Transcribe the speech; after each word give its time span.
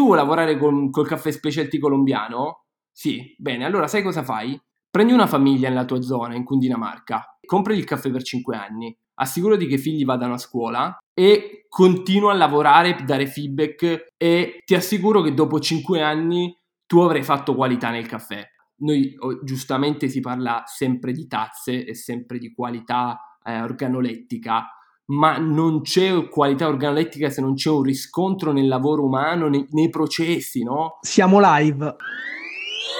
Tu 0.00 0.06
vuoi 0.06 0.16
lavorare 0.16 0.56
con, 0.56 0.88
col 0.88 1.06
caffè 1.06 1.30
specialty 1.30 1.76
colombiano? 1.76 2.64
Sì, 2.90 3.34
bene, 3.36 3.66
allora 3.66 3.86
sai 3.86 4.02
cosa 4.02 4.22
fai? 4.22 4.58
Prendi 4.88 5.12
una 5.12 5.26
famiglia 5.26 5.68
nella 5.68 5.84
tua 5.84 6.00
zona, 6.00 6.34
in 6.34 6.42
Cundinamarca, 6.42 7.38
compri 7.44 7.76
il 7.76 7.84
caffè 7.84 8.10
per 8.10 8.22
5 8.22 8.56
anni, 8.56 8.96
assicurati 9.16 9.66
che 9.66 9.74
i 9.74 9.78
figli 9.78 10.06
vadano 10.06 10.32
a 10.32 10.38
scuola 10.38 10.96
e 11.12 11.66
continua 11.68 12.32
a 12.32 12.34
lavorare, 12.34 13.04
dare 13.04 13.26
feedback 13.26 14.06
e 14.16 14.62
ti 14.64 14.74
assicuro 14.74 15.20
che 15.20 15.34
dopo 15.34 15.60
5 15.60 16.00
anni 16.00 16.56
tu 16.86 17.00
avrai 17.00 17.22
fatto 17.22 17.54
qualità 17.54 17.90
nel 17.90 18.06
caffè. 18.06 18.42
Noi 18.76 19.14
giustamente 19.44 20.08
si 20.08 20.20
parla 20.20 20.62
sempre 20.64 21.12
di 21.12 21.26
tazze 21.26 21.84
e 21.84 21.94
sempre 21.94 22.38
di 22.38 22.54
qualità 22.54 23.36
eh, 23.44 23.60
organolettica, 23.60 24.66
ma 25.10 25.38
non 25.38 25.82
c'è 25.82 26.28
qualità 26.28 26.68
organolettica 26.68 27.30
se 27.30 27.40
non 27.40 27.54
c'è 27.54 27.70
un 27.70 27.82
riscontro 27.82 28.52
nel 28.52 28.68
lavoro 28.68 29.04
umano, 29.04 29.48
nei, 29.48 29.66
nei 29.70 29.88
processi, 29.88 30.62
no? 30.62 30.98
Siamo 31.00 31.38
live. 31.40 31.96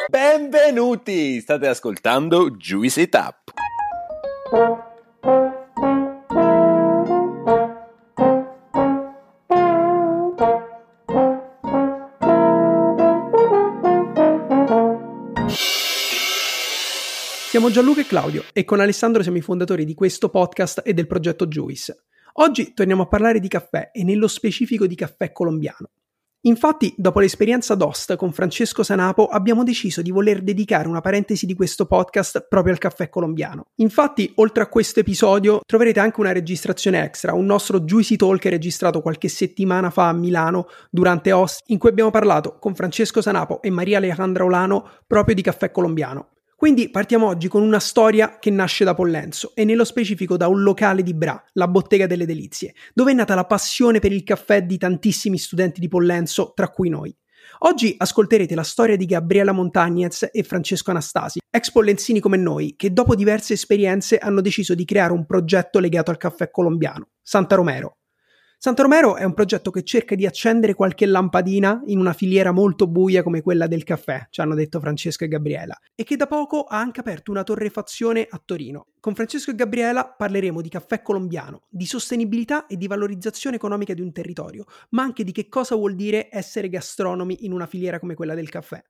Benvenuti! 0.09 1.41
State 1.41 1.69
ascoltando 1.69 2.51
Juicy 2.51 3.09
Tap. 3.09 3.53
Siamo 17.51 17.71
Gianluca 17.71 18.01
e 18.01 18.07
Claudio 18.07 18.45
e 18.53 18.65
con 18.65 18.81
Alessandro 18.81 19.23
siamo 19.23 19.39
i 19.39 19.43
fondatori 19.43 19.85
di 19.85 19.95
questo 19.95 20.29
podcast 20.29 20.83
e 20.85 20.95
del 20.95 21.07
progetto 21.07 21.47
Juice. 21.47 22.10
Oggi 22.41 22.73
torniamo 22.73 23.03
a 23.03 23.07
parlare 23.07 23.39
di 23.39 23.49
caffè 23.49 23.91
e 23.93 24.03
nello 24.03 24.27
specifico 24.27 24.87
di 24.87 24.95
caffè 24.95 25.31
colombiano. 25.31 25.91
Infatti, 26.45 26.95
dopo 26.97 27.21
l'esperienza 27.21 27.75
d'host 27.75 28.17
con 28.17 28.33
Francesco 28.33 28.83
Sanapo, 28.83 29.27
abbiamo 29.27 29.63
deciso 29.63 30.01
di 30.01 30.11
voler 30.11 30.41
dedicare 30.41 30.89
una 30.89 31.03
parentesi 31.03 31.45
di 31.45 31.53
questo 31.53 31.85
podcast 31.85 32.47
proprio 32.49 32.73
al 32.73 32.79
caffè 32.79 33.11
colombiano. 33.11 33.67
Infatti, 33.75 34.33
oltre 34.37 34.63
a 34.63 34.69
questo 34.69 35.01
episodio, 35.01 35.61
troverete 35.67 36.01
anche 36.01 36.19
una 36.21 36.33
registrazione 36.33 37.03
extra, 37.05 37.35
un 37.35 37.45
nostro 37.45 37.81
Juicy 37.81 38.17
Talk 38.17 38.43
registrato 38.47 39.03
qualche 39.03 39.29
settimana 39.29 39.91
fa 39.91 40.09
a 40.09 40.15
Milano 40.15 40.67
durante 40.89 41.33
host, 41.33 41.61
in 41.67 41.77
cui 41.77 41.91
abbiamo 41.91 42.11
parlato 42.11 42.57
con 42.59 42.75
Francesco 42.75 43.21
Sanapo 43.21 43.61
e 43.61 43.69
Maria 43.69 43.99
Alejandra 43.99 44.45
Olano 44.45 44.89
proprio 45.07 45.35
di 45.35 45.43
caffè 45.43 45.71
colombiano. 45.71 46.29
Quindi 46.61 46.91
partiamo 46.91 47.27
oggi 47.27 47.49
con 47.49 47.63
una 47.63 47.81
storia 47.81 48.39
che 48.39 48.51
nasce 48.51 48.85
da 48.85 48.93
Pollenzo 48.93 49.53
e 49.55 49.65
nello 49.65 49.83
specifico 49.83 50.37
da 50.37 50.47
un 50.47 50.61
locale 50.61 51.03
di 51.03 51.15
Bra, 51.15 51.43
la 51.55 51.67
Bottega 51.67 52.07
delle 52.07 52.27
Delizie, 52.27 52.75
dove 52.93 53.13
è 53.13 53.15
nata 53.15 53.35
la 53.35 53.47
passione 53.47 53.99
per 53.99 54.13
il 54.13 54.23
caffè 54.25 54.63
di 54.63 54.77
tantissimi 54.77 55.39
studenti 55.39 55.81
di 55.81 55.89
Pollenzo, 55.89 56.53
tra 56.55 56.69
cui 56.69 56.91
noi. 56.91 57.17
Oggi 57.61 57.95
ascolterete 57.97 58.55
la 58.55 58.63
storia 58.63 58.97
di 58.97 59.07
Gabriela 59.07 59.53
Montagnez 59.53 60.29
e 60.31 60.43
Francesco 60.43 60.91
Anastasi, 60.91 61.41
ex 61.49 61.71
pollenzini 61.71 62.21
come 62.21 62.37
noi, 62.37 62.75
che 62.77 62.93
dopo 62.93 63.15
diverse 63.15 63.55
esperienze 63.55 64.19
hanno 64.19 64.43
deciso 64.43 64.75
di 64.75 64.85
creare 64.85 65.15
un 65.15 65.25
progetto 65.25 65.79
legato 65.79 66.11
al 66.11 66.19
caffè 66.19 66.51
colombiano, 66.51 67.09
Santa 67.23 67.55
Romero. 67.55 68.00
Santa 68.63 68.83
Romero 68.83 69.17
è 69.17 69.25
un 69.25 69.33
progetto 69.33 69.71
che 69.71 69.85
cerca 69.85 70.15
di 70.15 70.27
accendere 70.27 70.75
qualche 70.75 71.07
lampadina 71.07 71.81
in 71.87 71.99
una 71.99 72.13
filiera 72.13 72.53
molto 72.53 72.87
buia 72.87 73.23
come 73.23 73.41
quella 73.41 73.67
del 73.67 73.85
caffè, 73.85 74.27
ci 74.29 74.43
hanno 74.43 74.55
detto 74.55 74.81
Francesco 74.81 75.25
e 75.25 75.29
Gabriela, 75.29 75.75
e 75.95 76.05
che 76.05 76.15
da 76.17 76.27
poco 76.27 76.65
ha 76.65 76.79
anche 76.79 77.01
aperto 77.01 77.31
una 77.31 77.43
torrefazione 77.43 78.27
a 78.29 78.39
Torino. 78.45 78.89
Con 79.01 79.15
Francesco 79.15 79.51
e 79.51 79.55
Gabriela 79.55 80.05
parleremo 80.05 80.61
di 80.61 80.69
caffè 80.69 81.01
colombiano, 81.01 81.63
di 81.71 81.87
sostenibilità 81.87 82.67
e 82.67 82.77
di 82.77 82.87
valorizzazione 82.87 83.57
economica 83.57 83.95
di 83.95 84.03
un 84.03 84.13
territorio, 84.13 84.67
ma 84.91 85.05
anche 85.05 85.25
di 85.25 85.33
che 85.33 85.49
cosa 85.49 85.75
vuol 85.75 85.95
dire 85.95 86.29
essere 86.31 86.69
gastronomi 86.69 87.47
in 87.47 87.53
una 87.53 87.65
filiera 87.65 87.99
come 87.99 88.13
quella 88.15 88.35
del 88.35 88.51
caffè. 88.51 88.85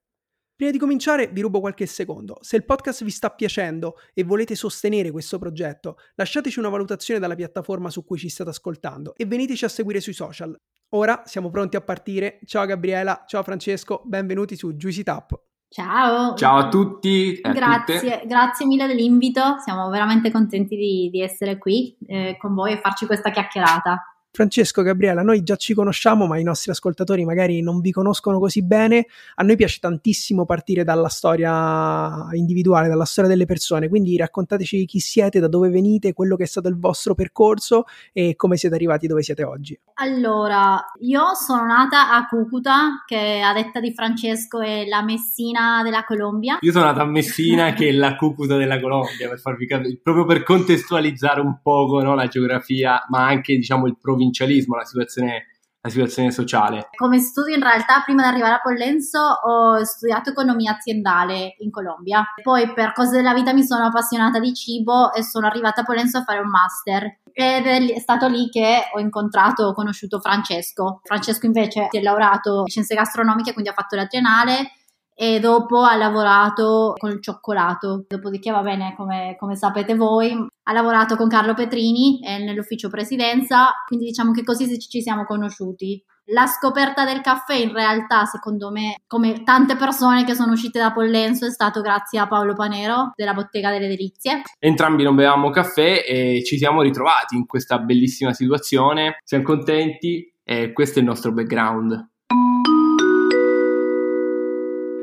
Prima 0.61 0.75
di 0.75 0.79
cominciare 0.79 1.29
vi 1.29 1.41
rubo 1.41 1.59
qualche 1.61 1.87
secondo. 1.87 2.37
Se 2.43 2.55
il 2.55 2.67
podcast 2.67 3.03
vi 3.03 3.09
sta 3.09 3.31
piacendo 3.31 3.95
e 4.13 4.25
volete 4.25 4.55
sostenere 4.55 5.11
questo 5.11 5.39
progetto, 5.39 5.97
lasciateci 6.17 6.59
una 6.59 6.69
valutazione 6.69 7.19
dalla 7.19 7.35
piattaforma 7.35 7.89
su 7.89 8.05
cui 8.05 8.19
ci 8.19 8.29
state 8.29 8.51
ascoltando 8.51 9.15
e 9.17 9.25
veniteci 9.25 9.65
a 9.65 9.71
seguire 9.71 10.01
sui 10.01 10.13
social. 10.13 10.55
Ora 10.91 11.23
siamo 11.25 11.49
pronti 11.49 11.77
a 11.77 11.81
partire. 11.81 12.41
Ciao 12.45 12.67
Gabriela, 12.67 13.25
ciao 13.27 13.43
Francesco, 13.43 14.03
benvenuti 14.05 14.55
su 14.55 14.75
Juicy 14.75 15.03
Tap. 15.03 15.33
Ciao. 15.67 16.35
Ciao 16.35 16.59
a 16.59 16.69
tutti. 16.69 17.39
A 17.41 17.53
grazie, 17.53 18.25
grazie 18.27 18.67
mille 18.67 18.87
dell'invito. 18.87 19.57
Siamo 19.65 19.89
veramente 19.89 20.31
contenti 20.31 20.77
di, 20.77 21.09
di 21.11 21.23
essere 21.23 21.57
qui 21.57 21.97
eh, 22.07 22.37
con 22.39 22.53
voi 22.53 22.73
e 22.73 22.81
farci 22.81 23.07
questa 23.07 23.31
chiacchierata. 23.31 24.10
Francesco, 24.33 24.83
Gabriela, 24.83 25.23
noi 25.23 25.43
già 25.43 25.57
ci 25.57 25.75
conosciamo, 25.75 26.29
ma 26.29 26.39
i 26.39 26.45
nostri 26.45 26.71
ascoltatori 26.71 27.25
magari 27.25 27.63
non 27.63 27.81
vi 27.81 27.91
conoscono 27.91 28.39
così 28.39 28.63
bene. 28.63 29.07
A 29.35 29.43
noi 29.43 29.57
piace 29.57 29.79
tantissimo 29.81 30.45
partire 30.45 30.85
dalla 30.85 31.09
storia 31.09 32.29
individuale, 32.35 32.87
dalla 32.87 33.05
storia 33.05 33.29
delle 33.29 33.45
persone, 33.45 33.89
quindi 33.89 34.17
raccontateci 34.17 34.87
chi 34.87 35.01
siete, 35.01 35.41
da 35.41 35.49
dove 35.49 35.69
venite, 35.69 36.13
quello 36.13 36.37
che 36.37 36.45
è 36.45 36.47
stato 36.47 36.69
il 36.69 36.79
vostro 36.79 37.17
percorso 37.17 37.87
e 38.13 38.37
come 38.37 38.57
siete 38.57 38.77
arrivati 38.77 39.09
dove 39.09 39.23
siete 39.25 39.43
oggi. 39.43 39.77
Allora, 39.95 40.81
io 41.01 41.35
sono 41.35 41.65
nata 41.65 42.15
a 42.15 42.29
Cucuta, 42.29 43.03
che 43.07 43.41
a 43.41 43.53
detta 43.53 43.81
di 43.81 43.93
Francesco 43.93 44.61
è 44.61 44.87
la 44.87 45.03
Messina 45.03 45.83
della 45.83 46.05
Colombia. 46.05 46.59
Io 46.61 46.71
sono 46.71 46.85
nata 46.85 47.01
a 47.03 47.07
Messina, 47.07 47.73
che 47.73 47.89
è 47.89 47.93
la 47.93 48.15
Cucuta 48.15 48.57
della 48.57 48.79
Colombia, 48.79 49.29
per 49.29 49.41
farvi 49.41 49.67
capire, 49.67 49.99
proprio 50.01 50.25
per 50.25 50.45
contestualizzare 50.45 51.41
un 51.41 51.59
poco 51.61 52.01
no, 52.01 52.15
la 52.15 52.29
geografia, 52.29 53.05
ma 53.09 53.27
anche 53.27 53.57
diciamo 53.57 53.89
il 53.89 53.97
provvedimento 54.01 54.19
provincialismo, 54.21 54.77
la 54.77 54.85
situazione, 54.85 55.47
la 55.81 55.89
situazione 55.89 56.31
sociale. 56.31 56.89
Come 56.97 57.19
studio 57.19 57.55
in 57.55 57.63
realtà 57.63 58.03
prima 58.05 58.23
di 58.23 58.29
arrivare 58.29 58.55
a 58.55 58.61
Pollenzo 58.61 59.19
ho 59.19 59.83
studiato 59.83 60.31
economia 60.31 60.73
aziendale 60.73 61.57
in 61.61 61.71
Colombia, 61.71 62.23
poi 62.43 62.73
per 62.75 62.93
cose 62.93 63.17
della 63.17 63.33
vita 63.33 63.55
mi 63.55 63.63
sono 63.63 63.87
appassionata 63.87 64.39
di 64.39 64.53
cibo 64.53 65.13
e 65.15 65.23
sono 65.23 65.47
arrivata 65.47 65.81
a 65.81 65.85
Pollenzo 65.85 66.19
a 66.19 66.23
fare 66.23 66.41
un 66.41 66.49
master. 66.49 67.19
Ed 67.33 67.65
è 67.65 67.99
stato 68.01 68.27
lì 68.27 68.51
che 68.51 68.91
ho 68.93 68.99
incontrato, 68.99 69.65
ho 69.65 69.73
conosciuto 69.73 70.21
Francesco. 70.21 71.01
Francesco 71.05 71.47
invece 71.47 71.87
si 71.89 71.97
è 71.97 72.03
laureato 72.03 72.61
in 72.61 72.67
scienze 72.67 72.95
gastronomiche, 72.95 73.53
quindi 73.53 73.71
ha 73.71 73.75
fatto 73.75 73.97
la 73.97 74.07
triennale 74.07 74.73
e 75.15 75.39
dopo 75.41 75.83
ha 75.83 75.97
lavorato 75.97 76.95
col 76.97 77.21
cioccolato. 77.23 78.05
Dopodiché, 78.09 78.51
va 78.51 78.63
bene, 78.63 78.95
come, 78.97 79.37
come 79.39 79.57
sapete 79.57 79.95
voi, 79.95 80.33
ha 80.63 80.73
lavorato 80.73 81.17
con 81.17 81.29
Carlo 81.29 81.55
Petrini 81.55 82.21
eh, 82.23 82.39
nell'ufficio 82.39 82.89
presidenza, 82.89 83.71
quindi 83.87 84.07
diciamo 84.07 84.33
che 84.33 84.45
così 84.45 84.79
ci 84.79 85.03
siamo 85.03 85.25
conosciuti. 85.25 86.03
La 86.33 86.47
scoperta 86.47 87.05
del 87.05 87.23
caffè 87.23 87.55
in 87.55 87.73
realtà, 87.73 88.25
secondo 88.25 88.71
me, 88.71 89.01
come 89.09 89.43
tante 89.43 89.75
persone 89.75 90.25
che 90.25 90.35
sono 90.35 90.53
uscite 90.53 90.79
da 90.79 90.93
Pollenzo, 90.93 91.45
è 91.45 91.51
stato 91.51 91.81
grazie 91.81 92.21
a 92.21 92.29
Paolo 92.29 92.55
Panero 92.55 93.13
della 93.17 93.35
Bottega 93.35 93.71
delle 93.71 93.89
Delizie. 93.89 94.43
Entrambi 94.61 95.03
non 95.03 95.17
bevevamo 95.17 95.51
caffè 95.51 96.05
e 96.07 96.43
ci 96.45 96.57
siamo 96.57 96.83
ritrovati 96.83 97.35
in 97.35 97.47
questa 97.47 97.79
bellissima 97.79 98.33
situazione. 98.33 99.19
Siamo 99.25 99.43
contenti 99.43 100.33
e 100.45 100.73
questo 100.73 100.99
è 100.99 101.03
il 101.03 101.09
nostro 101.09 101.33
background. 101.33 102.11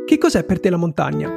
Che 0.07 0.17
cos'è 0.17 0.45
per 0.45 0.61
te 0.61 0.69
la 0.69 0.77
montagna? 0.77 1.29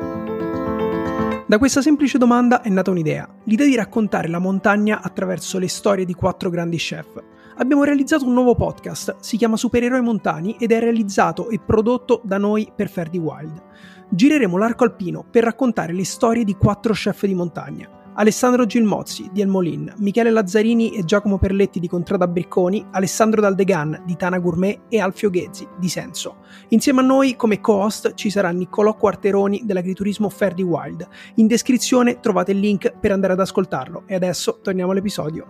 Da 1.45 1.59
questa 1.59 1.83
semplice 1.83 2.19
domanda 2.19 2.63
è 2.63 2.69
nata 2.69 2.93
un'idea, 2.93 3.29
l'idea 3.47 3.67
di 3.67 3.75
raccontare 3.75 4.29
la 4.29 4.39
montagna 4.39 5.03
attraverso 5.03 5.59
le 5.59 5.67
storie 5.67 6.05
di 6.05 6.15
quattro 6.15 6.51
grandi 6.51 6.77
chef. 6.77 7.21
Abbiamo 7.57 7.83
realizzato 7.83 8.27
un 8.27 8.33
nuovo 8.33 8.55
podcast, 8.55 9.17
si 9.19 9.37
chiama 9.37 9.57
Supereroi 9.57 10.01
Montani 10.03 10.55
ed 10.57 10.71
è 10.71 10.79
realizzato 10.79 11.51
e 11.51 11.59
prodotto 11.59 12.21
da 12.23 12.39
noi 12.39 12.71
per 12.73 12.89
Ferdi 12.89 13.19
Wild. 13.19 13.61
Gireremo 14.09 14.57
l'arco 14.57 14.85
alpino 14.85 15.27
per 15.29 15.43
raccontare 15.43 15.93
le 15.93 16.05
storie 16.05 16.45
di 16.45 16.55
quattro 16.55 16.93
chef 16.93 17.27
di 17.27 17.35
montagna. 17.35 18.00
Alessandro 18.21 18.67
Gilmozzi 18.67 19.31
di 19.33 19.41
El 19.41 19.49
Molin, 19.49 19.95
Michele 19.97 20.31
Lazzarini 20.31 20.95
e 20.95 21.05
Giacomo 21.05 21.39
Perletti 21.39 21.81
di 21.81 21.89
Contrada 21.89 22.29
Bricconi, 22.29 22.85
Alessandro 22.91 23.41
Daldegan 23.41 24.03
di 24.05 24.15
Tana 24.15 24.39
Gourmet 24.39 24.79
e 24.91 25.01
Alfio 25.01 25.31
Ghezzi 25.31 25.67
di 25.79 25.89
Senso. 25.89 26.37
Insieme 26.69 27.01
a 27.01 27.05
noi 27.05 27.35
come 27.35 27.63
co-host 27.63 28.13
ci 28.13 28.29
sarà 28.29 28.51
Niccolò 28.51 28.95
Quarteroni 28.95 29.63
dell'agriturismo 29.65 30.29
Ferdi 30.29 30.63
Wild. 30.63 31.09
In 31.37 31.47
descrizione 31.47 32.21
trovate 32.21 32.53
il 32.53 32.59
link 32.59 32.93
per 33.01 33.11
andare 33.11 33.33
ad 33.33 33.41
ascoltarlo 33.41 34.03
e 34.05 34.15
adesso 34.15 34.61
torniamo 34.63 34.91
all'episodio. 34.91 35.47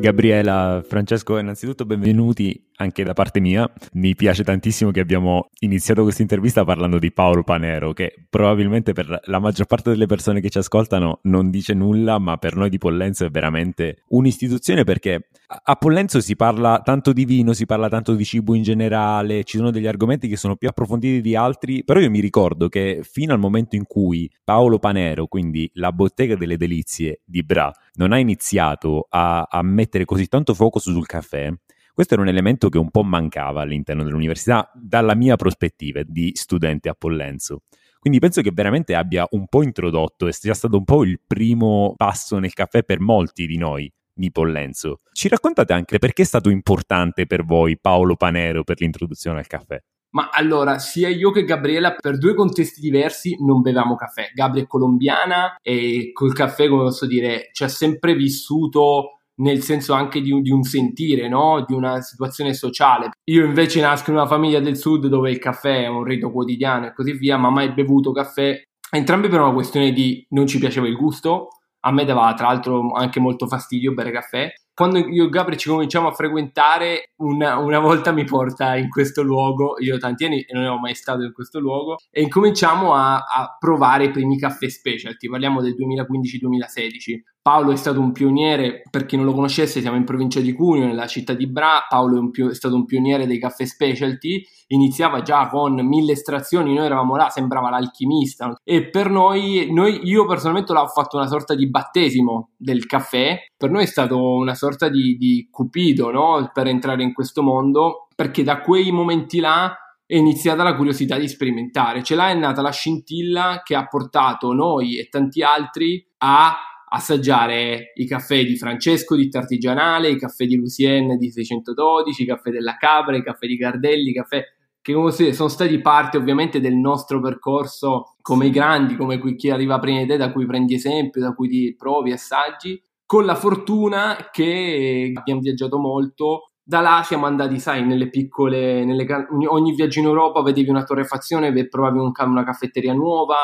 Gabriela, 0.00 0.82
Francesco, 0.84 1.38
innanzitutto 1.38 1.84
benvenuti 1.84 2.69
anche 2.80 3.04
da 3.04 3.12
parte 3.12 3.40
mia. 3.40 3.70
Mi 3.92 4.14
piace 4.14 4.42
tantissimo 4.42 4.90
che 4.90 5.00
abbiamo 5.00 5.50
iniziato 5.60 6.02
questa 6.02 6.22
intervista 6.22 6.64
parlando 6.64 6.98
di 6.98 7.12
Paolo 7.12 7.42
Panero, 7.42 7.92
che 7.92 8.14
probabilmente 8.28 8.92
per 8.92 9.20
la 9.24 9.38
maggior 9.38 9.66
parte 9.66 9.90
delle 9.90 10.06
persone 10.06 10.40
che 10.40 10.50
ci 10.50 10.58
ascoltano 10.58 11.20
non 11.24 11.50
dice 11.50 11.74
nulla, 11.74 12.18
ma 12.18 12.36
per 12.38 12.56
noi 12.56 12.70
di 12.70 12.78
Pollenzo 12.78 13.24
è 13.24 13.30
veramente 13.30 14.02
un'istituzione 14.08 14.84
perché 14.84 15.28
a 15.46 15.74
Pollenzo 15.74 16.20
si 16.20 16.36
parla 16.36 16.80
tanto 16.82 17.12
di 17.12 17.24
vino, 17.24 17.52
si 17.52 17.66
parla 17.66 17.88
tanto 17.88 18.14
di 18.14 18.24
cibo 18.24 18.54
in 18.54 18.62
generale, 18.62 19.44
ci 19.44 19.56
sono 19.56 19.70
degli 19.70 19.86
argomenti 19.86 20.28
che 20.28 20.36
sono 20.36 20.56
più 20.56 20.68
approfonditi 20.68 21.20
di 21.20 21.36
altri, 21.36 21.84
però 21.84 22.00
io 22.00 22.10
mi 22.10 22.20
ricordo 22.20 22.68
che 22.68 23.00
fino 23.02 23.32
al 23.32 23.40
momento 23.40 23.76
in 23.76 23.84
cui 23.84 24.30
Paolo 24.42 24.78
Panero, 24.78 25.26
quindi 25.26 25.68
la 25.74 25.92
bottega 25.92 26.36
delle 26.36 26.56
delizie 26.56 27.20
di 27.24 27.42
Bra, 27.42 27.70
non 27.94 28.12
ha 28.12 28.18
iniziato 28.18 29.06
a, 29.10 29.42
a 29.42 29.62
mettere 29.62 30.04
così 30.04 30.28
tanto 30.28 30.54
focus 30.54 30.84
sul 30.84 31.06
caffè, 31.06 31.52
Questo 31.94 32.14
era 32.14 32.22
un 32.22 32.28
elemento 32.28 32.68
che 32.68 32.78
un 32.78 32.90
po' 32.90 33.02
mancava 33.02 33.62
all'interno 33.62 34.02
dell'università 34.04 34.70
dalla 34.74 35.14
mia 35.14 35.36
prospettiva 35.36 36.02
di 36.04 36.32
studente 36.34 36.88
a 36.88 36.94
Pollenzo. 36.94 37.62
Quindi 37.98 38.18
penso 38.18 38.40
che 38.40 38.50
veramente 38.52 38.94
abbia 38.94 39.26
un 39.32 39.46
po' 39.46 39.62
introdotto 39.62 40.26
e 40.26 40.32
sia 40.32 40.54
stato 40.54 40.78
un 40.78 40.84
po' 40.84 41.04
il 41.04 41.20
primo 41.26 41.92
passo 41.96 42.38
nel 42.38 42.54
caffè 42.54 42.82
per 42.82 43.00
molti 43.00 43.46
di 43.46 43.58
noi 43.58 43.92
di 44.12 44.30
Pollenzo. 44.30 45.00
Ci 45.12 45.28
raccontate 45.28 45.72
anche 45.72 45.98
perché 45.98 46.22
è 46.22 46.24
stato 46.24 46.48
importante 46.48 47.26
per 47.26 47.44
voi 47.44 47.78
Paolo 47.78 48.16
Panero 48.16 48.64
per 48.64 48.80
l'introduzione 48.80 49.38
al 49.38 49.46
caffè? 49.46 49.82
Ma 50.12 50.30
allora, 50.32 50.78
sia 50.78 51.08
io 51.08 51.30
che 51.30 51.44
Gabriela, 51.44 51.94
per 51.94 52.18
due 52.18 52.34
contesti 52.34 52.80
diversi, 52.80 53.36
non 53.38 53.60
bevevamo 53.60 53.94
caffè. 53.94 54.30
Gabri 54.34 54.62
è 54.62 54.66
colombiana 54.66 55.56
e 55.62 56.10
col 56.12 56.32
caffè, 56.32 56.68
come 56.68 56.82
posso 56.82 57.06
dire, 57.06 57.50
ci 57.52 57.62
ha 57.64 57.68
sempre 57.68 58.14
vissuto 58.14 59.19
nel 59.40 59.62
senso 59.62 59.92
anche 59.92 60.20
di 60.20 60.30
un, 60.30 60.42
di 60.42 60.50
un 60.50 60.62
sentire, 60.62 61.28
no? 61.28 61.64
di 61.66 61.74
una 61.74 62.00
situazione 62.00 62.54
sociale. 62.54 63.10
Io 63.30 63.44
invece 63.44 63.80
nasco 63.80 64.10
in 64.10 64.16
una 64.16 64.26
famiglia 64.26 64.60
del 64.60 64.76
sud 64.76 65.06
dove 65.06 65.30
il 65.30 65.38
caffè 65.38 65.82
è 65.82 65.88
un 65.88 66.04
rito 66.04 66.30
quotidiano 66.30 66.86
e 66.86 66.94
così 66.94 67.12
via, 67.12 67.36
ma 67.36 67.50
mai 67.50 67.72
bevuto 67.72 68.12
caffè. 68.12 68.62
Entrambi 68.90 69.28
per 69.28 69.40
una 69.40 69.52
questione 69.52 69.92
di 69.92 70.24
non 70.30 70.46
ci 70.46 70.58
piaceva 70.58 70.88
il 70.88 70.96
gusto, 70.96 71.48
a 71.80 71.92
me 71.92 72.04
dava 72.04 72.32
tra 72.34 72.48
l'altro 72.48 72.92
anche 72.92 73.20
molto 73.20 73.46
fastidio 73.46 73.94
bere 73.94 74.10
caffè 74.10 74.52
quando 74.80 74.98
io 74.98 75.26
e 75.26 75.28
Gabri 75.28 75.58
ci 75.58 75.68
cominciamo 75.68 76.08
a 76.08 76.12
frequentare, 76.12 77.12
una, 77.16 77.58
una, 77.58 77.78
volta 77.80 78.12
mi 78.12 78.24
porta 78.24 78.76
in 78.76 78.88
questo 78.88 79.20
luogo, 79.20 79.74
io 79.78 79.98
tanti 79.98 80.24
anni 80.24 80.42
non 80.52 80.62
ero 80.62 80.78
mai 80.78 80.94
stato 80.94 81.22
in 81.22 81.34
questo 81.34 81.60
luogo, 81.60 81.96
e 82.10 82.22
incominciamo 82.22 82.94
a, 82.94 83.16
a 83.16 83.56
provare 83.58 84.04
i 84.04 84.10
primi 84.10 84.38
caffè 84.38 84.70
specialty, 84.70 85.28
parliamo 85.28 85.60
del 85.60 85.74
2015-2016. 85.76 87.20
Paolo 87.42 87.72
è 87.72 87.76
stato 87.76 88.00
un 88.00 88.12
pioniere, 88.12 88.82
per 88.90 89.06
chi 89.06 89.16
non 89.16 89.24
lo 89.24 89.32
conoscesse, 89.32 89.80
siamo 89.80 89.96
in 89.96 90.04
provincia 90.04 90.40
di 90.40 90.52
Cuneo, 90.52 90.86
nella 90.86 91.06
città 91.06 91.32
di 91.32 91.46
Bra. 91.46 91.86
Paolo 91.88 92.22
è, 92.22 92.30
pio- 92.30 92.50
è, 92.50 92.54
stato 92.54 92.74
un 92.74 92.84
pioniere 92.84 93.26
dei 93.26 93.38
caffè 93.38 93.64
specialty, 93.64 94.44
iniziava 94.68 95.22
già 95.22 95.48
con 95.48 95.74
mille 95.86 96.12
estrazioni, 96.12 96.74
noi 96.74 96.84
eravamo 96.84 97.16
là, 97.16 97.30
sembrava 97.30 97.70
l'alchimista. 97.70 98.54
E 98.62 98.90
per 98.90 99.08
noi, 99.08 99.72
noi 99.72 100.00
io 100.06 100.26
personalmente 100.26 100.74
l'ho 100.74 100.86
fatto 100.88 101.16
una 101.16 101.28
sorta 101.28 101.54
di 101.54 101.68
battesimo 101.70 102.50
del 102.58 102.84
caffè, 102.84 103.38
per 103.56 103.70
noi 103.70 103.84
è 103.84 103.86
stato 103.86 104.34
una 104.34 104.54
sorta 104.54 104.90
di, 104.90 105.16
di 105.16 105.48
cupido 105.50 106.10
no? 106.10 106.50
per 106.52 106.66
entrare 106.66 107.02
in 107.02 107.14
questo 107.14 107.42
mondo, 107.42 108.08
perché 108.14 108.42
da 108.42 108.60
quei 108.60 108.90
momenti 108.92 109.40
là 109.40 109.74
è 110.04 110.16
iniziata 110.16 110.62
la 110.62 110.74
curiosità 110.74 111.16
di 111.16 111.28
sperimentare. 111.28 112.02
Ce 112.02 112.14
l'ha 112.14 112.28
è 112.28 112.34
nata 112.34 112.60
la 112.60 112.72
scintilla 112.72 113.62
che 113.64 113.76
ha 113.76 113.86
portato 113.86 114.52
noi 114.52 114.98
e 114.98 115.08
tanti 115.08 115.40
altri 115.40 116.04
a 116.18 116.54
assaggiare 116.92 117.92
i 117.94 118.06
caffè 118.06 118.44
di 118.44 118.56
Francesco 118.56 119.14
di 119.16 119.28
Artigianale, 119.32 120.10
i 120.10 120.18
caffè 120.18 120.44
di 120.44 120.56
Lucien 120.56 121.16
di 121.16 121.30
612, 121.30 122.22
i 122.22 122.26
caffè 122.26 122.50
della 122.50 122.76
Cabra, 122.76 123.16
i 123.16 123.22
caffè 123.22 123.46
di 123.46 123.56
Gardelli, 123.56 124.10
i 124.10 124.14
caffè 124.14 124.42
che 124.82 124.94
sono 125.32 125.48
stati 125.48 125.80
parte 125.80 126.16
ovviamente 126.16 126.58
del 126.60 126.74
nostro 126.74 127.20
percorso 127.20 128.14
come 128.22 128.46
i 128.46 128.50
grandi, 128.50 128.96
come 128.96 129.20
chi 129.36 129.50
arriva 129.50 129.78
prima 129.78 130.00
di 130.00 130.06
te, 130.06 130.16
da 130.16 130.32
cui 130.32 130.46
prendi 130.46 130.74
esempio, 130.74 131.20
da 131.20 131.34
cui 131.34 131.48
ti 131.48 131.74
provi, 131.76 132.12
assaggi, 132.12 132.82
con 133.04 133.24
la 133.24 133.34
fortuna 133.34 134.28
che 134.32 135.12
abbiamo 135.14 135.40
viaggiato 135.40 135.78
molto. 135.78 136.52
Da 136.62 136.80
là 136.80 137.02
siamo 137.04 137.26
andati, 137.26 137.58
sai, 137.58 137.84
nelle 137.84 138.08
piccole, 138.08 138.84
nelle, 138.84 139.06
ogni 139.48 139.74
viaggio 139.74 139.98
in 139.98 140.06
Europa 140.06 140.42
vedevi 140.42 140.70
una 140.70 140.84
torrefazione, 140.84 141.52
provavi 141.68 141.98
un, 141.98 142.12
una 142.16 142.44
caffetteria 142.44 142.94
nuova, 142.94 143.36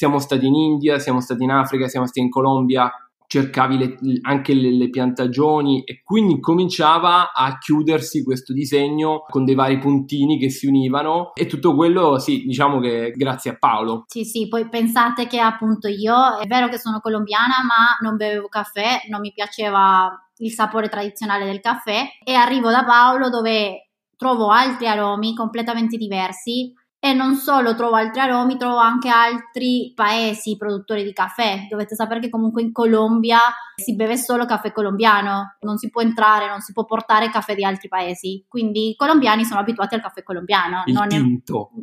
siamo 0.00 0.18
stati 0.18 0.46
in 0.46 0.54
India, 0.54 0.98
siamo 0.98 1.20
stati 1.20 1.42
in 1.42 1.50
Africa, 1.50 1.86
siamo 1.86 2.06
stati 2.06 2.20
in 2.20 2.30
Colombia, 2.30 2.90
cercavi 3.26 3.76
le, 3.76 3.98
anche 4.22 4.54
le, 4.54 4.72
le, 4.72 4.88
piantagioni 4.88 5.82
e 5.84 6.00
quindi 6.02 6.40
cominciava 6.40 7.32
a 7.34 7.58
chiudersi 7.58 8.24
questo 8.24 8.54
disegno 8.54 9.26
con 9.28 9.44
dei 9.44 9.54
vari 9.54 9.76
puntini 9.76 10.38
che 10.38 10.48
si 10.48 10.66
univano 10.66 11.34
e 11.34 11.44
tutto 11.44 11.74
quello 11.74 12.18
sì 12.18 12.44
diciamo 12.46 12.80
che 12.80 13.10
grazie 13.14 13.50
a 13.50 13.56
Paolo. 13.58 14.04
Sì 14.06 14.24
sì 14.24 14.48
poi 14.48 14.70
pensate 14.70 15.26
che 15.26 15.38
appunto 15.38 15.86
io 15.86 16.38
è 16.38 16.46
vero 16.46 16.68
che 16.68 16.78
sono 16.78 17.00
colombiana 17.00 17.56
ma 17.62 17.98
non 18.00 18.16
bevevo 18.16 18.48
caffè 18.48 19.02
non 19.10 19.20
mi 19.20 19.32
piaceva 19.34 20.10
il 20.38 20.50
sapore 20.50 20.88
tradizionale 20.88 21.44
del 21.44 21.60
caffè 21.60 22.04
e 22.24 22.32
arrivo 22.32 22.70
da 22.70 22.86
Paolo 22.86 23.28
dove 23.28 23.90
trovo 24.16 24.48
altri 24.48 24.88
aromi 24.88 25.34
completamente 25.34 25.98
diversi 25.98 26.74
e 27.02 27.14
non 27.14 27.36
solo 27.36 27.74
trovo 27.74 27.96
altri 27.96 28.20
aromi, 28.20 28.58
trovo 28.58 28.76
anche 28.76 29.08
altri 29.08 29.90
paesi 29.94 30.58
produttori 30.58 31.02
di 31.02 31.14
caffè. 31.14 31.66
Dovete 31.70 31.94
sapere 31.94 32.20
che 32.20 32.28
comunque 32.28 32.60
in 32.60 32.72
Colombia 32.72 33.38
si 33.74 33.96
beve 33.96 34.18
solo 34.18 34.44
caffè 34.44 34.70
colombiano, 34.70 35.56
non 35.60 35.78
si 35.78 35.88
può 35.88 36.02
entrare, 36.02 36.46
non 36.46 36.60
si 36.60 36.74
può 36.74 36.84
portare 36.84 37.30
caffè 37.30 37.54
di 37.54 37.64
altri 37.64 37.88
paesi. 37.88 38.44
Quindi 38.46 38.90
i 38.90 38.96
colombiani 38.96 39.46
sono 39.46 39.60
abituati 39.60 39.94
al 39.94 40.02
caffè 40.02 40.22
colombiano. 40.22 40.82
Non 40.86 41.10
è, 41.10 41.18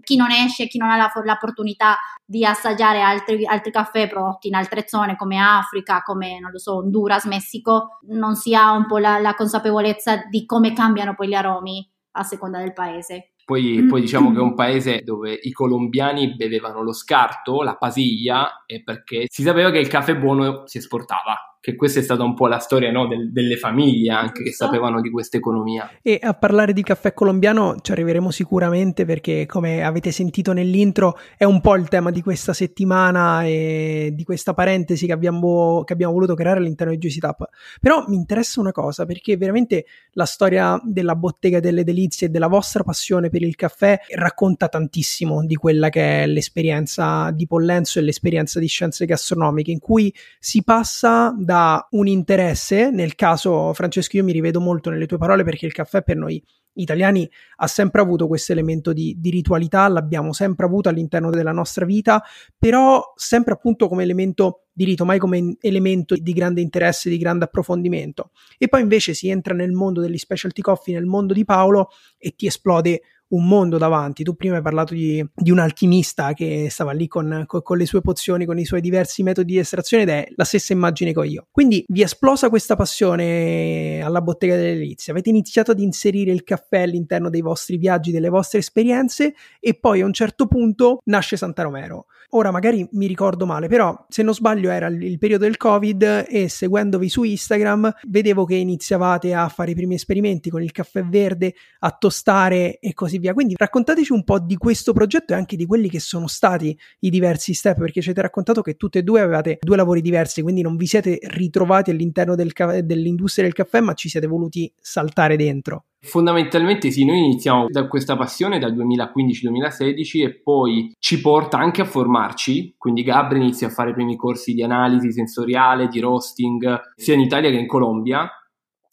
chi 0.03 0.17
non 0.17 0.29
esce, 0.29 0.67
chi 0.67 0.77
non 0.77 0.91
ha 0.91 0.97
la, 0.97 1.11
l'opportunità 1.23 1.97
di 2.23 2.45
assaggiare 2.45 3.01
altri, 3.01 3.43
altri 3.43 3.71
caffè 3.71 4.07
prodotti 4.07 4.49
in 4.49 4.53
altre 4.53 4.87
zone 4.87 5.15
come 5.15 5.39
Africa, 5.39 6.03
come 6.03 6.39
non 6.39 6.51
lo 6.51 6.59
so, 6.59 6.75
Honduras, 6.75 7.25
Messico, 7.25 7.97
non 8.09 8.35
si 8.35 8.53
ha 8.53 8.71
un 8.71 8.85
po' 8.85 8.99
la, 8.99 9.17
la 9.17 9.33
consapevolezza 9.33 10.27
di 10.29 10.45
come 10.45 10.73
cambiano 10.73 11.15
poi 11.15 11.29
gli 11.29 11.33
aromi 11.33 11.89
a 12.11 12.21
seconda 12.21 12.59
del 12.59 12.73
paese. 12.73 13.31
Poi, 13.47 13.85
poi, 13.85 14.01
diciamo 14.01 14.33
che 14.33 14.39
è 14.39 14.41
un 14.41 14.55
paese 14.55 15.03
dove 15.05 15.31
i 15.31 15.53
colombiani 15.53 16.35
bevevano 16.35 16.83
lo 16.83 16.91
scarto, 16.91 17.63
la 17.63 17.77
pasiglia, 17.77 18.65
perché 18.83 19.27
si 19.29 19.41
sapeva 19.41 19.71
che 19.71 19.79
il 19.79 19.87
caffè 19.87 20.17
buono 20.17 20.63
si 20.65 20.79
esportava 20.79 21.56
che 21.59 21.75
questa 21.75 21.99
è 21.99 22.03
stata 22.03 22.23
un 22.23 22.33
po' 22.33 22.47
la 22.47 22.59
storia 22.59 22.91
no, 22.91 23.07
del, 23.07 23.31
delle 23.31 23.57
famiglie 23.57 24.11
anche 24.11 24.43
che 24.43 24.51
sapevano 24.51 25.01
di 25.01 25.09
questa 25.09 25.37
economia. 25.37 25.89
E 26.01 26.19
a 26.21 26.33
parlare 26.33 26.73
di 26.73 26.83
caffè 26.83 27.13
colombiano 27.13 27.75
ci 27.81 27.91
arriveremo 27.91 28.31
sicuramente 28.31 29.05
perché 29.05 29.45
come 29.45 29.83
avete 29.83 30.11
sentito 30.11 30.53
nell'intro 30.53 31.17
è 31.37 31.43
un 31.43 31.59
po' 31.61 31.75
il 31.75 31.87
tema 31.87 32.11
di 32.11 32.21
questa 32.21 32.53
settimana 32.53 33.43
e 33.43 34.11
di 34.13 34.23
questa 34.23 34.53
parentesi 34.53 35.05
che 35.05 35.11
abbiamo, 35.11 35.83
che 35.83 35.93
abbiamo 35.93 36.13
voluto 36.13 36.35
creare 36.35 36.59
all'interno 36.59 36.93
di 36.93 36.99
Juicy 36.99 37.19
Tap. 37.19 37.49
Però 37.81 38.05
mi 38.07 38.15
interessa 38.15 38.59
una 38.59 38.71
cosa 38.71 39.05
perché 39.05 39.35
veramente 39.37 39.85
la 40.11 40.25
storia 40.25 40.79
della 40.83 41.15
bottega 41.15 41.59
delle 41.59 41.83
delizie 41.83 42.27
e 42.27 42.29
della 42.29 42.47
vostra 42.47 42.83
passione 42.83 43.29
per 43.29 43.41
il 43.41 43.55
caffè 43.55 43.99
racconta 44.15 44.67
tantissimo 44.67 45.45
di 45.45 45.55
quella 45.55 45.89
che 45.89 46.23
è 46.23 46.27
l'esperienza 46.27 47.31
di 47.31 47.45
Pollenzo 47.47 47.99
e 47.99 48.03
l'esperienza 48.03 48.59
di 48.59 48.67
scienze 48.67 49.05
gastronomiche 49.05 49.71
in 49.71 49.79
cui 49.79 50.13
si 50.39 50.63
passa 50.63 51.33
da 51.47 51.87
un 51.91 52.07
interesse, 52.07 52.91
nel 52.91 53.15
caso 53.15 53.71
Francesco 53.71 54.17
io 54.17 54.23
mi 54.25 54.33
rivedo 54.33 54.59
molto 54.59 54.89
nelle 54.89 55.05
tue 55.05 55.17
parole 55.17 55.45
perché 55.45 55.65
il 55.65 55.71
caffè 55.71 56.03
per 56.03 56.17
noi 56.17 56.43
italiani 56.73 57.27
ha 57.55 57.67
sempre 57.67 58.01
avuto 58.01 58.27
questo 58.27 58.51
elemento 58.51 58.91
di, 58.91 59.15
di, 59.17 59.29
ritualità, 59.29 59.87
l'abbiamo 59.87 60.33
sempre 60.33 60.65
avuto 60.65 60.89
all'interno 60.89 61.29
della 61.29 61.53
nostra 61.53 61.85
vita, 61.85 62.21
però 62.57 63.13
sempre 63.15 63.53
appunto 63.53 63.87
come 63.87 64.03
elemento 64.03 64.65
di 64.73 64.83
rito, 64.83 65.05
mai 65.05 65.19
come 65.19 65.55
elemento 65.61 66.15
di 66.15 66.33
grande 66.33 66.59
interesse, 66.59 67.09
di 67.09 67.17
grande 67.17 67.45
approfondimento. 67.45 68.31
E 68.57 68.67
poi 68.67 68.81
invece 68.81 69.13
si 69.13 69.29
entra 69.29 69.53
nel 69.53 69.71
mondo 69.71 70.01
degli 70.01 70.17
specialty 70.17 70.61
coffee, 70.61 70.95
nel 70.95 71.05
mondo 71.05 71.33
di 71.33 71.45
Paolo 71.45 71.87
e 72.17 72.35
ti 72.35 72.45
esplode 72.45 73.01
un 73.29 73.47
mondo 73.47 73.77
davanti. 73.77 74.23
Tu 74.23 74.35
prima 74.35 74.57
hai 74.57 74.61
parlato 74.61 74.93
di, 74.93 75.25
di 75.33 75.51
un 75.51 75.59
alchimista 75.59 76.33
che 76.33 76.67
stava 76.69 76.91
lì 76.91 77.07
con, 77.07 77.43
con, 77.45 77.61
con, 77.61 77.77
le 77.77 77.85
sue 77.85 78.01
pozioni, 78.01 78.45
con 78.45 78.57
i 78.57 78.65
suoi 78.65 78.81
diversi 78.81 79.23
metodi 79.23 79.53
di 79.53 79.59
estrazione 79.59 80.03
ed 80.03 80.09
è 80.09 80.27
la 80.35 80.43
stessa 80.43 80.73
immagine 80.73 81.13
che 81.13 81.19
ho 81.19 81.23
io. 81.23 81.47
Quindi 81.51 81.83
vi 81.87 82.01
è 82.01 82.05
esplosa 82.05 82.49
questa 82.49 82.75
passione 82.75 84.01
alla 84.01 84.21
bottega 84.21 84.55
delle 84.55 84.75
delizie, 84.75 85.11
avete 85.11 85.29
iniziato 85.29 85.71
ad 85.71 85.79
inserire 85.79 86.31
il 86.31 86.43
caffè 86.43 86.81
all'interno 86.81 87.29
dei 87.29 87.41
vostri 87.41 87.77
viaggi, 87.77 88.11
delle 88.11 88.29
vostre 88.29 88.59
esperienze 88.59 89.33
e 89.59 89.73
poi 89.73 90.01
a 90.01 90.05
un 90.05 90.13
certo 90.13 90.47
punto 90.47 90.99
nasce 91.05 91.37
Santa 91.37 91.63
Romero. 91.63 92.05
Ora 92.31 92.51
magari 92.51 92.85
mi 92.91 93.07
ricordo 93.07 93.45
male, 93.45 93.67
però 93.67 94.05
se 94.09 94.21
non 94.21 94.33
sbaglio 94.33 94.69
era 94.69 94.87
il 94.87 95.17
periodo 95.17 95.45
del 95.45 95.55
Covid 95.55 96.25
e 96.27 96.49
seguendovi 96.49 97.07
su 97.07 97.23
Instagram 97.23 97.93
vedevo 98.07 98.43
che 98.43 98.55
iniziavate 98.55 99.33
a 99.33 99.47
fare 99.47 99.71
i 99.71 99.75
primi 99.75 99.95
esperimenti 99.95 100.49
con 100.49 100.61
il 100.61 100.71
caffè 100.73 101.05
verde, 101.05 101.53
a 101.79 101.91
tostare 101.91 102.79
e 102.79 102.93
così 102.93 103.16
via. 103.19 103.33
Quindi 103.33 103.55
raccontateci 103.57 104.11
un 104.11 104.23
po' 104.23 104.39
di 104.39 104.55
questo 104.57 104.93
progetto 104.93 105.33
e 105.33 105.35
anche 105.35 105.55
di 105.55 105.65
quelli 105.65 105.89
che 105.89 105.99
sono 105.99 106.27
stati 106.27 106.77
i 106.99 107.09
diversi 107.09 107.53
step, 107.53 107.77
perché 107.77 108.01
ci 108.01 108.09
avete 108.09 108.21
raccontato 108.21 108.61
che 108.61 108.75
tutte 108.75 108.99
e 108.99 109.03
due 109.03 109.21
avevate 109.21 109.57
due 109.61 109.75
lavori 109.75 110.01
diversi, 110.01 110.41
quindi 110.41 110.61
non 110.61 110.75
vi 110.75 110.87
siete 110.87 111.19
ritrovati 111.21 111.91
all'interno 111.91 112.35
del 112.35 112.53
ca- 112.53 112.81
dell'industria 112.81 113.45
del 113.45 113.53
caffè, 113.53 113.81
ma 113.81 113.93
ci 113.93 114.09
siete 114.09 114.27
voluti 114.27 114.71
saltare 114.79 115.35
dentro. 115.35 115.85
Fondamentalmente 115.99 116.91
sì, 116.91 117.03
noi 117.05 117.17
iniziamo 117.17 117.65
da 117.69 117.87
questa 117.87 118.15
passione 118.15 118.59
dal 118.59 118.73
2015-2016 118.75 120.23
e 120.23 120.39
poi 120.41 120.93
ci 120.99 121.19
porta 121.19 121.57
anche 121.57 121.81
a 121.81 121.85
formarci, 121.85 122.75
quindi 122.77 123.03
Gabri 123.03 123.39
inizia 123.39 123.67
a 123.67 123.71
fare 123.71 123.89
i 123.89 123.93
primi 123.93 124.15
corsi 124.15 124.53
di 124.53 124.63
analisi 124.63 125.11
sensoriale, 125.11 125.87
di 125.87 125.99
roasting, 125.99 126.93
sia 126.95 127.15
in 127.15 127.21
Italia 127.21 127.49
che 127.49 127.57
in 127.57 127.67
Colombia. 127.67 128.29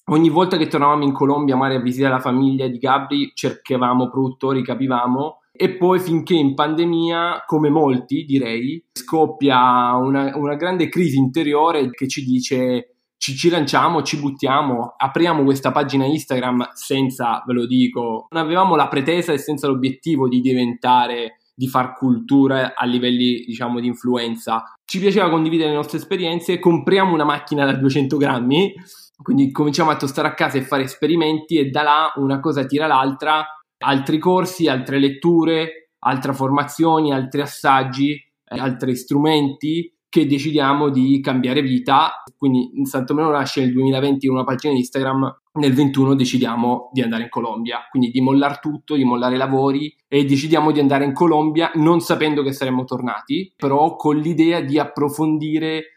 Ogni 0.07 0.29
volta 0.29 0.57
che 0.57 0.67
tornavamo 0.67 1.05
in 1.05 1.13
Colombia, 1.13 1.57
magari 1.57 1.79
a 1.79 1.83
visitare 1.83 2.13
la 2.13 2.21
famiglia 2.21 2.69
di 2.69 2.79
Gabri, 2.79 3.33
cercavamo 3.35 4.11
produttori, 4.11 4.63
capivamo 4.63 5.39
e 5.57 5.77
poi 5.77 6.01
finché 6.01 6.35
in 6.35 6.55
pandemia, 6.55 7.45
come 7.47 7.71
molti 7.71 8.25
direi, 8.25 8.85
scoppia 8.93 9.95
una, 9.95 10.37
una 10.37 10.57
grande 10.57 10.89
crisi 10.89 11.17
interiore 11.17 11.91
che 11.91 12.09
ci 12.09 12.25
dice 12.25 12.97
ci, 13.17 13.35
ci, 13.37 13.49
lanciamo, 13.49 14.03
ci 14.03 14.19
buttiamo, 14.19 14.95
apriamo 14.99 15.45
questa 15.45 15.71
pagina 15.71 16.05
Instagram 16.05 16.73
senza, 16.75 17.43
ve 17.47 17.55
lo 17.55 17.67
dico, 17.67 18.27
non 18.29 18.43
avevamo 18.43 18.75
la 18.77 18.89
pretesa 18.89 19.33
e 19.33 19.39
senza 19.39 19.67
l'obiettivo 19.67 20.29
di 20.29 20.41
diventare, 20.41 21.39
di 21.55 21.69
far 21.69 21.95
cultura 21.95 22.75
a 22.75 22.85
livelli, 22.85 23.45
diciamo, 23.47 23.81
di 23.81 23.87
influenza. 23.87 24.65
Ci 24.85 24.99
piaceva 24.99 25.31
condividere 25.31 25.71
le 25.71 25.77
nostre 25.77 25.99
esperienze, 25.99 26.59
compriamo 26.59 27.15
una 27.15 27.25
macchina 27.25 27.65
da 27.65 27.75
200 27.75 28.17
grammi, 28.19 28.75
quindi 29.25 29.50
cominciamo 29.50 29.90
a 29.90 29.97
tostare 29.97 30.28
a 30.28 30.35
casa 30.35 30.59
e 30.59 30.62
fare 30.62 30.83
esperimenti 30.83 31.57
e 31.57 31.71
da 31.71 31.83
là 31.83 32.12
una 32.16 32.40
cosa 32.40 32.66
tira 32.66 32.87
l'altra, 32.87 33.43
altri 33.78 34.19
corsi, 34.19 34.69
altre 34.69 34.99
letture, 34.99 35.88
altre 36.00 36.35
formazioni, 36.35 37.11
altri 37.11 37.40
assaggi, 37.40 38.12
eh, 38.12 38.59
altri 38.59 38.95
strumenti 38.95 39.90
che 40.11 40.26
decidiamo 40.26 40.90
di 40.90 41.21
cambiare 41.21 41.62
vita. 41.62 42.23
Quindi 42.37 42.73
in 42.75 42.85
Santo 42.85 43.14
Meno 43.14 43.31
nasce 43.31 43.62
nel 43.62 43.73
2020 43.73 44.26
in 44.26 44.33
una 44.33 44.45
pagina 44.45 44.75
Instagram, 44.75 45.23
nel 45.54 45.73
2021 45.73 46.14
decidiamo 46.14 46.90
di 46.93 47.00
andare 47.00 47.23
in 47.23 47.31
Colombia, 47.31 47.87
quindi 47.88 48.11
di 48.11 48.21
mollare 48.21 48.59
tutto, 48.61 48.95
di 48.95 49.04
mollare 49.04 49.37
i 49.37 49.38
lavori 49.38 49.97
e 50.07 50.26
decidiamo 50.26 50.71
di 50.71 50.81
andare 50.81 51.04
in 51.04 51.14
Colombia 51.14 51.71
non 51.76 52.00
sapendo 52.00 52.43
che 52.43 52.52
saremmo 52.52 52.85
tornati, 52.85 53.52
però 53.57 53.97
con 53.97 54.19
l'idea 54.19 54.61
di 54.61 54.78
approfondire 54.78 55.94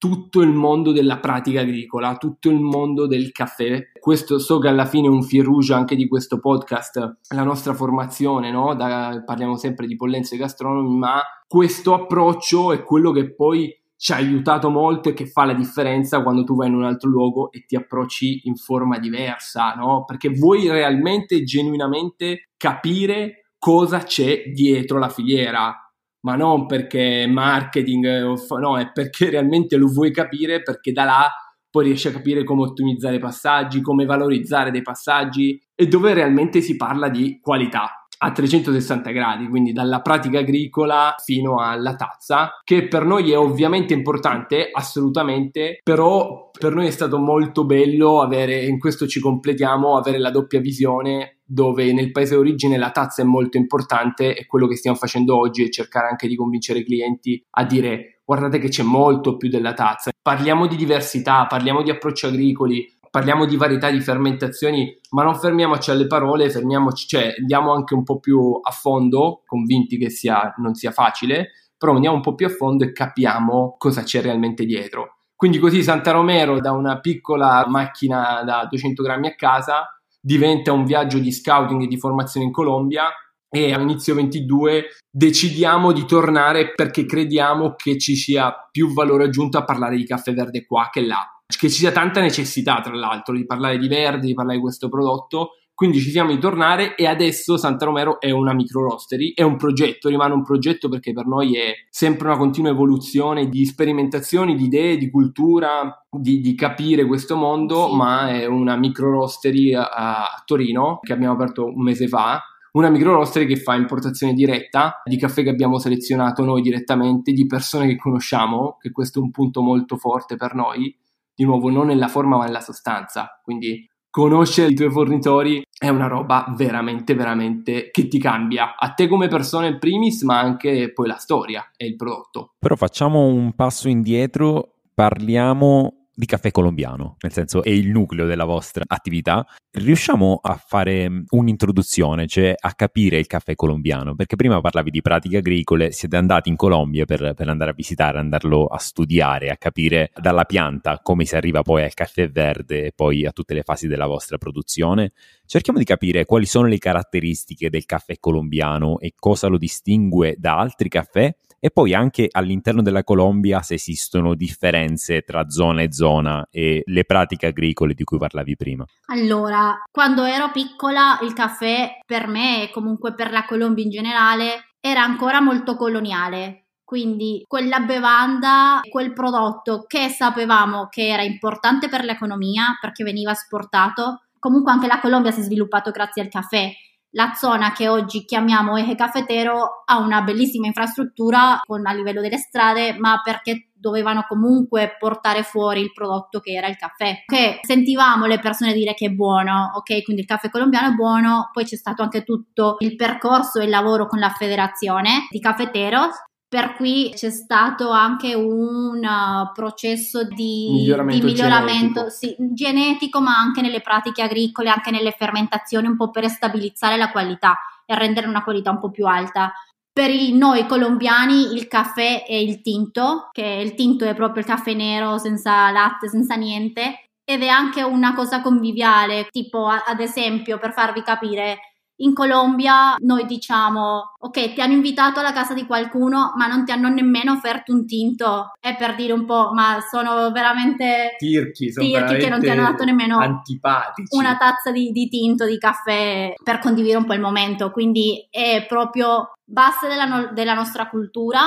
tutto 0.00 0.40
il 0.40 0.48
mondo 0.48 0.92
della 0.92 1.18
pratica 1.18 1.60
agricola, 1.60 2.16
tutto 2.16 2.48
il 2.48 2.58
mondo 2.58 3.06
del 3.06 3.32
caffè. 3.32 3.90
Questo 4.00 4.38
so 4.38 4.58
che 4.58 4.68
alla 4.68 4.86
fine 4.86 5.08
è 5.08 5.10
un 5.10 5.22
fil 5.22 5.46
anche 5.74 5.94
di 5.94 6.08
questo 6.08 6.40
podcast, 6.40 7.18
la 7.34 7.42
nostra 7.42 7.74
formazione, 7.74 8.50
no? 8.50 8.74
Da, 8.74 9.22
parliamo 9.22 9.58
sempre 9.58 9.86
di 9.86 9.96
pollenze 9.96 10.38
gastronomi, 10.38 10.96
ma 10.96 11.20
questo 11.46 11.92
approccio 11.92 12.72
è 12.72 12.82
quello 12.82 13.12
che 13.12 13.34
poi 13.34 13.78
ci 13.94 14.12
ha 14.12 14.16
aiutato 14.16 14.70
molto 14.70 15.10
e 15.10 15.12
che 15.12 15.26
fa 15.26 15.44
la 15.44 15.52
differenza 15.52 16.22
quando 16.22 16.44
tu 16.44 16.56
vai 16.56 16.68
in 16.68 16.76
un 16.76 16.84
altro 16.84 17.10
luogo 17.10 17.52
e 17.52 17.66
ti 17.66 17.76
approcci 17.76 18.42
in 18.44 18.54
forma 18.54 18.98
diversa, 18.98 19.74
no? 19.74 20.06
Perché 20.06 20.30
vuoi 20.30 20.66
realmente, 20.66 21.42
genuinamente 21.42 22.48
capire 22.56 23.50
cosa 23.58 23.98
c'è 23.98 24.44
dietro 24.46 24.98
la 24.98 25.10
filiera 25.10 25.89
ma 26.20 26.36
non 26.36 26.66
perché 26.66 27.26
marketing, 27.26 28.34
no, 28.60 28.78
è 28.78 28.90
perché 28.92 29.30
realmente 29.30 29.76
lo 29.76 29.86
vuoi 29.86 30.12
capire, 30.12 30.62
perché 30.62 30.92
da 30.92 31.04
là 31.04 31.30
poi 31.70 31.84
riesci 31.84 32.08
a 32.08 32.12
capire 32.12 32.42
come 32.42 32.62
ottimizzare 32.62 33.16
i 33.16 33.20
passaggi, 33.20 33.80
come 33.80 34.04
valorizzare 34.04 34.72
dei 34.72 34.82
passaggi 34.82 35.60
e 35.74 35.86
dove 35.86 36.12
realmente 36.14 36.60
si 36.60 36.76
parla 36.76 37.08
di 37.08 37.38
qualità 37.40 37.99
a 38.22 38.32
360 38.32 39.10
gradi, 39.10 39.48
quindi 39.48 39.72
dalla 39.72 40.00
pratica 40.00 40.40
agricola 40.40 41.14
fino 41.22 41.58
alla 41.60 41.94
tazza, 41.94 42.60
che 42.64 42.86
per 42.86 43.04
noi 43.04 43.30
è 43.32 43.38
ovviamente 43.38 43.94
importante, 43.94 44.68
assolutamente, 44.70 45.80
però 45.82 46.50
per 46.58 46.74
noi 46.74 46.86
è 46.86 46.90
stato 46.90 47.18
molto 47.18 47.64
bello 47.64 48.20
avere, 48.20 48.64
in 48.64 48.78
questo 48.78 49.06
ci 49.06 49.20
completiamo, 49.20 49.96
avere 49.96 50.18
la 50.18 50.30
doppia 50.30 50.60
visione 50.60 51.38
dove 51.50 51.92
nel 51.92 52.12
paese 52.12 52.36
d'origine 52.36 52.78
la 52.78 52.90
tazza 52.90 53.22
è 53.22 53.24
molto 53.24 53.56
importante 53.56 54.36
e 54.36 54.46
quello 54.46 54.68
che 54.68 54.76
stiamo 54.76 54.96
facendo 54.96 55.36
oggi 55.36 55.64
è 55.64 55.68
cercare 55.68 56.08
anche 56.08 56.28
di 56.28 56.36
convincere 56.36 56.80
i 56.80 56.84
clienti 56.84 57.42
a 57.50 57.64
dire 57.64 58.20
guardate 58.24 58.60
che 58.60 58.68
c'è 58.68 58.84
molto 58.84 59.36
più 59.36 59.48
della 59.48 59.72
tazza. 59.72 60.12
Parliamo 60.22 60.68
di 60.68 60.76
diversità, 60.76 61.46
parliamo 61.46 61.82
di 61.82 61.90
approcci 61.90 62.26
agricoli, 62.26 62.88
parliamo 63.10 63.44
di 63.44 63.56
varietà 63.56 63.90
di 63.90 64.00
fermentazioni, 64.00 64.98
ma 65.10 65.24
non 65.24 65.34
fermiamoci 65.34 65.90
alle 65.90 66.06
parole, 66.06 66.48
fermiamoci, 66.48 67.06
cioè 67.08 67.34
andiamo 67.38 67.72
anche 67.72 67.94
un 67.94 68.04
po' 68.04 68.20
più 68.20 68.60
a 68.62 68.70
fondo, 68.70 69.42
convinti 69.44 69.98
che 69.98 70.10
sia, 70.10 70.54
non 70.58 70.74
sia 70.74 70.92
facile, 70.92 71.50
però 71.76 71.94
andiamo 71.94 72.16
un 72.16 72.22
po' 72.22 72.34
più 72.34 72.46
a 72.46 72.50
fondo 72.50 72.84
e 72.84 72.92
capiamo 72.92 73.74
cosa 73.78 74.02
c'è 74.02 74.22
realmente 74.22 74.64
dietro. 74.64 75.16
Quindi 75.34 75.58
così 75.58 75.82
Santa 75.82 76.12
Romero 76.12 76.60
da 76.60 76.72
una 76.72 77.00
piccola 77.00 77.66
macchina 77.66 78.42
da 78.44 78.66
200 78.68 79.02
grammi 79.02 79.28
a 79.28 79.34
casa 79.34 79.88
diventa 80.20 80.72
un 80.72 80.84
viaggio 80.84 81.18
di 81.18 81.32
scouting 81.32 81.82
e 81.82 81.86
di 81.86 81.98
formazione 81.98 82.44
in 82.44 82.52
Colombia 82.52 83.08
e 83.48 83.72
a 83.72 83.80
inizio 83.80 84.14
22 84.14 84.84
decidiamo 85.10 85.92
di 85.92 86.04
tornare 86.04 86.74
perché 86.74 87.06
crediamo 87.06 87.74
che 87.74 87.98
ci 87.98 88.14
sia 88.14 88.54
più 88.70 88.92
valore 88.92 89.24
aggiunto 89.24 89.56
a 89.56 89.64
parlare 89.64 89.96
di 89.96 90.04
caffè 90.04 90.34
verde 90.34 90.66
qua 90.66 90.90
che 90.92 91.00
là 91.00 91.39
che 91.58 91.68
ci 91.68 91.78
sia 91.78 91.92
tanta 91.92 92.20
necessità, 92.20 92.80
tra 92.80 92.94
l'altro, 92.94 93.34
di 93.34 93.46
parlare 93.46 93.78
di 93.78 93.88
verde, 93.88 94.26
di 94.26 94.34
parlare 94.34 94.56
di 94.56 94.62
questo 94.62 94.88
prodotto. 94.88 95.56
Quindi 95.74 95.98
ci 95.98 96.10
siamo 96.10 96.30
di 96.30 96.38
tornare 96.38 96.94
e 96.94 97.06
adesso 97.06 97.56
Santa 97.56 97.86
Romero 97.86 98.20
è 98.20 98.30
una 98.30 98.52
micro 98.52 98.82
roastery, 98.82 99.32
è 99.32 99.40
un 99.40 99.56
progetto, 99.56 100.10
rimane 100.10 100.34
un 100.34 100.42
progetto 100.42 100.90
perché 100.90 101.14
per 101.14 101.26
noi 101.26 101.56
è 101.56 101.72
sempre 101.88 102.26
una 102.28 102.36
continua 102.36 102.70
evoluzione 102.70 103.48
di 103.48 103.64
sperimentazioni, 103.64 104.54
di 104.56 104.64
idee, 104.64 104.98
di 104.98 105.08
cultura, 105.08 106.04
di, 106.10 106.42
di 106.42 106.54
capire 106.54 107.06
questo 107.06 107.34
mondo, 107.34 107.88
sì. 107.88 107.96
ma 107.96 108.28
è 108.28 108.44
una 108.44 108.76
micro 108.76 109.10
roastery 109.10 109.72
a, 109.72 109.88
a 109.88 110.42
Torino 110.44 110.98
che 111.00 111.14
abbiamo 111.14 111.32
aperto 111.32 111.64
un 111.64 111.82
mese 111.82 112.08
fa 112.08 112.42
una 112.72 112.88
micro 112.88 113.14
roastery 113.14 113.46
che 113.46 113.56
fa 113.56 113.74
importazione 113.74 114.32
diretta 114.32 115.02
di 115.04 115.16
caffè 115.16 115.42
che 115.42 115.48
abbiamo 115.48 115.78
selezionato 115.78 116.44
noi 116.44 116.62
direttamente, 116.62 117.32
di 117.32 117.46
persone 117.46 117.88
che 117.88 117.96
conosciamo, 117.96 118.76
che 118.80 118.92
questo 118.92 119.18
è 119.18 119.22
un 119.22 119.30
punto 119.30 119.60
molto 119.60 119.96
forte 119.96 120.36
per 120.36 120.54
noi, 120.54 120.96
di 121.40 121.46
nuovo 121.46 121.70
non 121.70 121.86
nella 121.86 122.08
forma 122.08 122.36
ma 122.36 122.44
nella 122.44 122.60
sostanza. 122.60 123.40
Quindi 123.42 123.88
conoscere 124.10 124.72
i 124.72 124.74
tuoi 124.74 124.90
fornitori 124.90 125.66
è 125.78 125.88
una 125.88 126.06
roba 126.06 126.52
veramente, 126.54 127.14
veramente 127.14 127.90
che 127.90 128.08
ti 128.08 128.18
cambia 128.18 128.74
a 128.76 128.92
te 128.92 129.08
come 129.08 129.28
persona 129.28 129.66
in 129.66 129.78
primis, 129.78 130.22
ma 130.22 130.38
anche 130.38 130.92
poi 130.92 131.06
la 131.06 131.16
storia 131.16 131.70
e 131.74 131.86
il 131.86 131.96
prodotto. 131.96 132.52
Però 132.58 132.76
facciamo 132.76 133.24
un 133.24 133.54
passo 133.54 133.88
indietro, 133.88 134.74
parliamo 134.92 135.99
di 136.20 136.26
caffè 136.26 136.50
colombiano, 136.50 137.16
nel 137.22 137.32
senso 137.32 137.64
è 137.64 137.70
il 137.70 137.88
nucleo 137.88 138.26
della 138.26 138.44
vostra 138.44 138.84
attività, 138.86 139.44
riusciamo 139.72 140.38
a 140.42 140.62
fare 140.62 141.08
mm, 141.08 141.22
un'introduzione, 141.30 142.26
cioè 142.26 142.54
a 142.56 142.74
capire 142.74 143.18
il 143.18 143.26
caffè 143.26 143.54
colombiano, 143.54 144.14
perché 144.14 144.36
prima 144.36 144.60
parlavi 144.60 144.90
di 144.90 145.00
pratiche 145.00 145.38
agricole, 145.38 145.92
siete 145.92 146.16
andati 146.16 146.50
in 146.50 146.56
Colombia 146.56 147.06
per, 147.06 147.32
per 147.34 147.48
andare 147.48 147.70
a 147.70 147.74
visitare, 147.74 148.18
andarlo 148.18 148.66
a 148.66 148.76
studiare, 148.76 149.48
a 149.48 149.56
capire 149.56 150.12
dalla 150.14 150.44
pianta 150.44 151.00
come 151.02 151.24
si 151.24 151.34
arriva 151.36 151.62
poi 151.62 151.84
al 151.84 151.94
caffè 151.94 152.28
verde 152.30 152.84
e 152.84 152.92
poi 152.94 153.24
a 153.24 153.32
tutte 153.32 153.54
le 153.54 153.62
fasi 153.62 153.88
della 153.88 154.06
vostra 154.06 154.36
produzione. 154.36 155.12
Cerchiamo 155.46 155.78
di 155.78 155.86
capire 155.86 156.26
quali 156.26 156.44
sono 156.44 156.66
le 156.66 156.78
caratteristiche 156.78 157.70
del 157.70 157.86
caffè 157.86 158.18
colombiano 158.20 158.98
e 158.98 159.14
cosa 159.18 159.46
lo 159.46 159.56
distingue 159.56 160.36
da 160.38 160.58
altri 160.58 160.90
caffè 160.90 161.34
e 161.60 161.70
poi 161.70 161.94
anche 161.94 162.26
all'interno 162.30 162.80
della 162.80 163.04
Colombia 163.04 163.60
se 163.60 163.74
esistono 163.74 164.34
differenze 164.34 165.20
tra 165.20 165.50
zona 165.50 165.82
e 165.82 165.92
zona 165.92 166.48
e 166.50 166.82
le 166.86 167.04
pratiche 167.04 167.48
agricole 167.48 167.92
di 167.92 168.02
cui 168.02 168.18
parlavi 168.18 168.56
prima. 168.56 168.84
Allora, 169.06 169.82
quando 169.92 170.24
ero 170.24 170.50
piccola 170.50 171.18
il 171.22 171.34
caffè 171.34 171.98
per 172.06 172.26
me 172.26 172.64
e 172.64 172.70
comunque 172.70 173.14
per 173.14 173.30
la 173.30 173.44
Colombia 173.44 173.84
in 173.84 173.90
generale 173.90 174.70
era 174.80 175.02
ancora 175.02 175.40
molto 175.40 175.76
coloniale. 175.76 176.64
Quindi 176.82 177.44
quella 177.46 177.78
bevanda, 177.80 178.80
quel 178.88 179.12
prodotto 179.12 179.84
che 179.86 180.08
sapevamo 180.08 180.88
che 180.88 181.06
era 181.06 181.22
importante 181.22 181.88
per 181.88 182.02
l'economia 182.02 182.76
perché 182.80 183.04
veniva 183.04 183.30
esportato, 183.30 184.22
comunque 184.40 184.72
anche 184.72 184.88
la 184.88 184.98
Colombia 184.98 185.30
si 185.30 185.40
è 185.40 185.44
sviluppato 185.44 185.92
grazie 185.92 186.22
al 186.22 186.28
caffè 186.28 186.72
la 187.12 187.32
zona 187.34 187.72
che 187.72 187.88
oggi 187.88 188.24
chiamiamo 188.24 188.76
Eje 188.76 188.94
Caffetero 188.94 189.82
ha 189.84 189.98
una 189.98 190.22
bellissima 190.22 190.66
infrastruttura 190.66 191.60
con, 191.64 191.86
a 191.86 191.92
livello 191.92 192.20
delle 192.20 192.36
strade, 192.36 192.96
ma 192.98 193.20
perché 193.22 193.70
dovevano 193.80 194.26
comunque 194.28 194.96
portare 194.98 195.42
fuori 195.42 195.80
il 195.80 195.92
prodotto 195.92 196.38
che 196.38 196.52
era 196.52 196.68
il 196.68 196.76
caffè. 196.76 197.24
Che 197.24 197.60
sentivamo 197.62 198.26
le 198.26 198.38
persone 198.38 198.74
dire 198.74 198.94
che 198.94 199.06
è 199.06 199.10
buono, 199.10 199.72
ok, 199.74 200.02
quindi 200.02 200.22
il 200.22 200.28
caffè 200.28 200.50
colombiano 200.50 200.88
è 200.88 200.94
buono, 200.94 201.48
poi 201.52 201.64
c'è 201.64 201.76
stato 201.76 202.02
anche 202.02 202.22
tutto 202.22 202.76
il 202.80 202.94
percorso 202.94 203.58
e 203.58 203.64
il 203.64 203.70
lavoro 203.70 204.06
con 204.06 204.18
la 204.18 204.30
federazione 204.30 205.26
di 205.30 205.40
caffeteros 205.40 206.28
per 206.50 206.74
cui 206.74 207.12
c'è 207.14 207.30
stato 207.30 207.90
anche 207.90 208.34
un 208.34 208.98
uh, 208.98 209.52
processo 209.54 210.24
di 210.24 210.66
miglioramento, 210.72 211.24
di 211.24 211.32
miglioramento 211.32 212.00
genetico. 212.00 212.10
Sì, 212.10 212.36
genetico. 212.38 213.20
ma 213.20 213.38
anche 213.38 213.60
nelle 213.60 213.80
pratiche 213.80 214.22
agricole, 214.22 214.68
anche 214.68 214.90
nelle 214.90 215.12
fermentazioni, 215.12 215.86
un 215.86 215.96
po' 215.96 216.10
per 216.10 216.28
stabilizzare 216.28 216.96
la 216.96 217.12
qualità 217.12 217.56
e 217.86 217.94
rendere 217.94 218.26
una 218.26 218.42
qualità 218.42 218.72
un 218.72 218.80
po' 218.80 218.90
più 218.90 219.06
alta. 219.06 219.52
Per 219.92 220.10
il, 220.10 220.34
noi 220.34 220.66
colombiani 220.66 221.54
il 221.54 221.68
caffè 221.68 222.24
è 222.24 222.34
il 222.34 222.62
tinto, 222.62 223.28
che 223.30 223.46
il 223.46 223.74
tinto 223.74 224.04
è 224.04 224.14
proprio 224.16 224.42
il 224.42 224.48
caffè 224.48 224.74
nero 224.74 225.18
senza 225.18 225.70
latte, 225.70 226.08
senza 226.08 226.34
niente, 226.34 227.04
ed 227.24 227.44
è 227.44 227.48
anche 227.48 227.82
una 227.82 228.12
cosa 228.12 228.40
conviviale, 228.40 229.28
tipo 229.30 229.68
ad 229.68 230.00
esempio 230.00 230.58
per 230.58 230.72
farvi 230.72 231.04
capire 231.04 231.69
in 232.00 232.14
Colombia 232.14 232.96
noi 232.98 233.26
diciamo, 233.26 234.14
ok, 234.18 234.54
ti 234.54 234.60
hanno 234.60 234.72
invitato 234.72 235.20
alla 235.20 235.32
casa 235.32 235.54
di 235.54 235.66
qualcuno, 235.66 236.32
ma 236.36 236.46
non 236.46 236.64
ti 236.64 236.72
hanno 236.72 236.88
nemmeno 236.88 237.32
offerto 237.32 237.72
un 237.72 237.86
tinto. 237.86 238.52
È 238.58 238.76
per 238.76 238.94
dire 238.94 239.12
un 239.12 239.26
po', 239.26 239.50
ma 239.52 239.78
sono 239.90 240.30
veramente 240.30 241.14
tirchi, 241.18 241.72
sono 241.72 241.86
tirchi 241.86 242.16
che 242.16 242.28
non 242.28 242.40
ti 242.40 242.48
hanno 242.48 242.62
dato 242.62 242.84
nemmeno 242.84 243.18
antipatici. 243.18 244.16
una 244.16 244.36
tazza 244.36 244.70
di, 244.70 244.90
di, 244.90 245.08
tinto, 245.08 245.46
di 245.46 245.58
caffè 245.58 246.32
per 246.42 246.58
condividere 246.58 246.98
un 246.98 247.06
po' 247.06 247.14
il 247.14 247.20
momento. 247.20 247.70
Quindi 247.70 248.26
è 248.30 248.64
proprio 248.66 249.32
base 249.44 249.86
della, 249.88 250.06
no- 250.06 250.30
della 250.32 250.54
nostra 250.54 250.88
cultura. 250.88 251.40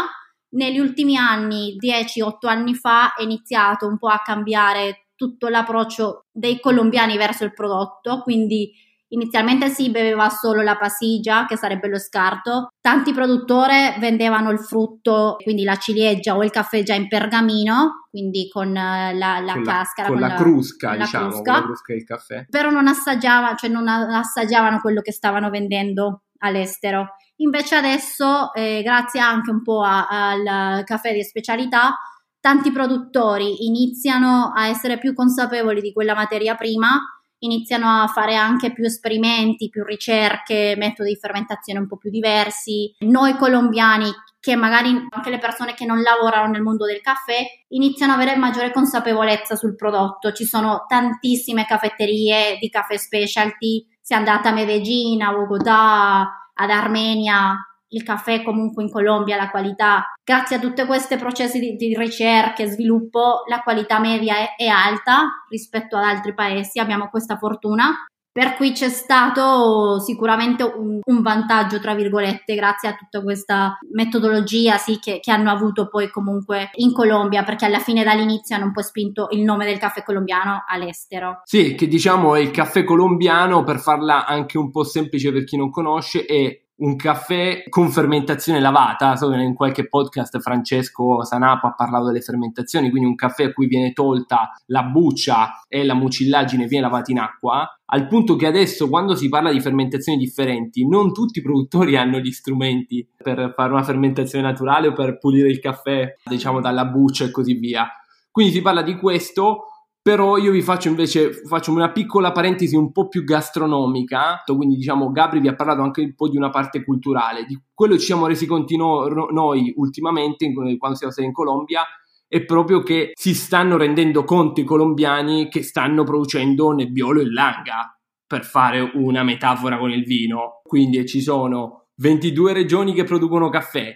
Negli 0.54 0.78
ultimi 0.78 1.18
anni, 1.18 1.78
10-8 1.80 2.48
anni 2.48 2.76
fa, 2.76 3.14
è 3.16 3.24
iniziato 3.24 3.88
un 3.88 3.98
po' 3.98 4.10
a 4.10 4.22
cambiare 4.24 5.08
tutto 5.16 5.48
l'approccio 5.48 6.26
dei 6.32 6.60
colombiani 6.60 7.18
verso 7.18 7.44
il 7.44 7.54
prodotto, 7.54 8.22
quindi 8.22 8.72
Inizialmente 9.14 9.70
si 9.70 9.92
beveva 9.92 10.30
solo 10.30 10.62
la 10.62 10.76
passiglia, 10.76 11.46
che 11.46 11.56
sarebbe 11.56 11.88
lo 11.88 12.00
scarto. 12.00 12.70
Tanti 12.82 13.14
produttori 13.14 13.94
vendevano 14.00 14.50
il 14.50 14.60
frutto, 14.60 15.36
quindi 15.42 15.64
la 15.64 15.76
ciliegia 15.76 16.36
o 16.36 16.44
il 16.44 16.50
caffè 16.50 16.82
già 16.82 16.96
in 16.96 17.08
pergamino, 17.08 18.08
quindi 18.10 18.48
con 18.50 18.76
eh, 18.76 19.14
la, 19.14 19.40
la 19.40 19.54
con 19.54 19.64
cascara. 19.64 20.08
con, 20.08 20.18
con 20.18 20.28
la, 20.28 20.36
crusca, 20.36 20.90
con 20.90 20.98
la 20.98 21.04
diciamo, 21.04 21.28
crusca. 21.28 21.52
con 21.52 21.54
la 21.54 21.66
crusca 21.66 21.94
del 21.94 22.04
caffè. 22.04 22.46
Però 22.50 22.70
non 22.72 22.88
assaggiava, 22.88 23.56
cioè 23.56 23.70
non 23.70 23.88
assaggiavano 23.88 24.80
quello 24.82 25.02
che 25.02 25.12
stavano 25.12 25.50
vendendo 25.52 26.24
all'estero. 26.40 27.16
Invece 27.38 27.76
adesso, 27.76 28.52
eh, 28.54 28.82
grazie 28.84 29.20
anche 29.20 29.52
un 29.52 29.62
po' 29.62 29.84
a- 29.84 30.08
al 30.08 30.84
caffè 30.86 31.14
di 31.14 31.24
specialità, 31.24 31.96
tanti 32.40 32.72
produttori 32.72 33.68
iniziano 33.68 34.52
a 34.56 34.68
essere 34.68 34.98
più 34.98 35.14
consapevoli 35.14 35.82
di 35.82 35.94
quella 35.94 36.16
materia 36.16 36.56
prima 36.56 37.00
iniziano 37.44 38.02
a 38.02 38.08
fare 38.08 38.36
anche 38.36 38.72
più 38.74 38.86
esperimenti, 38.86 39.70
più 39.70 39.84
ricerche, 39.84 40.76
metodi 40.78 41.10
di 41.10 41.20
fermentazione 41.20 41.80
un 41.80 41.88
po' 41.88 41.98
più 41.98 42.10
diversi. 42.10 42.94
Noi 43.00 43.36
colombiani, 43.36 44.10
che 44.40 44.56
magari 44.56 44.90
anche 45.10 45.30
le 45.30 45.40
persone 45.40 45.74
che 45.74 45.86
non 45.86 46.02
lavorano 46.02 46.52
nel 46.52 46.62
mondo 46.62 46.86
del 46.86 47.02
caffè, 47.02 47.40
iniziano 47.70 48.14
ad 48.14 48.20
avere 48.20 48.38
maggiore 48.38 48.72
consapevolezza 48.72 49.56
sul 49.56 49.76
prodotto. 49.76 50.32
Ci 50.32 50.46
sono 50.46 50.86
tantissime 50.88 51.66
caffetterie 51.66 52.58
di 52.60 52.70
caffè 52.70 52.98
specialty, 52.98 53.88
è 54.06 54.16
andata 54.16 54.50
a 54.50 54.54
Medellin, 54.54 55.22
a 55.22 55.32
Bogotà, 55.32 56.52
ad 56.54 56.70
Armenia, 56.70 57.58
il 57.94 58.04
caffè 58.04 58.44
comunque 58.44 58.84
in 58.84 58.92
Colombia, 58.92 59.38
la 59.38 59.50
qualità, 59.50 60.06
grazie 60.24 60.58
a 60.58 60.60
tutti 60.60 60.86
questi 60.86 61.16
processi 61.18 61.60
di, 61.60 61.76
di 61.76 61.96
ricerca 61.96 62.64
e 62.64 62.68
sviluppo, 62.68 63.44
la 63.48 63.62
qualità 63.62 64.00
media 64.00 64.36
è, 64.38 64.56
è 64.58 64.68
alta 64.68 65.46
rispetto 65.50 65.96
ad 65.98 66.04
altri 66.04 66.34
paesi, 66.34 66.80
abbiamo 66.80 67.10
questa 67.10 67.38
fortuna. 67.38 68.06
Per 68.34 68.56
cui 68.56 68.72
c'è 68.72 68.90
stato 68.90 70.00
sicuramente 70.00 70.64
un, 70.64 71.02
un 71.04 71.22
vantaggio, 71.22 71.80
tra 71.80 71.94
virgolette, 71.94 72.56
grazie 72.56 72.90
a 72.90 72.96
tutta 72.96 73.22
questa 73.22 73.78
metodologia 73.92 74.78
sì, 74.78 74.98
che, 74.98 75.20
che 75.20 75.30
hanno 75.30 75.52
avuto 75.52 75.88
poi 75.88 76.10
comunque 76.10 76.72
in 76.78 76.94
Colombia, 76.94 77.44
perché 77.44 77.66
alla 77.66 77.78
fine 77.78 78.04
dall'inizio 78.04 78.56
hanno 78.56 78.66
un 78.66 78.72
po' 78.72 78.82
spinto 78.82 79.28
il 79.30 79.44
nome 79.44 79.66
del 79.66 79.78
caffè 79.78 80.02
colombiano 80.02 80.64
all'estero. 80.68 81.42
Sì, 81.44 81.76
che 81.76 81.88
diciamo 81.88 82.34
è 82.34 82.40
il 82.40 82.50
caffè 82.50 82.84
colombiano, 82.84 83.64
per 83.64 83.78
farla 83.78 84.26
anche 84.26 84.58
un 84.58 84.72
po' 84.72 84.84
semplice 84.84 85.32
per 85.32 85.44
chi 85.44 85.56
non 85.56 85.70
conosce, 85.70 86.26
è 86.26 86.63
un 86.84 86.98
caffè 86.98 87.64
con 87.70 87.90
fermentazione 87.90 88.60
lavata. 88.60 89.16
So 89.16 89.30
che 89.30 89.38
in 89.38 89.54
qualche 89.54 89.88
podcast 89.88 90.40
Francesco 90.40 91.24
Sanapo 91.24 91.68
ha 91.68 91.74
parlato 91.74 92.08
delle 92.08 92.22
fermentazioni, 92.22 92.90
quindi 92.90 93.08
un 93.08 93.16
caffè 93.16 93.46
a 93.46 93.54
cui 93.54 93.68
viene 93.68 93.94
tolta 93.94 94.52
la 94.68 94.84
buccia 94.84 95.64
e 95.68 95.84
la 95.84 95.94
mucillagine 95.94 96.68
viene 96.68 96.86
lavata 96.86 97.12
in 97.12 97.20
acqua. 97.20 97.68
Al 97.86 98.08
punto 98.08 98.36
che 98.36 98.48
adesso, 98.48 98.90
quando 98.90 99.16
si 99.16 99.30
parla 99.30 99.52
di 99.52 99.62
fermentazioni 99.62 100.18
differenti, 100.18 100.88
non 100.88 101.14
tutti 101.14 101.40
i 101.40 101.42
produttori 101.42 101.96
hanno 101.96 102.20
gli 102.20 102.32
strumenti 102.32 103.08
per 103.16 103.54
fare 103.56 103.72
una 103.72 103.84
fermentazione 103.84 104.44
naturale 104.44 104.88
o 104.88 104.94
per 104.94 105.18
pulire 105.20 105.50
il 105.50 105.60
caffè, 105.60 106.16
diciamo, 106.24 106.60
dalla 106.60 106.86
buccia 106.86 107.26
e 107.26 107.32
così 107.32 107.54
via. 107.54 107.88
Quindi 108.32 108.52
si 108.52 108.62
parla 108.62 108.82
di 108.82 108.96
questo, 108.96 109.73
però 110.04 110.36
io 110.36 110.52
vi 110.52 110.62
faccio 110.62 110.90
invece 110.90 111.32
faccio 111.32 111.72
una 111.72 111.90
piccola 111.94 112.34
parentesi 112.34 112.76
un 112.76 112.92
po' 112.92 113.08
più 113.08 113.24
gastronomica, 113.24 114.44
quindi 114.46 114.76
diciamo 114.76 115.12
Gabri 115.12 115.40
vi 115.40 115.48
ha 115.48 115.56
parlato 115.56 115.82
anche 115.82 116.02
un 116.02 116.14
po' 116.14 116.28
di 116.28 116.36
una 116.36 116.50
parte 116.50 116.84
culturale, 116.84 117.46
di 117.46 117.58
quello 117.74 117.94
che 117.94 118.00
ci 118.00 118.08
siamo 118.08 118.28
resi 118.28 118.46
conto 118.46 118.76
no- 118.76 119.28
noi 119.32 119.74
ultimamente 119.78 120.52
quando 120.78 120.98
siamo 120.98 121.14
stati 121.14 121.26
in 121.26 121.34
Colombia 121.34 121.84
è 122.28 122.44
proprio 122.44 122.82
che 122.82 123.12
si 123.14 123.34
stanno 123.34 123.78
rendendo 123.78 124.26
conto 124.26 124.60
i 124.60 124.66
colombiani 124.66 125.48
che 125.48 125.64
stanno 125.64 126.04
producendo 126.04 126.72
nebbiolo 126.72 127.22
e 127.22 127.32
langa, 127.32 127.98
per 128.28 128.44
fare 128.44 128.92
una 128.96 129.24
metafora 129.24 129.78
con 129.78 129.92
il 129.92 130.04
vino. 130.04 130.62
Quindi 130.64 131.06
ci 131.06 131.22
sono 131.22 131.86
22 131.98 132.52
regioni 132.52 132.94
che 132.94 133.04
producono 133.04 133.50
caffè, 133.50 133.94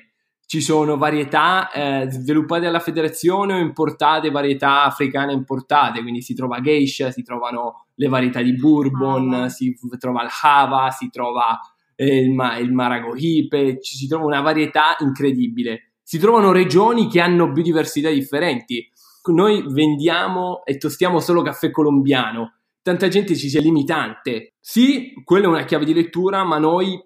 ci 0.48 0.62
sono 0.62 0.96
varietà 0.96 1.70
eh, 1.72 2.08
sviluppate 2.10 2.62
dalla 2.62 2.80
federazione 2.80 3.54
o 3.54 3.58
importate, 3.58 4.32
varietà 4.32 4.84
africane 4.86 5.34
importate, 5.34 6.02
quindi 6.02 6.22
si 6.22 6.34
trova 6.34 6.62
geisha, 6.62 7.12
si 7.12 7.22
trovano 7.22 7.88
le 7.96 8.08
varietà 8.08 8.42
di 8.42 8.56
bourbon, 8.56 9.34
Ah. 9.34 9.50
si 9.50 9.78
trova 10.00 10.24
il 10.24 10.30
hava, 10.42 10.90
si 10.90 11.10
trova 11.10 11.60
eh, 11.96 12.22
il, 12.22 12.32
ma- 12.32 12.58
il 12.58 12.72
maragohipe, 12.72 13.82
ci 13.82 13.98
si 13.98 14.08
trova 14.08 14.26
una 14.26 14.40
varietà 14.40 14.96
incredibile. 15.00 15.92
Si 16.02 16.18
trovano 16.18 16.54
regioni 16.54 17.10
che 17.10 17.20
hanno 17.20 17.52
biodiversità 17.52 18.10
differenti. 18.10 18.90
Noi 19.26 19.66
vendiamo 19.68 20.64
e 20.64 20.78
tostiamo 20.78 21.20
solo 21.20 21.42
caffè 21.42 21.72
colombiano. 21.72 22.54
Tanta 22.82 23.10
gente 23.10 23.36
ci 23.36 23.50
sia 23.50 23.60
limitante. 23.60 24.54
Sì, 24.62 25.12
quella 25.26 25.48
è 25.48 25.50
una 25.50 25.66
chiave 25.66 25.84
di 25.84 25.94
lettura, 25.94 26.46
ma 26.46 26.58
noi 26.58 26.98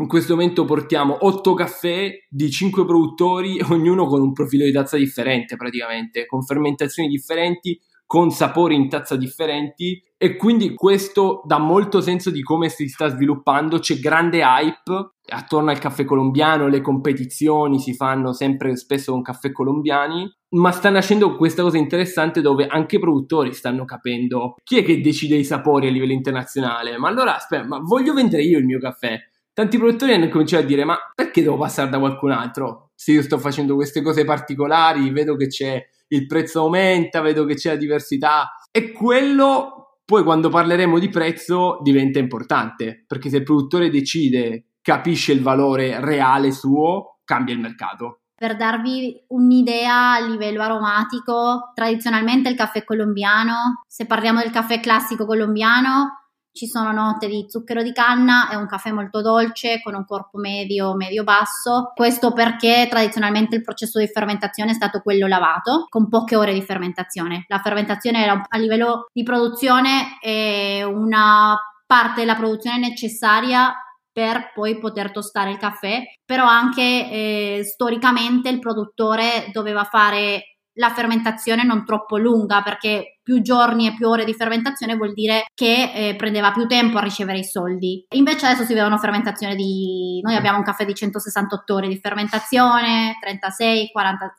in 0.00 0.06
questo 0.06 0.34
momento 0.34 0.64
portiamo 0.64 1.18
8 1.20 1.54
caffè 1.54 2.10
di 2.28 2.50
5 2.50 2.84
produttori, 2.84 3.60
ognuno 3.70 4.06
con 4.06 4.20
un 4.20 4.32
profilo 4.32 4.64
di 4.64 4.72
tazza 4.72 4.96
differente 4.96 5.56
praticamente, 5.56 6.26
con 6.26 6.42
fermentazioni 6.42 7.08
differenti, 7.08 7.78
con 8.06 8.30
sapori 8.30 8.74
in 8.74 8.88
tazza 8.88 9.16
differenti. 9.16 10.02
E 10.16 10.36
quindi 10.36 10.74
questo 10.74 11.42
dà 11.44 11.58
molto 11.58 12.00
senso 12.00 12.30
di 12.30 12.42
come 12.42 12.68
si 12.68 12.86
sta 12.88 13.08
sviluppando, 13.08 13.78
c'è 13.78 13.96
grande 13.96 14.38
hype 14.38 15.14
attorno 15.28 15.70
al 15.70 15.78
caffè 15.78 16.04
colombiano, 16.04 16.68
le 16.68 16.80
competizioni 16.80 17.80
si 17.80 17.94
fanno 17.94 18.32
sempre 18.32 18.76
spesso 18.76 19.12
con 19.12 19.22
caffè 19.22 19.50
colombiani, 19.50 20.30
ma 20.50 20.70
sta 20.70 20.90
nascendo 20.90 21.36
questa 21.36 21.62
cosa 21.62 21.78
interessante 21.78 22.40
dove 22.40 22.66
anche 22.66 22.96
i 22.96 23.00
produttori 23.00 23.52
stanno 23.52 23.84
capendo 23.84 24.56
chi 24.62 24.78
è 24.78 24.84
che 24.84 25.00
decide 25.00 25.36
i 25.36 25.44
sapori 25.44 25.88
a 25.88 25.90
livello 25.90 26.12
internazionale, 26.12 26.98
ma 26.98 27.08
allora 27.08 27.36
aspetta, 27.36 27.66
ma 27.66 27.78
voglio 27.78 28.12
vendere 28.12 28.42
io 28.42 28.58
il 28.58 28.66
mio 28.66 28.78
caffè, 28.78 29.18
tanti 29.52 29.78
produttori 29.78 30.14
hanno 30.14 30.28
cominciato 30.28 30.64
a 30.64 30.66
dire 30.66 30.84
ma 30.84 30.96
perché 31.14 31.42
devo 31.42 31.56
passare 31.56 31.90
da 31.90 31.98
qualcun 31.98 32.30
altro? 32.30 32.90
Se 32.94 33.12
io 33.12 33.22
sto 33.22 33.38
facendo 33.38 33.74
queste 33.74 34.02
cose 34.02 34.24
particolari, 34.24 35.10
vedo 35.10 35.36
che 35.36 35.48
c'è 35.48 35.82
il 36.08 36.26
prezzo 36.26 36.60
aumenta, 36.60 37.20
vedo 37.20 37.44
che 37.44 37.54
c'è 37.54 37.70
la 37.70 37.76
diversità 37.76 38.52
e 38.70 38.92
quello 38.92 39.82
poi 40.04 40.24
quando 40.24 40.50
parleremo 40.50 40.98
di 40.98 41.08
prezzo 41.08 41.78
diventa 41.82 42.18
importante, 42.18 43.04
perché 43.06 43.30
se 43.30 43.38
il 43.38 43.44
produttore 43.44 43.88
decide, 43.88 44.72
capisce 44.82 45.32
il 45.32 45.40
valore 45.40 46.00
reale 46.00 46.52
suo, 46.52 47.20
cambia 47.24 47.54
il 47.54 47.60
mercato. 47.60 48.20
Per 48.34 48.56
darvi 48.56 49.24
un'idea 49.28 50.14
a 50.14 50.20
livello 50.20 50.62
aromatico, 50.62 51.70
tradizionalmente 51.74 52.48
il 52.48 52.56
caffè 52.56 52.84
colombiano, 52.84 53.82
se 53.86 54.04
parliamo 54.04 54.40
del 54.40 54.50
caffè 54.50 54.80
classico 54.80 55.24
colombiano, 55.24 56.21
ci 56.52 56.66
sono 56.66 56.92
note 56.92 57.28
di 57.28 57.46
zucchero 57.48 57.82
di 57.82 57.92
canna, 57.92 58.48
è 58.48 58.54
un 58.54 58.66
caffè 58.66 58.92
molto 58.92 59.22
dolce 59.22 59.80
con 59.82 59.94
un 59.94 60.04
corpo 60.04 60.38
medio, 60.38 60.94
medio-basso. 60.94 61.92
Questo 61.94 62.32
perché 62.32 62.86
tradizionalmente 62.88 63.56
il 63.56 63.62
processo 63.62 63.98
di 63.98 64.06
fermentazione 64.06 64.72
è 64.72 64.74
stato 64.74 65.00
quello 65.00 65.26
lavato, 65.26 65.86
con 65.88 66.08
poche 66.08 66.36
ore 66.36 66.52
di 66.52 66.62
fermentazione. 66.62 67.44
La 67.48 67.58
fermentazione 67.58 68.28
a 68.46 68.58
livello 68.58 69.06
di 69.12 69.22
produzione 69.22 70.18
è 70.20 70.82
una 70.82 71.56
parte 71.86 72.20
della 72.20 72.36
produzione 72.36 72.78
necessaria 72.78 73.74
per 74.12 74.52
poi 74.52 74.78
poter 74.78 75.10
tostare 75.10 75.50
il 75.50 75.56
caffè, 75.56 76.02
però 76.24 76.44
anche 76.44 76.82
eh, 76.82 77.60
storicamente 77.64 78.50
il 78.50 78.58
produttore 78.58 79.48
doveva 79.52 79.84
fare 79.84 80.51
la 80.74 80.90
fermentazione 80.90 81.64
non 81.64 81.84
troppo 81.84 82.16
lunga 82.16 82.62
perché 82.62 83.18
più 83.22 83.40
giorni 83.42 83.86
e 83.86 83.94
più 83.94 84.08
ore 84.08 84.24
di 84.24 84.34
fermentazione 84.34 84.96
vuol 84.96 85.12
dire 85.12 85.44
che 85.54 85.92
eh, 85.94 86.16
prendeva 86.16 86.52
più 86.52 86.66
tempo 86.66 86.98
a 86.98 87.02
ricevere 87.02 87.38
i 87.38 87.44
soldi. 87.44 88.04
Invece 88.14 88.46
adesso 88.46 88.64
si 88.64 88.74
vedono 88.74 88.98
fermentazione 88.98 89.54
di... 89.54 90.20
noi 90.22 90.34
abbiamo 90.34 90.58
un 90.58 90.64
caffè 90.64 90.84
di 90.84 90.94
168 90.94 91.74
ore 91.74 91.88
di 91.88 91.98
fermentazione, 91.98 93.16
36, 93.20 93.90
40, 93.90 94.34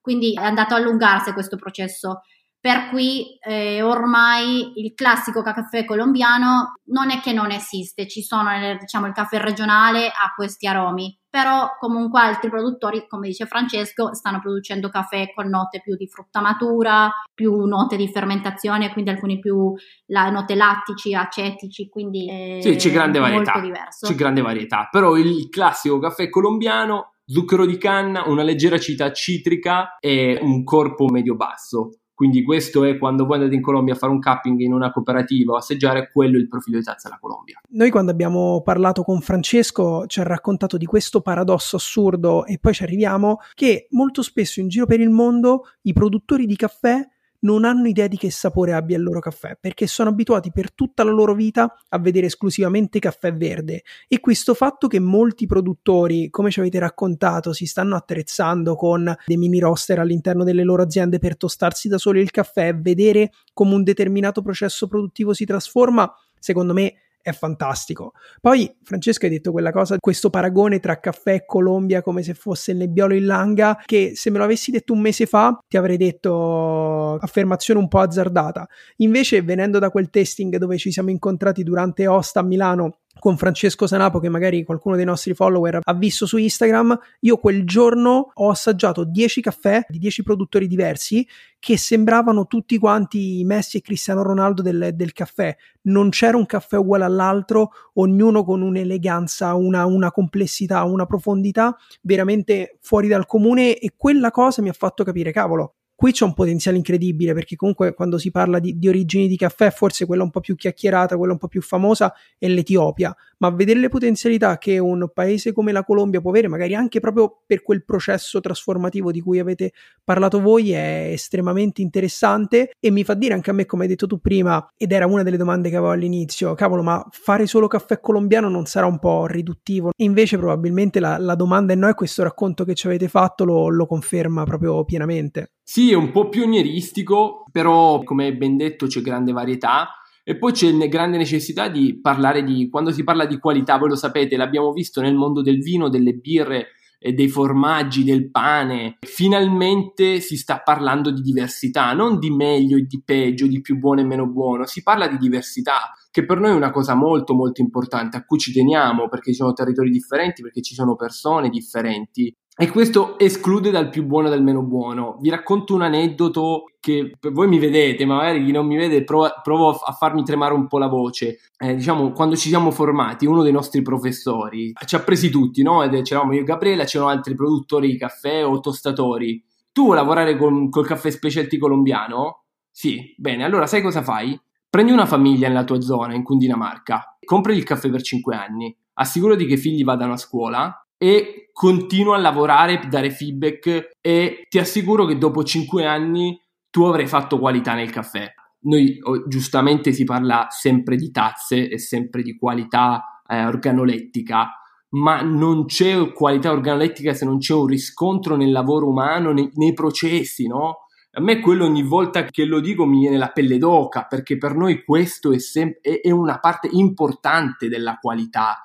quindi 0.00 0.34
è 0.34 0.44
andato 0.44 0.74
a 0.74 0.76
allungarsi 0.76 1.32
questo 1.32 1.56
processo. 1.56 2.20
Per 2.60 2.88
cui 2.88 3.38
eh, 3.38 3.82
ormai 3.82 4.72
il 4.80 4.92
classico 4.94 5.42
caffè 5.42 5.84
colombiano 5.84 6.74
non 6.86 7.10
è 7.10 7.20
che 7.20 7.32
non 7.32 7.52
esiste, 7.52 8.08
ci 8.08 8.20
sono 8.20 8.50
diciamo 8.78 9.06
il 9.06 9.12
caffè 9.12 9.38
regionale 9.38 10.08
ha 10.08 10.32
questi 10.34 10.66
aromi, 10.66 11.16
però 11.30 11.76
comunque 11.78 12.20
altri 12.20 12.48
produttori, 12.48 13.06
come 13.06 13.28
dice 13.28 13.46
Francesco, 13.46 14.14
stanno 14.14 14.40
producendo 14.40 14.88
caffè 14.88 15.32
con 15.34 15.48
note 15.48 15.80
più 15.82 15.94
di 15.94 16.06
frutta 16.06 16.40
matura, 16.40 17.10
più 17.34 17.64
note 17.64 17.96
di 17.96 18.08
fermentazione, 18.08 18.92
quindi 18.92 19.10
alcuni 19.10 19.38
più 19.38 19.74
la, 20.06 20.30
note 20.30 20.54
lattici, 20.54 21.14
acetici, 21.14 21.88
quindi 21.88 22.60
sì, 22.60 22.76
c'è 22.76 22.90
grande 22.90 23.18
varietà, 23.18 23.52
molto 23.52 23.66
diverso. 23.66 24.06
C'è 24.06 24.14
grande 24.14 24.40
varietà, 24.40 24.88
però 24.90 25.16
il 25.16 25.48
classico 25.50 25.98
caffè 25.98 26.28
colombiano, 26.30 27.14
zucchero 27.26 27.66
di 27.66 27.76
canna, 27.76 28.26
una 28.26 28.42
leggera 28.42 28.76
acidità 28.76 29.12
citrica 29.12 29.96
e 30.00 30.38
un 30.40 30.64
corpo 30.64 31.06
medio-basso. 31.08 31.90
Quindi 32.18 32.42
questo 32.42 32.82
è 32.82 32.98
quando 32.98 33.26
voi 33.26 33.36
andate 33.36 33.54
in 33.54 33.62
Colombia 33.62 33.94
a 33.94 33.96
fare 33.96 34.10
un 34.10 34.18
capping 34.18 34.58
in 34.58 34.72
una 34.72 34.90
cooperativa 34.90 35.52
o 35.52 35.56
assaggiare, 35.56 36.10
quello 36.12 36.36
è 36.36 36.40
il 36.40 36.48
profilo 36.48 36.76
di 36.76 36.82
tazza 36.82 37.06
della 37.06 37.20
Colombia. 37.20 37.60
Noi 37.68 37.90
quando 37.90 38.10
abbiamo 38.10 38.60
parlato 38.60 39.04
con 39.04 39.20
Francesco 39.20 40.04
ci 40.08 40.18
ha 40.18 40.24
raccontato 40.24 40.76
di 40.76 40.84
questo 40.84 41.20
paradosso 41.20 41.76
assurdo 41.76 42.44
e 42.44 42.58
poi 42.58 42.74
ci 42.74 42.82
arriviamo 42.82 43.38
che 43.54 43.86
molto 43.90 44.22
spesso 44.22 44.58
in 44.58 44.66
giro 44.66 44.84
per 44.84 44.98
il 44.98 45.10
mondo 45.10 45.66
i 45.82 45.92
produttori 45.92 46.46
di 46.46 46.56
caffè 46.56 47.06
non 47.40 47.64
hanno 47.64 47.88
idea 47.88 48.08
di 48.08 48.16
che 48.16 48.30
sapore 48.30 48.72
abbia 48.72 48.96
il 48.96 49.02
loro 49.02 49.20
caffè, 49.20 49.56
perché 49.60 49.86
sono 49.86 50.10
abituati 50.10 50.50
per 50.50 50.72
tutta 50.72 51.04
la 51.04 51.10
loro 51.10 51.34
vita 51.34 51.76
a 51.88 51.98
vedere 51.98 52.26
esclusivamente 52.26 52.98
caffè 52.98 53.32
verde. 53.32 53.82
E 54.08 54.20
questo 54.20 54.54
fatto 54.54 54.88
che 54.88 54.98
molti 54.98 55.46
produttori, 55.46 56.30
come 56.30 56.50
ci 56.50 56.60
avete 56.60 56.78
raccontato, 56.78 57.52
si 57.52 57.66
stanno 57.66 57.96
attrezzando 57.96 58.74
con 58.74 59.14
dei 59.26 59.36
mini 59.36 59.60
roster 59.60 59.98
all'interno 59.98 60.44
delle 60.44 60.64
loro 60.64 60.82
aziende 60.82 61.18
per 61.18 61.36
tostarsi 61.36 61.88
da 61.88 61.98
soli 61.98 62.20
il 62.20 62.30
caffè, 62.30 62.74
vedere 62.74 63.30
come 63.52 63.74
un 63.74 63.82
determinato 63.82 64.42
processo 64.42 64.86
produttivo 64.86 65.32
si 65.32 65.44
trasforma, 65.44 66.12
secondo 66.38 66.72
me 66.72 66.94
è 67.20 67.32
fantastico. 67.32 68.12
Poi 68.40 68.74
Francesco 68.82 69.26
hai 69.26 69.30
detto 69.30 69.52
quella 69.52 69.72
cosa, 69.72 69.96
questo 69.98 70.30
paragone 70.30 70.80
tra 70.80 70.98
caffè 70.98 71.34
e 71.34 71.44
Colombia 71.44 72.02
come 72.02 72.22
se 72.22 72.34
fosse 72.34 72.72
il 72.72 72.78
nebbiolo 72.78 73.14
in 73.14 73.26
langa, 73.26 73.80
che 73.84 74.12
se 74.14 74.30
me 74.30 74.38
lo 74.38 74.44
avessi 74.44 74.70
detto 74.70 74.92
un 74.92 75.00
mese 75.00 75.26
fa 75.26 75.58
ti 75.66 75.76
avrei 75.76 75.96
detto 75.96 77.14
affermazione 77.14 77.80
un 77.80 77.88
po' 77.88 78.00
azzardata. 78.00 78.66
Invece 78.96 79.42
venendo 79.42 79.78
da 79.78 79.90
quel 79.90 80.10
testing 80.10 80.56
dove 80.56 80.78
ci 80.78 80.90
siamo 80.90 81.10
incontrati 81.10 81.62
durante 81.62 82.06
Osta 82.06 82.40
a 82.40 82.44
Milano 82.44 82.98
con 83.18 83.36
Francesco 83.36 83.86
Sanapo, 83.86 84.20
che 84.20 84.28
magari 84.28 84.64
qualcuno 84.64 84.96
dei 84.96 85.04
nostri 85.04 85.34
follower 85.34 85.80
ha 85.82 85.94
visto 85.94 86.26
su 86.26 86.36
Instagram, 86.36 86.98
io 87.20 87.36
quel 87.38 87.64
giorno 87.64 88.30
ho 88.32 88.50
assaggiato 88.50 89.04
10 89.04 89.40
caffè 89.40 89.84
di 89.88 89.98
10 89.98 90.22
produttori 90.22 90.66
diversi 90.66 91.26
che 91.58 91.76
sembravano 91.76 92.46
tutti 92.46 92.78
quanti 92.78 93.42
Messi 93.44 93.78
e 93.78 93.80
Cristiano 93.80 94.22
Ronaldo 94.22 94.62
del, 94.62 94.90
del 94.94 95.12
caffè. 95.12 95.56
Non 95.82 96.10
c'era 96.10 96.36
un 96.36 96.46
caffè 96.46 96.76
uguale 96.76 97.04
all'altro, 97.04 97.70
ognuno 97.94 98.44
con 98.44 98.62
un'eleganza, 98.62 99.54
una, 99.54 99.84
una 99.84 100.10
complessità, 100.10 100.84
una 100.84 101.06
profondità 101.06 101.76
veramente 102.02 102.78
fuori 102.80 103.08
dal 103.08 103.26
comune 103.26 103.76
e 103.78 103.94
quella 103.96 104.30
cosa 104.30 104.62
mi 104.62 104.68
ha 104.68 104.74
fatto 104.74 105.02
capire, 105.02 105.32
cavolo, 105.32 105.74
Qui 106.00 106.12
c'è 106.12 106.24
un 106.24 106.32
potenziale 106.32 106.76
incredibile 106.76 107.34
perché 107.34 107.56
comunque 107.56 107.92
quando 107.92 108.18
si 108.18 108.30
parla 108.30 108.60
di, 108.60 108.78
di, 108.78 108.86
origini 108.86 109.26
di 109.26 109.36
caffè, 109.36 109.72
forse 109.72 110.06
quella 110.06 110.22
un 110.22 110.30
po' 110.30 110.38
più 110.38 110.54
chiacchierata, 110.54 111.16
quella 111.16 111.32
un 111.32 111.40
po' 111.40 111.48
più 111.48 111.60
famosa 111.60 112.14
è 112.38 112.46
l'Etiopia, 112.46 113.12
ma 113.38 113.50
vedere 113.50 113.80
le 113.80 113.88
potenzialità 113.88 114.58
che 114.58 114.78
un 114.78 115.10
paese 115.12 115.52
come 115.52 115.72
la 115.72 115.82
Colombia 115.82 116.20
può 116.20 116.30
avere, 116.30 116.46
magari 116.46 116.76
anche 116.76 117.00
proprio 117.00 117.42
per 117.44 117.64
quel 117.64 117.84
processo 117.84 118.38
trasformativo 118.38 119.10
di 119.10 119.20
cui 119.20 119.40
avete 119.40 119.72
parlato 120.04 120.40
voi, 120.40 120.70
è 120.70 121.10
estremamente 121.10 121.82
interessante 121.82 122.70
e 122.78 122.90
mi 122.92 123.02
fa 123.02 123.14
dire 123.14 123.34
anche 123.34 123.50
a 123.50 123.52
me, 123.52 123.66
come 123.66 123.82
hai 123.82 123.88
detto 123.88 124.06
tu 124.06 124.20
prima, 124.20 124.64
ed 124.76 124.92
era 124.92 125.06
una 125.06 125.24
delle 125.24 125.36
domande 125.36 125.68
che 125.68 125.78
avevo 125.78 125.90
all'inizio, 125.90 126.54
cavolo, 126.54 126.84
ma 126.84 127.04
fare 127.10 127.48
solo 127.48 127.66
caffè 127.66 127.98
colombiano 127.98 128.48
non 128.48 128.66
sarà 128.66 128.86
un 128.86 129.00
po' 129.00 129.26
riduttivo? 129.26 129.90
Invece 129.96 130.38
probabilmente 130.38 131.00
la, 131.00 131.18
la 131.18 131.34
domanda 131.34 131.72
è 131.72 131.76
no 131.76 131.88
e 131.88 131.94
questo 131.94 132.22
racconto 132.22 132.64
che 132.64 132.76
ci 132.76 132.86
avete 132.86 133.08
fatto 133.08 133.44
lo, 133.44 133.66
lo 133.66 133.86
conferma 133.86 134.44
proprio 134.44 134.84
pienamente. 134.84 135.54
Sì, 135.70 135.90
è 135.90 135.94
un 135.94 136.12
po' 136.12 136.30
pionieristico, 136.30 137.44
però 137.52 138.02
come 138.02 138.34
ben 138.34 138.56
detto 138.56 138.86
c'è 138.86 139.02
grande 139.02 139.32
varietà. 139.32 140.00
E 140.24 140.38
poi 140.38 140.52
c'è 140.52 140.72
grande 140.88 141.18
necessità 141.18 141.68
di 141.68 142.00
parlare 142.00 142.42
di, 142.42 142.70
quando 142.70 142.90
si 142.90 143.04
parla 143.04 143.26
di 143.26 143.38
qualità, 143.38 143.76
voi 143.76 143.90
lo 143.90 143.94
sapete, 143.94 144.38
l'abbiamo 144.38 144.72
visto 144.72 145.02
nel 145.02 145.14
mondo 145.14 145.42
del 145.42 145.58
vino, 145.58 145.90
delle 145.90 146.14
birre, 146.14 146.68
dei 146.98 147.28
formaggi, 147.28 148.02
del 148.02 148.30
pane. 148.30 148.96
Finalmente 149.00 150.20
si 150.20 150.38
sta 150.38 150.62
parlando 150.62 151.10
di 151.10 151.20
diversità, 151.20 151.92
non 151.92 152.18
di 152.18 152.30
meglio 152.30 152.78
e 152.78 152.86
di 152.86 153.02
peggio, 153.04 153.46
di 153.46 153.60
più 153.60 153.76
buono 153.76 154.00
e 154.00 154.04
meno 154.04 154.26
buono, 154.26 154.64
si 154.64 154.82
parla 154.82 155.06
di 155.06 155.18
diversità, 155.18 155.92
che 156.10 156.24
per 156.24 156.40
noi 156.40 156.52
è 156.52 156.54
una 156.54 156.70
cosa 156.70 156.94
molto 156.94 157.34
molto 157.34 157.60
importante, 157.60 158.16
a 158.16 158.24
cui 158.24 158.38
ci 158.38 158.54
teniamo, 158.54 159.06
perché 159.10 159.32
ci 159.32 159.36
sono 159.36 159.52
territori 159.52 159.90
differenti, 159.90 160.40
perché 160.40 160.62
ci 160.62 160.72
sono 160.72 160.96
persone 160.96 161.50
differenti. 161.50 162.34
E 162.60 162.68
questo 162.70 163.16
esclude 163.20 163.70
dal 163.70 163.88
più 163.88 164.04
buono 164.04 164.26
e 164.26 164.30
dal 164.30 164.42
meno 164.42 164.62
buono. 164.62 165.16
Vi 165.20 165.28
racconto 165.28 165.74
un 165.74 165.82
aneddoto 165.82 166.64
che 166.80 167.12
voi 167.30 167.46
mi 167.46 167.60
vedete, 167.60 168.04
ma 168.04 168.16
magari 168.16 168.44
chi 168.44 168.50
non 168.50 168.66
mi 168.66 168.74
vede 168.74 169.04
provo, 169.04 169.30
provo 169.44 169.70
a 169.70 169.92
farmi 169.92 170.24
tremare 170.24 170.54
un 170.54 170.66
po' 170.66 170.78
la 170.78 170.88
voce. 170.88 171.38
Eh, 171.56 171.76
diciamo, 171.76 172.10
quando 172.10 172.34
ci 172.34 172.48
siamo 172.48 172.72
formati, 172.72 173.26
uno 173.26 173.44
dei 173.44 173.52
nostri 173.52 173.80
professori 173.80 174.72
ci 174.86 174.96
ha 174.96 174.98
presi 174.98 175.30
tutti, 175.30 175.62
no? 175.62 175.84
Ed 175.84 176.02
c'eravamo 176.02 176.34
io 176.34 176.40
e 176.40 176.44
Gabriele, 176.44 176.84
c'erano 176.84 177.10
altri 177.10 177.36
produttori 177.36 177.92
di 177.92 177.96
caffè 177.96 178.44
o 178.44 178.58
tostatori. 178.58 179.40
Tu 179.70 179.84
vuoi 179.84 179.94
lavorare 179.94 180.36
con, 180.36 180.68
col 180.68 180.84
caffè 180.84 181.10
specialty 181.10 181.58
colombiano? 181.58 182.46
Sì, 182.72 183.14
bene, 183.16 183.44
allora 183.44 183.68
sai 183.68 183.82
cosa 183.82 184.02
fai? 184.02 184.36
Prendi 184.68 184.90
una 184.90 185.06
famiglia 185.06 185.46
nella 185.46 185.62
tua 185.62 185.80
zona, 185.80 186.12
in 186.12 186.24
Cundinamarca, 186.24 187.18
compri 187.24 187.56
il 187.56 187.62
caffè 187.62 187.88
per 187.88 188.02
5 188.02 188.34
anni, 188.34 188.76
assicurati 188.94 189.46
che 189.46 189.54
i 189.54 189.58
figli 189.58 189.84
vadano 189.84 190.14
a 190.14 190.16
scuola 190.16 190.82
e 190.98 191.47
continuo 191.58 192.12
a 192.12 192.18
lavorare, 192.18 192.86
dare 192.88 193.10
feedback 193.10 193.90
e 194.00 194.46
ti 194.48 194.60
assicuro 194.60 195.06
che 195.06 195.18
dopo 195.18 195.42
5 195.42 195.84
anni 195.84 196.40
tu 196.70 196.84
avrai 196.84 197.08
fatto 197.08 197.40
qualità 197.40 197.74
nel 197.74 197.90
caffè. 197.90 198.32
Noi 198.60 198.96
oh, 199.02 199.26
giustamente 199.26 199.92
si 199.92 200.04
parla 200.04 200.46
sempre 200.50 200.94
di 200.94 201.10
tazze 201.10 201.68
e 201.68 201.80
sempre 201.80 202.22
di 202.22 202.36
qualità 202.36 203.22
eh, 203.26 203.44
organolettica, 203.44 204.50
ma 204.90 205.20
non 205.22 205.64
c'è 205.64 206.12
qualità 206.12 206.52
organolettica 206.52 207.12
se 207.12 207.24
non 207.24 207.38
c'è 207.38 207.54
un 207.54 207.66
riscontro 207.66 208.36
nel 208.36 208.52
lavoro 208.52 208.88
umano, 208.88 209.32
nei, 209.32 209.50
nei 209.54 209.72
processi, 209.72 210.46
no? 210.46 210.86
A 211.10 211.20
me 211.20 211.40
quello 211.40 211.64
ogni 211.64 211.82
volta 211.82 212.22
che 212.22 212.44
lo 212.44 212.60
dico 212.60 212.86
mi 212.86 213.00
viene 213.00 213.16
la 213.16 213.32
pelle 213.32 213.58
d'oca, 213.58 214.04
perché 214.04 214.38
per 214.38 214.54
noi 214.54 214.84
questo 214.84 215.32
è, 215.32 215.40
sem- 215.40 215.80
è 215.80 216.12
una 216.12 216.38
parte 216.38 216.68
importante 216.70 217.68
della 217.68 217.98
qualità 218.00 218.62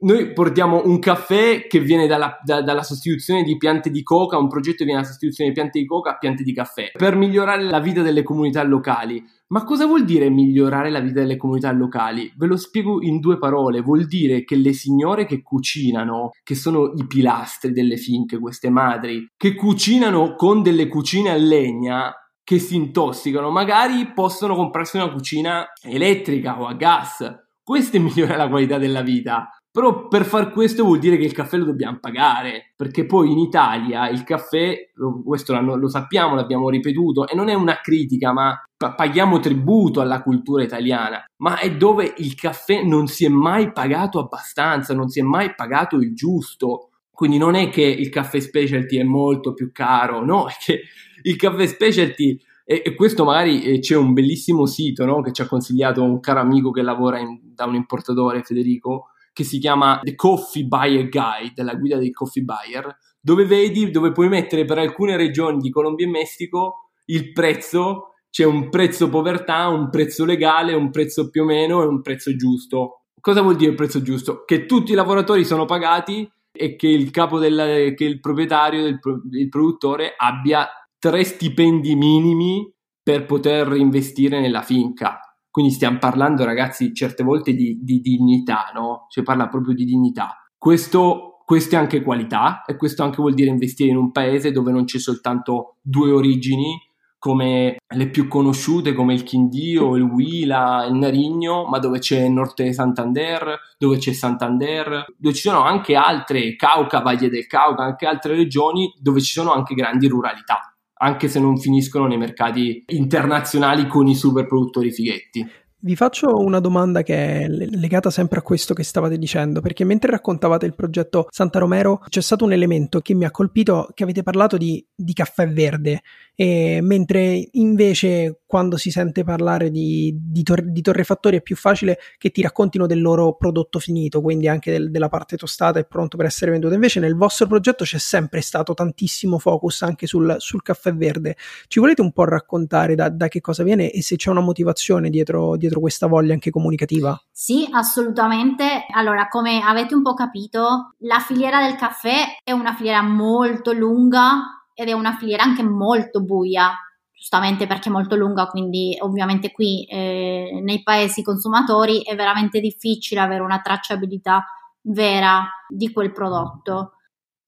noi 0.00 0.32
portiamo 0.32 0.82
un 0.84 0.98
caffè 0.98 1.66
che 1.66 1.80
viene 1.80 2.06
dalla, 2.06 2.38
da, 2.42 2.62
dalla, 2.62 2.82
sostituzione 2.82 3.42
di 3.42 3.56
piante 3.56 3.90
di 3.90 4.02
coca, 4.02 4.38
un 4.38 4.48
progetto 4.48 4.78
che 4.78 4.84
viene 4.84 5.00
dalla 5.00 5.10
sostituzione 5.10 5.50
di 5.50 5.56
piante 5.56 5.78
di 5.78 5.86
coca 5.86 6.12
a 6.12 6.18
piante 6.18 6.42
di 6.42 6.54
caffè, 6.54 6.90
per 6.96 7.16
migliorare 7.16 7.62
la 7.62 7.80
vita 7.80 8.02
delle 8.02 8.22
comunità 8.22 8.62
locali. 8.62 9.22
Ma 9.48 9.64
cosa 9.64 9.86
vuol 9.86 10.04
dire 10.04 10.30
migliorare 10.30 10.90
la 10.90 11.00
vita 11.00 11.20
delle 11.20 11.36
comunità 11.36 11.72
locali? 11.72 12.32
Ve 12.36 12.46
lo 12.46 12.56
spiego 12.56 13.02
in 13.02 13.18
due 13.18 13.38
parole. 13.38 13.80
Vuol 13.80 14.06
dire 14.06 14.44
che 14.44 14.56
le 14.56 14.72
signore 14.72 15.26
che 15.26 15.42
cucinano, 15.42 16.30
che 16.42 16.54
sono 16.54 16.92
i 16.94 17.06
pilastri 17.06 17.72
delle 17.72 17.96
finche, 17.96 18.38
queste 18.38 18.70
madri, 18.70 19.26
che 19.36 19.54
cucinano 19.54 20.34
con 20.36 20.62
delle 20.62 20.86
cucine 20.86 21.30
a 21.30 21.36
legna, 21.36 22.14
che 22.42 22.58
si 22.58 22.74
intossicano, 22.76 23.50
magari 23.50 24.12
possono 24.12 24.54
comprarsi 24.54 24.96
una 24.96 25.12
cucina 25.12 25.66
elettrica 25.82 26.60
o 26.60 26.66
a 26.66 26.74
gas. 26.74 27.48
Questo 27.62 27.96
è 27.96 28.36
la 28.36 28.48
qualità 28.48 28.78
della 28.78 29.02
vita. 29.02 29.48
Però 29.72 30.08
per 30.08 30.24
far 30.24 30.50
questo 30.50 30.84
vuol 30.84 30.98
dire 30.98 31.16
che 31.16 31.24
il 31.24 31.32
caffè 31.32 31.56
lo 31.56 31.64
dobbiamo 31.64 31.98
pagare, 32.00 32.72
perché 32.74 33.06
poi 33.06 33.30
in 33.30 33.38
Italia 33.38 34.08
il 34.08 34.24
caffè, 34.24 34.90
questo 35.24 35.58
lo 35.60 35.88
sappiamo, 35.88 36.34
l'abbiamo 36.34 36.68
ripetuto, 36.68 37.28
e 37.28 37.36
non 37.36 37.48
è 37.48 37.54
una 37.54 37.78
critica, 37.80 38.32
ma 38.32 38.60
paghiamo 38.76 39.38
tributo 39.38 40.00
alla 40.00 40.22
cultura 40.22 40.64
italiana, 40.64 41.24
ma 41.36 41.58
è 41.58 41.76
dove 41.76 42.14
il 42.16 42.34
caffè 42.34 42.82
non 42.82 43.06
si 43.06 43.24
è 43.24 43.28
mai 43.28 43.72
pagato 43.72 44.18
abbastanza, 44.18 44.92
non 44.92 45.08
si 45.08 45.20
è 45.20 45.22
mai 45.22 45.54
pagato 45.54 45.96
il 45.96 46.14
giusto. 46.14 46.88
Quindi 47.12 47.38
non 47.38 47.54
è 47.54 47.68
che 47.68 47.82
il 47.82 48.08
caffè 48.08 48.40
specialty 48.40 48.96
è 48.96 49.04
molto 49.04 49.52
più 49.52 49.70
caro, 49.72 50.24
no, 50.24 50.48
è 50.48 50.54
che 50.58 50.80
il 51.22 51.36
caffè 51.36 51.66
specialty 51.66 52.40
e, 52.64 52.94
questo 52.94 53.24
magari 53.24 53.62
eh, 53.62 53.78
c'è 53.80 53.96
un 53.96 54.12
bellissimo 54.12 54.64
sito 54.64 55.04
no? 55.04 55.22
che 55.22 55.32
ci 55.32 55.42
ha 55.42 55.48
consigliato 55.48 56.04
un 56.04 56.20
caro 56.20 56.38
amico 56.38 56.70
che 56.70 56.82
lavora 56.82 57.18
in, 57.18 57.40
da 57.42 57.64
un 57.64 57.74
importatore, 57.74 58.44
Federico, 58.44 59.09
che 59.32 59.44
si 59.44 59.58
chiama 59.58 60.00
The 60.02 60.14
Coffee 60.14 60.64
Buyer 60.64 61.08
Guide, 61.08 61.62
la 61.62 61.74
guida 61.74 61.96
dei 61.96 62.10
coffee 62.10 62.42
buyer, 62.42 62.96
dove 63.20 63.44
vedi, 63.44 63.90
dove 63.90 64.12
puoi 64.12 64.28
mettere 64.28 64.64
per 64.64 64.78
alcune 64.78 65.16
regioni 65.16 65.58
di 65.58 65.70
Colombia 65.70 66.06
e 66.06 66.10
Messico 66.10 66.90
il 67.06 67.32
prezzo, 67.32 68.14
c'è 68.30 68.44
un 68.44 68.68
prezzo 68.68 69.08
povertà, 69.08 69.68
un 69.68 69.90
prezzo 69.90 70.24
legale, 70.24 70.74
un 70.74 70.90
prezzo 70.90 71.28
più 71.30 71.42
o 71.42 71.44
meno 71.44 71.82
e 71.82 71.86
un 71.86 72.00
prezzo 72.02 72.34
giusto. 72.36 73.02
Cosa 73.20 73.42
vuol 73.42 73.56
dire 73.56 73.70
il 73.70 73.76
prezzo 73.76 74.00
giusto? 74.02 74.44
Che 74.44 74.66
tutti 74.66 74.92
i 74.92 74.94
lavoratori 74.94 75.44
sono 75.44 75.64
pagati 75.64 76.30
e 76.52 76.76
che 76.76 76.88
il 76.88 77.10
capo 77.10 77.38
del, 77.38 77.94
che 77.96 78.04
il 78.04 78.20
proprietario, 78.20 78.86
il, 78.86 78.98
il 79.32 79.48
produttore 79.48 80.14
abbia 80.16 80.68
tre 80.98 81.24
stipendi 81.24 81.94
minimi 81.96 82.72
per 83.02 83.26
poter 83.26 83.72
investire 83.74 84.40
nella 84.40 84.62
finca 84.62 85.20
quindi 85.50 85.72
stiamo 85.72 85.98
parlando, 85.98 86.44
ragazzi, 86.44 86.94
certe 86.94 87.24
volte 87.24 87.54
di, 87.54 87.78
di 87.82 88.00
dignità, 88.00 88.70
no? 88.74 89.06
Si 89.08 89.22
parla 89.22 89.48
proprio 89.48 89.74
di 89.74 89.84
dignità. 89.84 90.36
Questo, 90.56 91.42
questo 91.44 91.74
è 91.74 91.78
anche 91.78 92.02
qualità 92.02 92.64
e 92.64 92.76
questo 92.76 93.02
anche 93.02 93.16
vuol 93.16 93.34
dire 93.34 93.50
investire 93.50 93.90
in 93.90 93.96
un 93.96 94.12
paese 94.12 94.52
dove 94.52 94.70
non 94.70 94.84
c'è 94.84 94.98
soltanto 94.98 95.76
due 95.82 96.12
origini, 96.12 96.78
come 97.18 97.76
le 97.86 98.08
più 98.08 98.28
conosciute 98.28 98.94
come 98.94 99.12
il 99.12 99.24
Quindio, 99.24 99.94
il 99.96 100.02
Huila, 100.02 100.86
il 100.86 100.94
Narigno, 100.94 101.66
ma 101.66 101.78
dove 101.78 101.98
c'è 101.98 102.26
Norte 102.28 102.72
Santander, 102.72 103.58
dove 103.76 103.98
c'è 103.98 104.12
Santander, 104.12 105.04
dove 105.18 105.34
ci 105.34 105.42
sono 105.42 105.62
anche 105.62 105.96
altre, 105.96 106.56
Cauca, 106.56 107.00
Valle 107.00 107.28
del 107.28 107.46
Cauca, 107.46 107.82
anche 107.82 108.06
altre 108.06 108.36
regioni 108.36 108.94
dove 108.98 109.20
ci 109.20 109.32
sono 109.32 109.52
anche 109.52 109.74
grandi 109.74 110.08
ruralità 110.08 110.74
anche 111.02 111.28
se 111.28 111.40
non 111.40 111.58
finiscono 111.58 112.06
nei 112.06 112.18
mercati 112.18 112.84
internazionali 112.88 113.86
con 113.86 114.06
i 114.06 114.14
super 114.14 114.46
produttori 114.46 114.92
fighetti. 114.92 115.48
Vi 115.82 115.96
faccio 115.96 116.36
una 116.36 116.60
domanda 116.60 117.02
che 117.02 117.40
è 117.40 117.48
legata 117.48 118.10
sempre 118.10 118.40
a 118.40 118.42
questo 118.42 118.74
che 118.74 118.82
stavate 118.82 119.16
dicendo, 119.16 119.62
perché 119.62 119.84
mentre 119.84 120.10
raccontavate 120.10 120.66
il 120.66 120.74
progetto 120.74 121.26
Santa 121.30 121.58
Romero 121.58 122.02
c'è 122.06 122.20
stato 122.20 122.44
un 122.44 122.52
elemento 122.52 123.00
che 123.00 123.14
mi 123.14 123.24
ha 123.24 123.30
colpito, 123.30 123.88
che 123.94 124.02
avete 124.02 124.22
parlato 124.22 124.58
di, 124.58 124.86
di 124.94 125.14
caffè 125.14 125.48
verde, 125.48 126.02
e 126.40 126.80
mentre 126.82 127.48
invece 127.52 128.40
quando 128.46 128.78
si 128.78 128.90
sente 128.90 129.24
parlare 129.24 129.70
di, 129.70 130.16
di, 130.18 130.42
tor- 130.42 130.64
di, 130.64 130.80
torrefattori 130.80 131.36
è 131.36 131.42
più 131.42 131.54
facile 131.54 131.98
che 132.16 132.30
ti 132.30 132.40
raccontino 132.40 132.86
del 132.86 133.02
loro 133.02 133.36
prodotto 133.36 133.78
finito, 133.78 134.22
quindi 134.22 134.48
anche 134.48 134.72
del, 134.72 134.90
della 134.90 135.08
parte 135.08 135.36
tostata 135.36 135.78
e 135.78 135.84
pronto 135.84 136.16
per 136.16 136.26
essere 136.26 136.50
venduto. 136.50 136.72
Invece 136.72 136.98
nel 136.98 137.14
vostro 137.14 137.46
progetto 137.46 137.84
c'è 137.84 137.98
sempre 137.98 138.40
stato 138.40 138.74
tantissimo 138.74 139.38
focus 139.38 139.82
anche 139.82 140.06
sul, 140.06 140.34
sul 140.38 140.62
caffè 140.62 140.94
verde. 140.94 141.36
Ci 141.68 141.78
volete 141.78 142.00
un 142.00 142.10
po' 142.10 142.24
raccontare 142.24 142.94
da, 142.94 143.10
da, 143.10 143.28
che 143.28 143.40
cosa 143.42 143.62
viene 143.62 143.90
e 143.92 144.02
se 144.02 144.16
c'è 144.16 144.30
una 144.30 144.40
motivazione 144.40 145.10
dietro, 145.10 145.56
dietro 145.56 145.69
dietro 145.70 145.80
questa 145.80 146.08
voglia 146.08 146.32
anche 146.32 146.50
comunicativa? 146.50 147.18
Sì, 147.30 147.68
assolutamente. 147.70 148.86
Allora, 148.90 149.28
come 149.28 149.62
avete 149.62 149.94
un 149.94 150.02
po' 150.02 150.14
capito, 150.14 150.94
la 150.98 151.20
filiera 151.20 151.62
del 151.62 151.76
caffè 151.76 152.38
è 152.42 152.50
una 152.50 152.74
filiera 152.74 153.02
molto 153.02 153.72
lunga 153.72 154.64
ed 154.74 154.88
è 154.88 154.92
una 154.92 155.16
filiera 155.16 155.44
anche 155.44 155.62
molto 155.62 156.22
buia, 156.22 156.72
giustamente 157.12 157.66
perché 157.66 157.88
è 157.88 157.92
molto 157.92 158.16
lunga, 158.16 158.46
quindi 158.46 158.96
ovviamente 159.00 159.52
qui 159.52 159.84
eh, 159.84 160.60
nei 160.62 160.82
paesi 160.82 161.22
consumatori 161.22 162.02
è 162.02 162.16
veramente 162.16 162.60
difficile 162.60 163.20
avere 163.20 163.42
una 163.42 163.60
tracciabilità 163.60 164.44
vera 164.82 165.46
di 165.68 165.92
quel 165.92 166.12
prodotto 166.12 166.94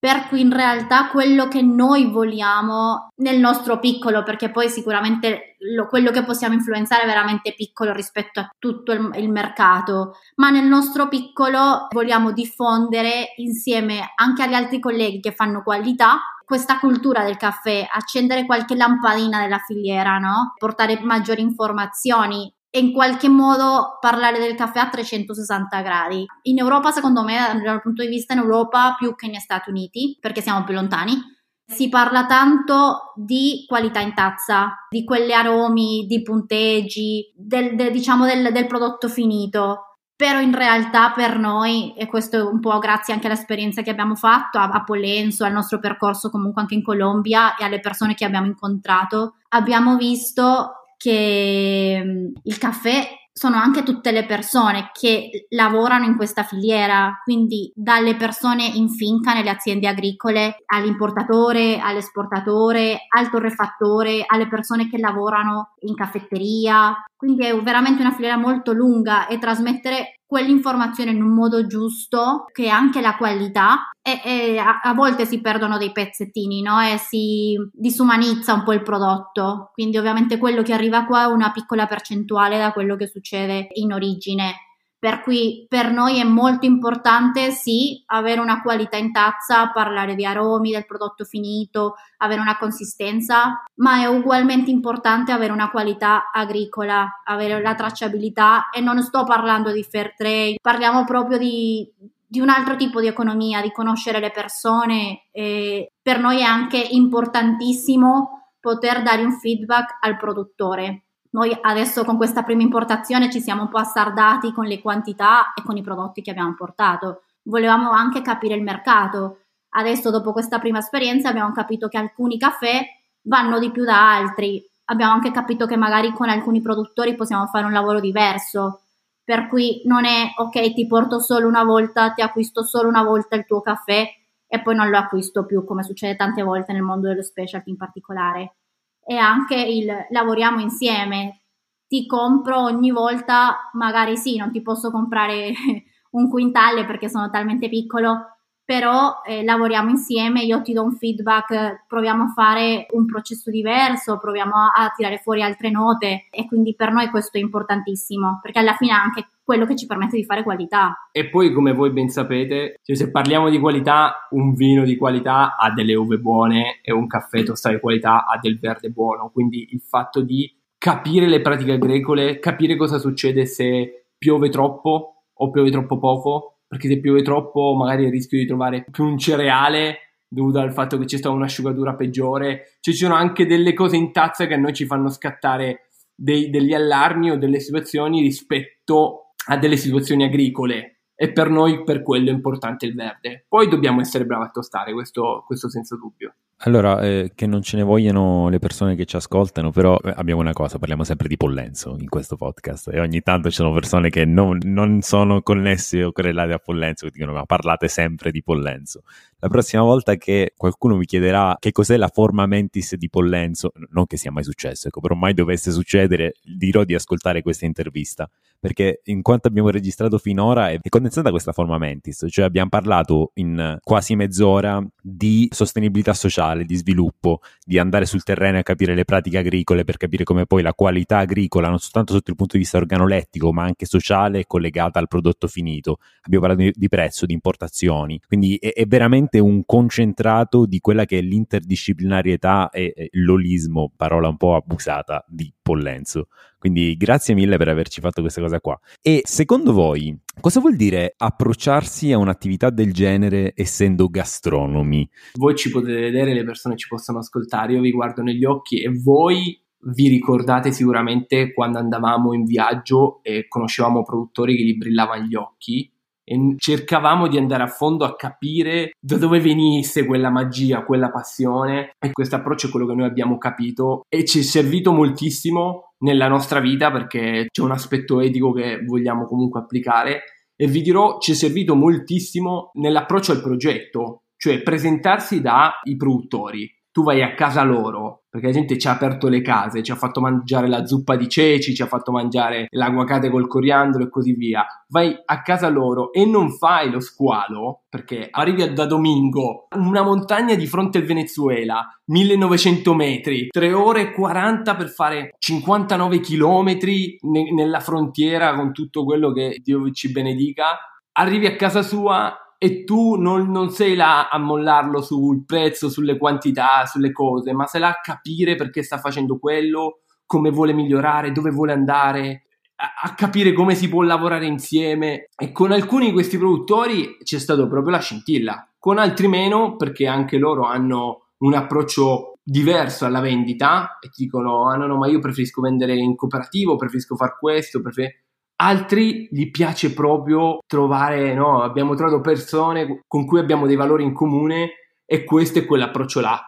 per 0.03 0.27
cui 0.27 0.41
in 0.41 0.53
realtà 0.53 1.11
quello 1.11 1.47
che 1.47 1.63
noi 1.63 2.11
vogliamo 2.11 3.11
nel 3.19 3.39
nostro 3.39 3.79
piccolo, 3.79 4.25
perché 4.25 4.51
poi 4.51 4.69
sicuramente 4.69 5.55
lo, 5.77 5.87
quello 5.87 6.11
che 6.11 6.25
possiamo 6.25 6.55
influenzare 6.55 7.05
è 7.05 7.07
veramente 7.07 7.55
piccolo 7.55 7.93
rispetto 7.93 8.41
a 8.41 8.51
tutto 8.59 8.91
il, 8.91 9.13
il 9.15 9.31
mercato, 9.31 10.17
ma 10.39 10.51
nel 10.51 10.67
nostro 10.67 11.07
piccolo 11.07 11.87
vogliamo 11.93 12.33
diffondere 12.33 13.35
insieme 13.37 14.11
anche 14.17 14.43
agli 14.43 14.55
altri 14.55 14.81
colleghi 14.81 15.21
che 15.21 15.31
fanno 15.31 15.63
qualità 15.63 16.19
questa 16.45 16.81
cultura 16.81 17.23
del 17.23 17.37
caffè, 17.37 17.87
accendere 17.89 18.45
qualche 18.45 18.75
lampadina 18.75 19.41
della 19.41 19.59
filiera, 19.59 20.19
no? 20.19 20.55
portare 20.59 20.99
maggiori 21.01 21.43
informazioni 21.43 22.53
in 22.75 22.93
qualche 22.93 23.29
modo 23.29 23.99
parlare 24.01 24.39
del 24.39 24.55
caffè 24.55 24.81
a 24.81 24.89
360 24.89 25.81
gradi. 25.83 26.27
In 26.43 26.59
Europa, 26.59 26.91
secondo 26.91 27.23
me, 27.23 27.61
dal 27.63 27.83
punto 27.83 28.03
di 28.03 28.09
vista 28.09 28.33
in 28.33 28.41
Europa 28.41 28.95
più 28.99 29.15
che 29.15 29.27
negli 29.27 29.39
Stati 29.39 29.71
Uniti, 29.71 30.17
perché 30.21 30.41
siamo 30.41 30.65
più 30.65 30.75
lontani, 30.75 31.21
si 31.67 31.89
parla 31.89 32.27
tanto 32.27 33.13
di 33.15 33.65
qualità 33.67 34.01
in 34.01 34.15
tazza, 34.15 34.87
di 34.89 35.05
quegli 35.05 35.33
aromi, 35.33 36.07
di 36.07 36.23
punteggi, 36.23 37.33
del, 37.37 37.75
del, 37.77 37.93
diciamo 37.93 38.25
del, 38.25 38.53
del 38.53 38.67
prodotto 38.67 39.09
finito. 39.09 39.97
Però 40.15 40.41
in 40.41 40.55
realtà 40.55 41.11
per 41.11 41.39
noi, 41.39 41.95
e 41.97 42.07
questo 42.07 42.37
è 42.37 42.43
un 42.43 42.61
po' 42.61 42.79
grazie 42.79 43.13
anche 43.13 43.27
all'esperienza 43.27 43.83
che 43.83 43.91
abbiamo 43.91 44.15
fatto 44.15 44.59
a, 44.59 44.69
a 44.69 44.85
Polenzo, 44.85 45.45
al 45.45 45.53
nostro 45.53 45.79
percorso 45.79 46.31
comunque 46.31 46.63
anche 46.63 46.75
in 46.75 46.83
Colombia 46.83 47.57
e 47.57 47.65
alle 47.65 47.81
persone 47.81 48.15
che 48.15 48.25
abbiamo 48.25 48.47
incontrato, 48.47 49.37
abbiamo 49.49 49.97
visto 49.97 50.82
che 51.03 52.01
mm, 52.05 52.27
il 52.45 52.59
caffè 52.59 53.09
sono 53.33 53.57
anche 53.57 53.83
tutte 53.83 54.13
le 54.13 54.25
persone 54.27 54.91
che 54.93 55.47
lavorano 55.49 56.05
in 56.05 56.17
questa 56.17 56.45
filiera, 56.45 57.19
quindi 57.25 57.73
dalle 57.75 58.15
persone 58.15 58.67
in 58.67 58.91
finca 58.91 59.33
nelle 59.33 59.49
aziende 59.51 59.89
agricole, 59.89 60.57
all'importatore, 60.67 61.81
all'esportatore, 61.81 63.07
al 63.09 63.31
torrefattore, 63.31 64.25
alle 64.27 64.49
persone 64.49 64.89
che 64.89 64.99
lavorano 64.99 65.73
in 65.81 65.95
caffetteria. 65.95 66.95
Quindi 67.17 67.47
è 67.47 67.59
veramente 67.59 68.03
una 68.03 68.13
filiera 68.13 68.37
molto 68.37 68.73
lunga 68.73 69.27
e 69.27 69.39
trasmettere 69.39 70.22
quell'informazione 70.33 71.11
in 71.11 71.23
un 71.23 71.35
modo 71.35 71.67
giusto, 71.67 72.47
che 72.53 72.71
anche 72.71 73.03
la 73.03 73.17
qualità, 73.17 73.91
e, 74.01 74.19
e 74.25 74.59
a, 74.59 74.81
a, 74.83 74.95
volte 74.95 75.27
si 75.27 75.43
perdono 75.43 75.77
dei 75.77 75.93
pezzettini, 75.93 76.63
no? 76.63 76.81
E 76.81 76.97
si 76.97 77.55
disumanizza 77.71 78.55
un 78.55 78.63
po' 78.63 78.73
il 78.73 78.83
prodotto. 78.83 79.71
Quindi 79.75 79.99
ovviamente 79.99 80.39
quello 80.39 80.63
che 80.63 80.73
arriva 80.73 81.05
qua 81.05 81.25
è 81.25 81.27
una 81.27 81.53
piccola 81.53 81.87
percentuale 81.87 82.57
da 82.57 82.73
quello 82.73 82.97
che 82.97 83.09
succede 83.09 83.69
in 83.75 83.93
origine. 83.93 84.55
Per 85.03 85.21
cui 85.23 85.67
per 85.69 85.91
noi 85.91 86.21
è 86.21 86.23
molto 86.23 86.65
importante 86.65 87.51
sì 87.51 88.01
avere 88.07 88.41
una 88.41 88.63
qualità 88.63 88.97
in 88.97 89.11
tazza, 89.11 89.73
parlare 89.73 90.15
di 90.15 90.25
aromi, 90.25 90.71
del 90.71 90.87
prodotto 90.87 91.25
finito, 91.25 91.97
avere 92.19 92.41
una 92.41 92.57
consistenza, 92.57 93.65
ma 93.79 94.01
è 94.01 94.07
ugualmente 94.07 94.71
importante 94.71 95.33
avere 95.33 95.53
una 95.53 95.73
qualità 95.73 96.31
agricola, 96.33 97.21
avere 97.25 97.61
la 97.61 97.75
tracciabilità 97.75 98.71
e 98.71 98.81
non 98.81 99.03
sto 99.03 99.25
parlando 99.25 99.73
di 99.73 99.83
fair 99.83 100.15
trade, 100.15 100.59
parliamo 100.63 101.03
proprio 101.05 101.37
di, 101.37 101.85
di 102.25 102.39
un 102.39 102.49
altro 102.49 102.77
tipo 102.77 103.01
di 103.01 103.09
economia, 103.09 103.61
di 103.61 103.73
conoscere 103.73 104.21
le 104.21 104.31
persone. 104.31 105.27
E 105.33 105.91
per 106.01 106.21
noi 106.21 106.39
è 106.39 106.45
anche 106.45 106.79
importantissimo 106.79 108.53
poter 108.61 109.03
dare 109.03 109.25
un 109.25 109.33
feedback 109.33 109.97
al 110.01 110.17
produttore 110.17 111.07
noi 111.33 111.57
adesso 111.63 112.05
con 112.05 112.19
questa 112.19 112.43
prima 112.43 112.61
importazione 112.61 113.31
ci 113.31 113.41
siamo 113.41 113.63
un 113.63 113.69
po' 113.69 113.79
assardati 113.79 114.53
con 114.53 114.67
le 114.67 114.81
quantità 114.83 115.55
e 115.55 115.63
con 115.63 115.79
i 115.79 115.83
prodotti 115.83 116.21
che 116.21 116.31
abbiamo 116.31 116.55
portato. 116.55 117.23
Volevamo 117.45 117.91
anche 117.91 118.21
capire 118.21 118.55
il 118.55 118.63
mercato. 118.63 119.39
Adesso, 119.71 120.11
dopo 120.11 120.33
questa 120.33 120.59
prima 120.59 120.79
esperienza, 120.79 121.31
abbiamo 121.31 121.53
capito 121.53 121.89
che 121.89 121.97
alcuni 121.97 122.37
caffè 122.37 122.85
vanno 123.23 123.59
di 123.59 123.71
più 123.71 123.85
da 123.85 124.15
altri. 124.15 124.63
Abbiamo 124.87 125.13
anche 125.13 125.31
capito 125.31 125.65
che 125.65 125.77
magari 125.77 126.13
con 126.13 126.29
alcuni 126.29 126.61
produttori 126.61 127.15
possiamo 127.15 127.47
fare 127.47 127.65
un 127.65 127.73
lavoro 127.73 127.99
diverso. 127.99 128.83
Per 129.25 129.49
cui 129.49 129.81
non 129.87 130.05
è 130.05 130.33
ok, 130.37 130.75
ti 130.75 130.87
porto 130.87 131.19
solo 131.19 131.49
una 131.49 131.65
volta, 131.65 132.11
ti 132.11 132.21
acquisto 132.21 132.63
solo 132.63 132.89
una 132.89 133.05
volta 133.05 133.37
il 133.37 133.47
tuo 133.47 133.63
caffè 133.63 134.07
e 134.47 134.61
poi 134.61 134.75
non 134.75 134.91
lo 134.91 134.99
acquisto 134.99 135.47
più, 135.47 135.65
come 135.65 135.83
succede 135.83 136.15
tante 136.15 136.43
volte 136.43 136.75
nel 136.75 136.83
mondo 136.83 137.09
dello 137.09 137.23
specialty 137.23 137.71
in 137.71 137.79
particolare 137.79 138.57
e 139.05 139.17
anche 139.17 139.55
il 139.57 139.87
lavoriamo 140.11 140.61
insieme. 140.61 141.43
Ti 141.87 142.07
compro 142.07 142.63
ogni 142.63 142.91
volta, 142.91 143.71
magari 143.75 144.17
sì, 144.17 144.37
non 144.37 144.51
ti 144.51 144.63
posso 144.63 144.91
comprare 144.91 145.53
un 146.13 146.29
quintale 146.29 146.85
perché 146.87 147.09
sono 147.09 147.31
talmente 147.31 147.69
piccolo, 147.69 148.39
però 148.65 149.21
eh, 149.27 149.43
lavoriamo 149.43 149.91
insieme, 149.91 150.43
io 150.43 150.63
ti 150.63 150.73
do 150.73 150.83
un 150.83 150.93
feedback, 150.93 151.85
proviamo 151.87 152.25
a 152.25 152.33
fare 152.35 152.87
un 152.91 153.07
processo 153.07 153.51
diverso, 153.51 154.19
proviamo 154.19 154.55
a, 154.55 154.85
a 154.85 154.93
tirare 154.95 155.19
fuori 155.19 155.43
altre 155.43 155.71
note 155.71 156.29
e 156.31 156.47
quindi 156.47 156.75
per 156.75 156.93
noi 156.93 157.09
questo 157.11 157.39
è 157.39 157.41
importantissimo 157.41 158.39
perché 158.41 158.61
alla 158.61 158.75
fine 158.75 158.93
anche 158.93 159.27
quello 159.45 159.67
che 159.67 159.77
ci 159.77 159.87
permette 159.87 160.17
di 160.17 160.25
fare 160.25 160.43
qualità. 160.43 161.09
E 161.11 161.29
poi, 161.29 161.53
come 161.53 161.73
voi 161.73 161.91
ben 161.91 162.09
sapete, 162.09 162.79
cioè 162.83 162.97
se 162.97 163.11
parliamo 163.11 163.51
di 163.51 163.59
qualità, 163.59 164.29
un 164.31 164.55
vino 164.55 164.85
di 164.85 164.97
qualità 164.97 165.57
ha 165.57 165.71
delle 165.73 165.95
uve 165.95 166.19
buone 166.19 166.81
e 166.83 166.93
un 166.93 167.07
caffè 167.07 167.43
tostato 167.43 167.75
di 167.75 167.81
qualità 167.81 168.25
ha 168.27 168.39
del 168.41 168.59
verde 168.59 168.91
buono. 168.91 169.31
Quindi 169.33 169.69
il 169.73 169.81
fatto 169.81 170.23
di 170.23 170.51
capire 170.79 171.27
le 171.27 171.41
pratiche 171.41 171.73
agricole, 171.73 172.39
capire 172.39 172.77
cosa 172.77 172.99
succede 172.99 173.45
se 173.47 174.07
piove 174.17 174.49
troppo 174.49 175.25
o 175.33 175.51
piove 175.51 175.71
troppo 175.71 175.99
poco, 175.99 176.52
perché 176.73 176.89
se 176.89 177.01
piove 177.01 177.21
troppo 177.21 177.75
magari 177.77 178.09
rischio 178.09 178.39
di 178.39 178.47
trovare 178.47 178.87
più 178.91 179.05
un 179.05 179.19
cereale 179.19 180.15
dovuto 180.27 180.59
al 180.59 180.73
fatto 180.73 180.97
che 180.97 181.05
c'è 181.05 181.19
stata 181.19 181.35
un'asciugatura 181.35 181.95
peggiore. 181.95 182.79
Cioè, 182.81 182.95
ci 182.95 183.01
sono 183.01 183.15
anche 183.15 183.45
delle 183.45 183.75
cose 183.75 183.97
in 183.97 184.11
tazza 184.11 184.47
che 184.47 184.55
a 184.55 184.57
noi 184.57 184.73
ci 184.73 184.87
fanno 184.87 185.11
scattare 185.11 185.91
dei, 186.15 186.49
degli 186.49 186.73
allarmi 186.73 187.31
o 187.31 187.37
delle 187.37 187.61
situazioni 187.61 188.23
rispetto 188.23 189.35
a 189.49 189.59
delle 189.59 189.77
situazioni 189.77 190.25
agricole 190.25 191.01
e 191.15 191.31
per 191.31 191.51
noi 191.51 191.85
per 191.85 192.01
quello 192.01 192.31
è 192.31 192.33
importante 192.33 192.87
il 192.87 192.95
verde. 192.95 193.45
Poi 193.47 193.69
dobbiamo 193.69 194.01
essere 194.01 194.25
bravi 194.25 194.45
a 194.45 194.51
tostare, 194.51 194.95
questo, 194.95 195.45
questo 195.47 195.69
senza 195.69 195.95
dubbio. 195.97 196.37
Allora, 196.65 197.01
eh, 197.01 197.33
che 197.35 197.49
non 197.49 197.61
ce 197.61 197.77
ne 197.77 197.83
vogliano 197.83 198.49
le 198.49 198.61
persone 198.61 198.95
che 198.95 199.05
ci 199.05 199.17
ascoltano, 199.17 199.73
però 199.73 199.99
eh, 200.05 200.13
abbiamo 200.15 200.41
una 200.41 200.53
cosa, 200.53 200.79
parliamo 200.79 201.03
sempre 201.03 201.27
di 201.27 201.37
Pollenzo 201.37 201.97
in 201.99 202.09
questo 202.09 202.37
podcast 202.37 202.89
e 202.93 203.01
ogni 203.01 203.21
tanto 203.21 203.51
ci 203.51 203.57
sono 203.57 203.73
persone 203.73 204.11
che 204.11 204.25
non, 204.25 204.61
non 204.63 205.03
sono 205.03 205.43
connesse 205.43 206.05
o 206.05 206.13
correlate 206.13 206.53
a 206.53 206.59
Pollenzo 206.59 207.07
che 207.07 207.13
dicono 207.15 207.33
ma 207.33 207.45
parlate 207.47 207.89
sempre 207.89 208.31
di 208.31 208.45
Pollenzo. 208.45 209.03
La 209.45 209.49
prossima 209.49 209.83
volta 209.83 210.15
che 210.15 210.53
qualcuno 210.57 210.97
vi 210.97 211.05
chiederà 211.05 211.57
che 211.59 211.73
cos'è 211.73 211.97
la 211.97 212.07
forma 212.07 212.47
mentis 212.47 212.95
di 212.95 213.09
Pollenzo, 213.09 213.73
non 213.91 214.07
che 214.07 214.17
sia 214.17 214.31
mai 214.31 214.45
successo, 214.45 214.87
ecco, 214.87 215.01
però 215.01 215.17
mai 215.17 215.35
dovesse 215.35 215.73
succedere, 215.73 216.35
dirò 216.45 216.85
di 216.85 216.95
ascoltare 216.95 217.43
questa 217.43 217.65
intervista, 217.65 218.31
perché 218.61 219.01
in 219.07 219.21
quanto 219.21 219.49
abbiamo 219.49 219.71
registrato 219.71 220.19
finora 220.19 220.71
è 220.71 220.79
condensata 220.89 221.31
questa 221.31 221.51
forma 221.51 221.77
mentis, 221.77 222.25
cioè 222.29 222.45
abbiamo 222.45 222.69
parlato 222.69 223.33
in 223.35 223.79
quasi 223.83 224.15
mezz'ora 224.15 224.81
di 225.03 225.49
sostenibilità 225.51 226.15
sociale, 226.15 226.65
di 226.65 226.77
sviluppo, 226.77 227.41
di 227.65 227.81
andare 227.81 228.07
sul 228.07 228.23
terreno 228.23 228.59
a 228.59 228.63
capire 228.63 228.95
le 228.95 229.05
pratiche 229.05 229.39
agricole 229.39 229.83
per 229.83 229.97
capire 229.97 230.23
come 230.23 230.47
poi 230.47 230.63
la 230.63 230.73
qualità 230.73 231.19
agricola, 231.19 231.69
non 231.69 231.81
soltanto 231.81 232.13
sotto 232.13 232.31
il 232.31 232.37
punto 232.37 232.53
di 232.53 232.63
vista 232.63 232.77
organolettico, 232.77 233.53
ma 233.53 233.65
anche 233.65 233.87
sociale, 233.87 234.39
è 234.39 234.47
collegata 234.47 235.01
al 235.01 235.09
prodotto 235.09 235.49
finito. 235.49 235.99
Abbiamo 236.21 236.47
parlato 236.47 236.71
di 236.73 236.89
prezzo, 236.89 237.27
di 237.27 237.33
importazioni, 237.33 238.21
quindi 238.25 238.57
è, 238.61 238.73
è 238.73 238.87
veramente 238.87 239.32
veramente 239.33 239.41
un 239.41 239.65
concentrato 239.65 240.67
di 240.67 240.81
quella 240.81 241.07
che 241.07 241.19
è 241.19 241.23
l'interdisciplinarietà 241.23 242.69
e, 242.71 242.93
e 242.95 243.09
l'olismo, 243.13 243.91
parola 243.97 244.29
un 244.29 244.37
po' 244.37 244.55
abusata, 244.55 245.25
di 245.29 245.53
Pollenzo. 245.61 246.29
Quindi 246.59 246.97
grazie 246.97 247.35
mille 247.35 247.57
per 247.57 247.69
averci 247.69 248.01
fatto 248.01 248.21
questa 248.21 248.41
cosa 248.41 248.61
qua. 248.61 248.79
E 249.01 249.23
secondo 249.25 249.73
voi 249.73 250.17
cosa 250.41 250.61
vuol 250.61 250.77
dire 250.77 251.15
approcciarsi 251.17 252.13
a 252.13 252.19
un'attività 252.19 252.71
del 252.71 252.93
genere 252.93 253.53
essendo 253.57 254.09
gastronomi? 254.09 255.09
Voi 255.35 255.57
ci 255.57 255.71
potete 255.71 256.01
vedere, 256.01 256.35
le 256.35 256.45
persone 256.45 256.77
ci 256.77 256.89
possono 256.89 257.19
ascoltare, 257.19 257.73
io 257.73 257.81
vi 257.81 257.91
guardo 257.91 258.23
negli 258.23 258.45
occhi 258.45 258.81
e 258.81 258.91
voi 258.91 259.59
vi 259.85 260.07
ricordate 260.07 260.71
sicuramente 260.71 261.53
quando 261.53 261.79
andavamo 261.79 262.35
in 262.35 262.45
viaggio 262.45 263.21
e 263.25 263.49
conoscevamo 263.49 264.05
produttori 264.05 264.57
che 264.57 264.63
gli 264.63 264.77
brillavano 264.77 265.25
gli 265.25 265.35
occhi 265.35 265.91
e 266.25 266.55
cercavamo 266.57 267.29
di 267.29 267.37
andare 267.37 267.63
a 267.65 267.69
fondo 267.69 268.05
a 268.05 268.15
capire 268.15 268.93
da 269.01 269.17
dove 269.17 269.41
venisse 269.41 270.07
quella 270.07 270.31
magia, 270.31 270.85
quella 270.85 271.11
passione. 271.11 271.95
E 271.99 272.13
questo 272.13 272.37
approccio 272.37 272.69
è 272.69 272.71
quello 272.71 272.87
che 272.87 272.95
noi 272.95 273.07
abbiamo 273.07 273.39
capito. 273.39 274.03
E 274.09 274.25
ci 274.25 274.41
è 274.41 274.43
servito 274.43 274.93
moltissimo 274.93 275.93
nella 275.99 276.29
nostra 276.29 276.61
vita 276.61 276.91
perché 276.91 277.47
c'è 277.51 277.63
un 277.63 277.73
aspetto 277.73 278.21
etico 278.21 278.53
che 278.53 278.83
vogliamo 278.85 279.27
comunque 279.27 279.61
applicare. 279.61 280.23
E 280.55 280.67
vi 280.67 280.83
dirò 280.83 281.19
ci 281.19 281.33
è 281.33 281.35
servito 281.35 281.75
moltissimo 281.75 282.71
nell'approccio 282.75 283.33
al 283.33 283.43
progetto, 283.43 284.23
cioè 284.37 284.63
presentarsi 284.63 285.41
dai 285.41 285.97
produttori 285.97 286.71
tu 286.93 287.03
vai 287.03 287.23
a 287.23 287.35
casa 287.35 287.63
loro, 287.63 288.25
perché 288.29 288.49
la 288.49 288.53
gente 288.53 288.79
ci 288.79 288.87
ha 288.87 288.93
aperto 288.93 289.29
le 289.29 289.41
case, 289.41 289.83
ci 289.83 289.91
ha 289.91 289.97
fatto 289.97 290.21
mangiare 290.21 290.69
la 290.69 290.85
zuppa 290.85 291.17
di 291.17 291.27
ceci, 291.27 291.75
ci 291.75 291.81
ha 291.81 291.87
fatto 291.87 292.13
mangiare 292.13 292.67
l'aguacate 292.71 293.31
col 293.31 293.49
coriandolo 293.49 294.05
e 294.05 294.11
così 294.11 294.35
via. 294.35 294.65
Vai 294.89 295.17
a 295.25 295.41
casa 295.41 295.69
loro 295.69 296.13
e 296.13 296.27
non 296.27 296.51
fai 296.51 296.91
lo 296.91 297.01
squalo, 297.01 297.85
perché 297.89 298.29
arrivi 298.31 298.75
da 298.75 298.85
Domingo, 298.85 299.69
una 299.77 300.03
montagna 300.03 300.55
di 300.55 300.67
fronte 300.67 300.99
al 300.99 301.05
Venezuela, 301.05 301.89
1900 302.05 302.95
metri, 302.95 303.49
3 303.49 303.73
ore 303.73 304.01
e 304.03 304.13
40 304.13 304.77
per 304.77 304.89
fare 304.91 305.35
59 305.39 306.21
chilometri 306.21 307.17
ne- 307.23 307.53
nella 307.53 307.81
frontiera 307.81 308.55
con 308.55 308.73
tutto 308.73 309.05
quello 309.05 309.33
che 309.33 309.61
Dio 309.63 309.91
ci 309.93 310.13
benedica. 310.13 310.79
Arrivi 311.13 311.47
a 311.47 311.57
casa 311.57 311.83
sua 311.83 312.37
e 312.63 312.85
tu 312.85 313.17
non, 313.17 313.51
non, 313.51 313.71
sei 313.71 313.97
là 313.97 314.29
a 314.29 314.39
mollarlo 314.39 315.03
sul 315.03 315.45
prezzo, 315.45 315.91
sulle 315.91 316.17
quantità, 316.17 316.87
sulle 316.87 317.11
cose, 317.11 317.53
ma 317.53 317.67
sei 317.67 317.81
là 317.81 317.89
a 317.89 318.01
capire 318.01 318.55
perché 318.55 318.85
sta 318.85 318.99
facendo 318.99 319.41
quello, 319.41 320.03
come 320.25 320.51
vuole 320.51 320.73
migliorare, 320.73 321.33
dove 321.33 321.51
vuole 321.51 321.73
andare, 321.73 322.45
a, 322.77 323.09
a 323.09 323.15
capire 323.15 323.53
come 323.53 323.75
si 323.75 323.89
può 323.89 324.03
lavorare 324.03 324.47
insieme. 324.47 325.27
E 325.37 325.51
con 325.51 325.73
alcuni 325.73 326.07
di 326.07 326.13
questi 326.13 326.39
produttori 326.39 327.17
c'è 327.25 327.41
stato 327.41 327.67
proprio 327.67 327.91
la 327.91 328.01
scintilla, 328.01 328.65
con 328.79 328.99
altri 328.99 329.27
meno 329.27 329.75
perché 329.75 330.07
anche 330.07 330.39
loro 330.39 330.65
hanno 330.65 331.31
un 331.39 331.55
approccio 331.55 332.35
diverso 332.45 333.07
alla 333.07 333.21
vendita 333.21 333.99
e 334.01 334.09
ti 334.09 334.23
dicono 334.23 334.69
ah 334.69 334.77
no 334.77 334.87
no 334.87 334.97
ma 334.97 335.09
io 335.09 335.19
preferisco 335.19 335.61
vendere 335.61 335.97
in 335.97 336.15
cooperativo, 336.15 336.77
preferisco 336.77 337.17
far 337.17 337.37
questo, 337.37 337.83
prefer- 337.83 338.22
altri 338.63 339.29
gli 339.31 339.51
piace 339.51 339.93
proprio 339.93 340.59
trovare, 340.67 341.35
no, 341.35 341.63
abbiamo 341.63 341.95
trovato 341.95 342.21
persone 342.21 343.03
con 343.09 343.27
cui 343.27 343.41
abbiamo 343.41 343.67
dei 343.67 343.77
valori 343.77 344.05
in 344.05 344.13
comune 344.13 344.71
e 345.05 345.25
questo 345.25 345.59
è 345.59 345.67
quell'approccio 345.67 346.21
là. 346.21 346.41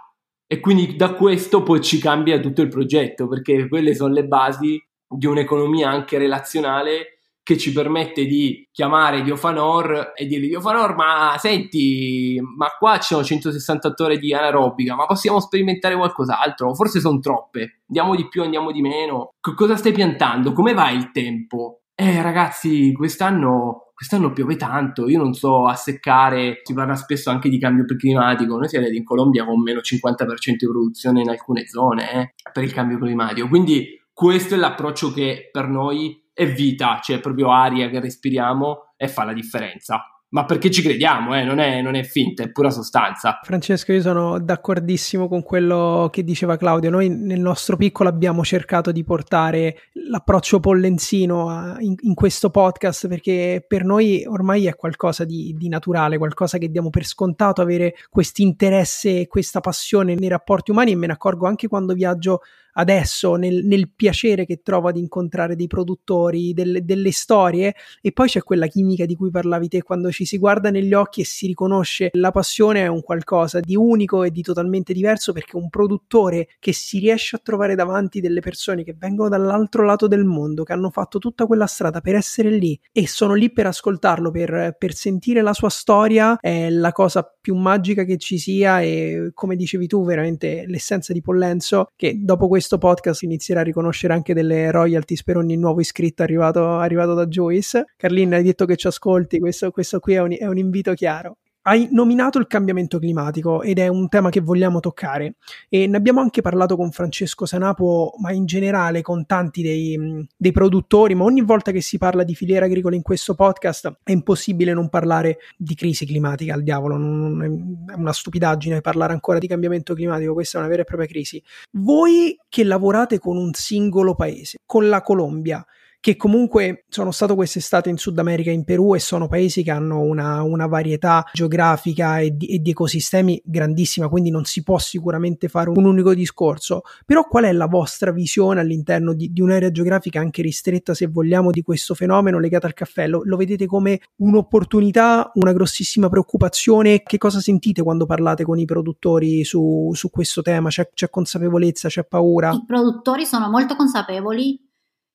E 0.46 0.60
quindi 0.60 0.94
da 0.94 1.14
questo 1.14 1.62
poi 1.62 1.80
ci 1.82 1.98
cambia 1.98 2.38
tutto 2.38 2.62
il 2.62 2.68
progetto, 2.68 3.26
perché 3.26 3.68
quelle 3.68 3.94
sono 3.94 4.12
le 4.12 4.24
basi 4.24 4.80
di 5.08 5.26
un'economia 5.26 5.90
anche 5.90 6.18
relazionale 6.18 7.18
che 7.42 7.58
ci 7.58 7.72
permette 7.72 8.24
di 8.24 8.66
chiamare 8.72 9.22
Diofanor 9.22 10.12
e 10.16 10.24
dirgli 10.26 10.48
Diofanor 10.48 10.94
ma 10.94 11.34
senti 11.38 12.40
ma 12.56 12.68
qua 12.78 12.98
ci 12.98 13.12
sono 13.12 13.22
168 13.22 14.02
ore 14.02 14.18
di 14.18 14.32
anaerobica 14.32 14.94
ma 14.94 15.04
possiamo 15.04 15.40
sperimentare 15.40 15.94
qualcos'altro? 15.94 16.74
Forse 16.74 17.00
sono 17.00 17.18
troppe. 17.18 17.82
Andiamo 17.88 18.16
di 18.16 18.28
più 18.28 18.42
andiamo 18.42 18.72
di 18.72 18.80
meno. 18.80 19.34
C- 19.40 19.54
cosa 19.54 19.76
stai 19.76 19.92
piantando? 19.92 20.52
Come 20.54 20.72
va 20.72 20.90
il 20.90 21.10
tempo 21.10 21.80
eh 21.94 22.22
ragazzi, 22.22 22.92
quest'anno, 22.92 23.92
quest'anno 23.94 24.32
piove 24.32 24.56
tanto, 24.56 25.08
io 25.08 25.18
non 25.18 25.32
so 25.32 25.66
a 25.66 25.74
seccare, 25.74 26.60
si 26.62 26.74
parla 26.74 26.94
spesso 26.94 27.30
anche 27.30 27.48
di 27.48 27.58
cambio 27.58 27.84
climatico, 27.84 28.56
noi 28.56 28.68
siamo 28.68 28.86
in 28.86 29.04
Colombia 29.04 29.44
con 29.44 29.62
meno 29.62 29.80
50% 29.80 30.56
di 30.58 30.66
produzione 30.66 31.20
in 31.20 31.28
alcune 31.28 31.66
zone 31.66 32.12
eh, 32.12 32.34
per 32.52 32.64
il 32.64 32.72
cambio 32.72 32.98
climatico, 32.98 33.48
quindi 33.48 34.00
questo 34.12 34.54
è 34.54 34.58
l'approccio 34.58 35.12
che 35.12 35.48
per 35.52 35.68
noi 35.68 36.22
è 36.32 36.46
vita, 36.46 36.98
cioè 37.00 37.20
proprio 37.20 37.50
aria 37.52 37.88
che 37.88 38.00
respiriamo 38.00 38.94
e 38.96 39.08
fa 39.08 39.24
la 39.24 39.32
differenza 39.32 40.13
ma 40.34 40.44
perché 40.46 40.68
ci 40.68 40.82
crediamo, 40.82 41.36
eh? 41.36 41.44
non, 41.44 41.60
è, 41.60 41.80
non, 41.80 41.94
è, 41.94 42.02
finta, 42.02 42.42
è 42.42 42.50
pura 42.50 42.68
sostanza. 42.68 43.38
Francesco, 43.44 43.92
io 43.92 44.00
sono 44.00 44.40
d'accordissimo 44.40 45.28
con 45.28 45.44
quello 45.44 46.08
che 46.10 46.24
diceva 46.24 46.56
Claudio. 46.56 46.90
Noi 46.90 47.08
nel 47.08 47.38
nostro 47.38 47.76
piccolo 47.76 48.08
abbiamo 48.08 48.42
cercato 48.42 48.90
di 48.90 49.04
portare 49.04 49.76
l'approccio 50.08 50.58
pollenzino 50.58 51.50
a, 51.50 51.76
in, 51.78 51.94
in, 52.00 52.14
questo 52.14 52.50
podcast 52.50 53.06
perché 53.06 53.64
per 53.64 53.84
noi 53.84 54.24
ormai 54.26 54.66
è 54.66 54.74
qualcosa 54.74 55.24
di, 55.24 55.54
di 55.56 55.68
naturale, 55.68 56.18
qualcosa 56.18 56.58
che 56.58 56.68
diamo 56.68 56.90
per 56.90 57.04
scontato, 57.04 57.62
avere 57.62 57.94
questo 58.10 58.42
interesse 58.42 59.20
e 59.20 59.26
questa 59.28 59.60
passione 59.60 60.16
nei 60.16 60.28
rapporti 60.28 60.72
umani 60.72 60.90
e 60.90 60.96
me 60.96 61.06
ne 61.06 61.12
accorgo 61.12 61.46
anche 61.46 61.68
quando 61.68 61.94
viaggio 61.94 62.40
adesso 62.74 63.34
nel, 63.34 63.64
nel, 63.64 63.90
piacere 63.94 64.46
che 64.46 64.60
trovo 64.62 64.88
ad 64.88 64.96
incontrare 64.96 65.56
dei 65.56 65.66
produttori, 65.66 66.52
delle, 66.52 66.84
delle, 66.84 67.12
storie. 67.12 67.74
E 68.00 68.12
poi 68.12 68.28
c'è 68.28 68.42
quella 68.42 68.66
chimica 68.66 69.04
di 69.04 69.14
cui 69.14 69.30
parlavi 69.30 69.68
te 69.68 69.82
quando 69.82 70.10
ci 70.10 70.24
si 70.24 70.38
guarda 70.38 70.70
negli 70.70 70.94
occhi 70.94 71.20
e 71.20 71.24
si 71.24 71.46
riconosce 71.46 72.10
la 72.12 72.30
passione 72.30 72.82
è 72.82 72.86
un 72.86 73.02
qualcosa 73.02 73.60
di 73.60 73.76
unico 73.76 74.22
e 74.24 74.30
di 74.30 74.42
totalmente 74.42 74.92
diverso 74.92 75.32
perché 75.32 75.56
un 75.56 75.68
produttore 75.68 76.48
che 76.58 76.72
si 76.72 76.98
riesce 76.98 77.36
a 77.36 77.40
trovare 77.42 77.74
davanti 77.74 78.20
delle 78.20 78.40
persone 78.40 78.84
che 78.84 78.94
vengono 78.98 79.28
dall'altro 79.28 79.84
lato 79.84 80.06
del 80.06 80.24
mondo, 80.24 80.64
che 80.64 80.72
hanno 80.72 80.90
fatto 80.90 81.18
tutta 81.18 81.46
quella 81.46 81.66
strada 81.66 82.00
per 82.00 82.14
essere 82.14 82.50
lì 82.50 82.78
e 82.92 83.06
sono 83.06 83.34
lì 83.34 83.52
per 83.52 83.66
ascoltarlo, 83.66 84.30
per, 84.30 84.76
per 84.78 84.94
sentire 84.94 85.42
la 85.42 85.52
sua 85.52 85.68
storia 85.68 86.38
è 86.40 86.70
la 86.70 86.92
cosa 86.92 87.33
più 87.44 87.54
magica 87.56 88.04
che 88.04 88.16
ci 88.16 88.38
sia 88.38 88.80
e 88.80 89.32
come 89.34 89.54
dicevi 89.54 89.86
tu 89.86 90.02
veramente 90.02 90.64
l'essenza 90.66 91.12
di 91.12 91.20
Pollenzo 91.20 91.90
che 91.94 92.14
dopo 92.18 92.48
questo 92.48 92.78
podcast 92.78 93.20
inizierà 93.20 93.60
a 93.60 93.64
riconoscere 93.64 94.14
anche 94.14 94.32
delle 94.32 94.70
royalties 94.70 95.22
per 95.22 95.36
ogni 95.36 95.58
nuovo 95.58 95.80
iscritto 95.80 96.22
arrivato, 96.22 96.78
arrivato 96.78 97.12
da 97.12 97.26
Joyce. 97.26 97.84
Carlin, 97.98 98.32
hai 98.32 98.42
detto 98.42 98.64
che 98.64 98.76
ci 98.76 98.86
ascolti, 98.86 99.38
questo, 99.40 99.70
questo 99.72 100.00
qui 100.00 100.14
è 100.14 100.22
un, 100.22 100.34
è 100.38 100.46
un 100.46 100.56
invito 100.56 100.94
chiaro. 100.94 101.36
Hai 101.66 101.88
nominato 101.92 102.38
il 102.38 102.46
cambiamento 102.46 102.98
climatico 102.98 103.62
ed 103.62 103.78
è 103.78 103.88
un 103.88 104.10
tema 104.10 104.28
che 104.28 104.40
vogliamo 104.40 104.80
toccare 104.80 105.36
e 105.70 105.86
ne 105.86 105.96
abbiamo 105.96 106.20
anche 106.20 106.42
parlato 106.42 106.76
con 106.76 106.90
Francesco 106.90 107.46
Sanapo, 107.46 108.16
ma 108.18 108.32
in 108.32 108.44
generale 108.44 109.00
con 109.00 109.24
tanti 109.24 109.62
dei, 109.62 110.28
dei, 110.36 110.52
produttori, 110.52 111.14
ma 111.14 111.24
ogni 111.24 111.40
volta 111.40 111.72
che 111.72 111.80
si 111.80 111.96
parla 111.96 112.22
di 112.22 112.34
filiera 112.34 112.66
agricola 112.66 112.94
in 112.94 113.00
questo 113.00 113.34
podcast 113.34 114.00
è 114.02 114.12
impossibile 114.12 114.74
non 114.74 114.90
parlare 114.90 115.38
di 115.56 115.74
crisi 115.74 116.04
climatica 116.04 116.52
al 116.52 116.62
diavolo, 116.62 116.98
non, 116.98 117.86
è 117.88 117.94
una 117.94 118.12
stupidaggine 118.12 118.82
parlare 118.82 119.14
ancora 119.14 119.38
di 119.38 119.46
cambiamento 119.46 119.94
climatico, 119.94 120.34
questa 120.34 120.58
è 120.58 120.60
una 120.60 120.68
vera 120.68 120.82
e 120.82 120.84
propria 120.84 121.08
crisi. 121.08 121.42
Voi 121.78 122.38
che 122.46 122.62
lavorate 122.62 123.18
con 123.18 123.38
un 123.38 123.54
singolo 123.54 124.14
paese, 124.14 124.58
con 124.66 124.86
la 124.90 125.00
Colombia, 125.00 125.64
che 126.04 126.16
comunque 126.16 126.84
sono 126.90 127.12
stato 127.12 127.34
quest'estate 127.34 127.88
in 127.88 127.96
Sud 127.96 128.18
America 128.18 128.50
in 128.50 128.64
Perù 128.64 128.94
e 128.94 128.98
sono 128.98 129.26
paesi 129.26 129.62
che 129.62 129.70
hanno 129.70 130.00
una, 130.00 130.42
una 130.42 130.66
varietà 130.66 131.24
geografica 131.32 132.18
e 132.18 132.36
di, 132.36 132.44
e 132.44 132.58
di, 132.58 132.72
ecosistemi 132.72 133.40
grandissima, 133.42 134.08
quindi 134.08 134.28
non 134.28 134.44
si 134.44 134.62
può 134.62 134.76
sicuramente 134.76 135.48
fare 135.48 135.70
un 135.70 135.82
unico 135.82 136.12
discorso. 136.12 136.82
Però 137.06 137.26
qual 137.26 137.44
è 137.44 137.52
la 137.52 137.64
vostra 137.64 138.12
visione 138.12 138.60
all'interno 138.60 139.14
di, 139.14 139.32
di 139.32 139.40
un'area 139.40 139.70
geografica 139.70 140.20
anche 140.20 140.42
ristretta, 140.42 140.92
se 140.92 141.06
vogliamo, 141.06 141.50
di 141.50 141.62
questo 141.62 141.94
fenomeno 141.94 142.38
legato 142.38 142.66
al 142.66 142.74
caffè? 142.74 143.08
Lo, 143.08 143.22
lo 143.24 143.38
vedete 143.38 143.64
come 143.64 143.98
un'opportunità, 144.16 145.30
una 145.36 145.54
grossissima 145.54 146.10
preoccupazione? 146.10 147.02
Che 147.02 147.16
cosa 147.16 147.40
sentite 147.40 147.82
quando 147.82 148.04
parlate 148.04 148.44
con 148.44 148.58
i 148.58 148.66
produttori 148.66 149.42
su, 149.42 149.90
su 149.94 150.10
questo 150.10 150.42
tema? 150.42 150.68
C'è, 150.68 150.90
c'è 150.92 151.08
consapevolezza, 151.08 151.88
c'è 151.88 152.04
paura? 152.04 152.50
I 152.50 152.62
produttori 152.66 153.24
sono 153.24 153.48
molto 153.48 153.74
consapevoli 153.74 154.72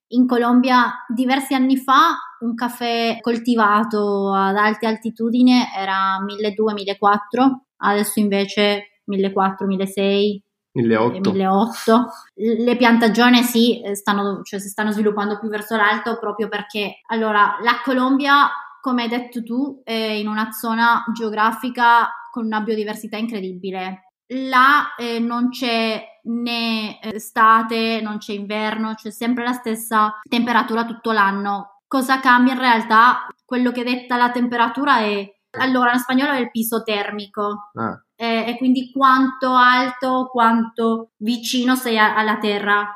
in 0.10 0.28
Colombia 0.28 1.06
diversi 1.08 1.54
anni 1.54 1.78
fa 1.78 2.17
un 2.39 2.56
caffè 2.56 3.17
coltivato 3.22 4.34
ad 4.34 4.56
alte 4.56 4.88
altitudini 4.88 5.62
era 5.76 6.17
1200-1400, 6.19 7.58
adesso 7.78 8.19
invece 8.19 9.02
1400-1600. 9.08 10.41
1800. 10.72 12.08
Le 12.36 12.76
piantagioni 12.78 13.43
sì, 13.43 13.82
stanno, 13.93 14.41
cioè, 14.43 14.60
si 14.60 14.70
stanno 14.70 14.91
sviluppando 14.91 15.39
più 15.39 15.49
verso 15.49 15.76
l'alto 15.76 16.18
proprio 16.20 16.47
perché 16.47 16.99
allora 17.07 17.57
la 17.62 17.82
Colombia, 17.84 18.49
come 18.80 19.03
hai 19.03 19.10
detto 19.10 19.43
tu, 19.43 19.82
è 19.84 19.91
in 19.91 20.28
una 20.28 20.51
zona 20.51 21.03
geografica 21.14 22.07
con 22.32 22.45
una 22.45 22.62
biodiversità 22.62 23.18
incredibile 23.18 24.09
là 24.30 24.95
eh, 24.95 25.19
non 25.19 25.49
c'è 25.49 26.03
né 26.23 26.99
eh, 26.99 27.15
estate, 27.15 28.01
non 28.01 28.17
c'è 28.17 28.34
inverno, 28.34 28.93
c'è 28.93 29.11
sempre 29.11 29.43
la 29.43 29.53
stessa 29.53 30.19
temperatura 30.27 30.86
tutto 30.86 31.11
l'anno. 31.11 31.82
Cosa 31.88 32.19
cambia 32.19 32.53
in 32.53 32.59
realtà? 32.59 33.27
Quello 33.45 33.71
che 33.71 33.84
detta 33.84 34.15
la 34.17 34.32
temperatura 34.32 34.99
è 34.99 35.27
allora 35.57 35.93
in 35.93 35.99
spagnolo 35.99 36.32
è 36.32 36.39
il 36.39 36.51
piso 36.51 36.84
termico 36.84 37.71
ah. 37.73 37.99
eh, 38.15 38.45
e 38.49 38.57
quindi 38.57 38.91
quanto 38.91 39.55
alto, 39.55 40.30
quanto 40.32 41.11
vicino 41.17 41.75
sei 41.75 41.97
a- 41.97 42.15
alla 42.15 42.38
terra. 42.38 42.93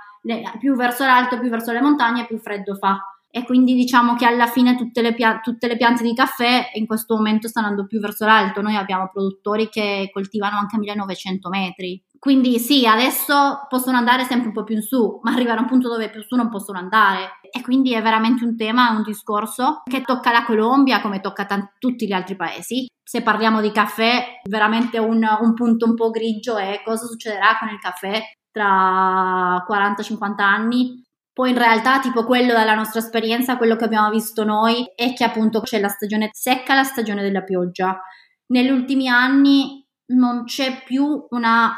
più 0.60 0.76
verso 0.76 1.04
l'alto, 1.04 1.40
più 1.40 1.50
verso 1.50 1.72
le 1.72 1.82
montagne, 1.82 2.28
più 2.28 2.38
freddo 2.38 2.76
fa 2.76 3.13
e 3.36 3.44
quindi 3.46 3.74
diciamo 3.74 4.14
che 4.14 4.28
alla 4.28 4.46
fine 4.46 4.76
tutte 4.76 5.02
le, 5.02 5.16
pia- 5.16 5.40
tutte 5.42 5.66
le, 5.66 5.76
piante 5.76 6.04
di 6.04 6.14
caffè 6.14 6.70
in 6.76 6.86
questo 6.86 7.16
momento 7.16 7.48
stanno 7.48 7.66
andando 7.66 7.88
più 7.88 8.00
verso 8.00 8.28
l'alto. 8.28 8.62
Noi 8.62 8.76
abbiamo 8.76 9.10
produttori 9.12 9.70
che 9.70 10.12
coltivano 10.14 10.60
anche 10.60 10.76
a 10.76 10.80
1900 10.80 11.50
metri. 11.50 12.00
Quindi 12.20 12.60
sì, 12.60 12.86
adesso 12.86 13.66
possono 13.68 13.98
andare 13.98 14.24
sempre 14.26 14.50
un 14.50 14.54
po' 14.54 14.64
più 14.64 14.76
in 14.76 14.84
su, 14.84 15.20
ma 15.24 15.32
arrivare 15.32 15.58
a 15.58 15.62
un 15.64 15.68
punto 15.68 15.90
dove 15.90 16.12
più 16.12 16.22
su 16.22 16.36
non 16.36 16.52
possono 16.52 16.78
andare. 16.78 17.40
E 17.52 17.64
quindi 17.64 17.94
è 17.94 18.04
veramente 18.04 18.46
un 18.46 18.56
tema, 18.56 18.92
un 18.92 19.02
discorso 19.02 19.82
che 19.84 20.04
tocca 20.04 20.32
la 20.32 20.46
Colombia 20.46 21.02
come 21.02 21.20
tocca 21.20 21.46
t- 21.46 21.72
tutti 21.80 22.06
gli 22.06 22.14
altri 22.14 22.36
paesi. 22.36 22.86
Se 23.04 23.24
parliamo 23.24 23.62
di 23.62 23.72
caffè, 23.72 24.42
veramente 24.48 25.00
un, 25.00 25.26
un 25.42 25.54
punto 25.56 25.88
un 25.88 25.96
po' 25.96 26.12
grigio 26.12 26.58
è 26.58 26.84
cosa 26.86 27.08
succederà 27.08 27.58
con 27.58 27.70
il 27.70 27.80
caffè 27.80 28.22
tra 28.52 29.66
40-50 29.68 30.34
anni 30.38 31.03
poi 31.34 31.50
in 31.50 31.58
realtà, 31.58 32.00
tipo 32.00 32.26
quello 32.26 32.54
dalla 32.54 32.76
nostra 32.76 33.00
esperienza, 33.00 33.58
quello 33.58 33.76
che 33.76 33.86
abbiamo 33.86 34.10
visto 34.12 34.44
noi 34.44 34.86
è 34.96 35.14
che 35.14 35.24
appunto 35.24 35.62
c'è 35.62 35.80
la 35.80 35.88
stagione 35.88 36.30
secca, 36.32 36.76
la 36.76 36.84
stagione 36.84 37.24
della 37.24 37.42
pioggia. 37.42 38.00
Negli 38.48 38.70
ultimi 38.70 39.08
anni 39.08 39.84
non 40.14 40.44
c'è 40.46 40.84
più 40.84 41.26
una 41.30 41.74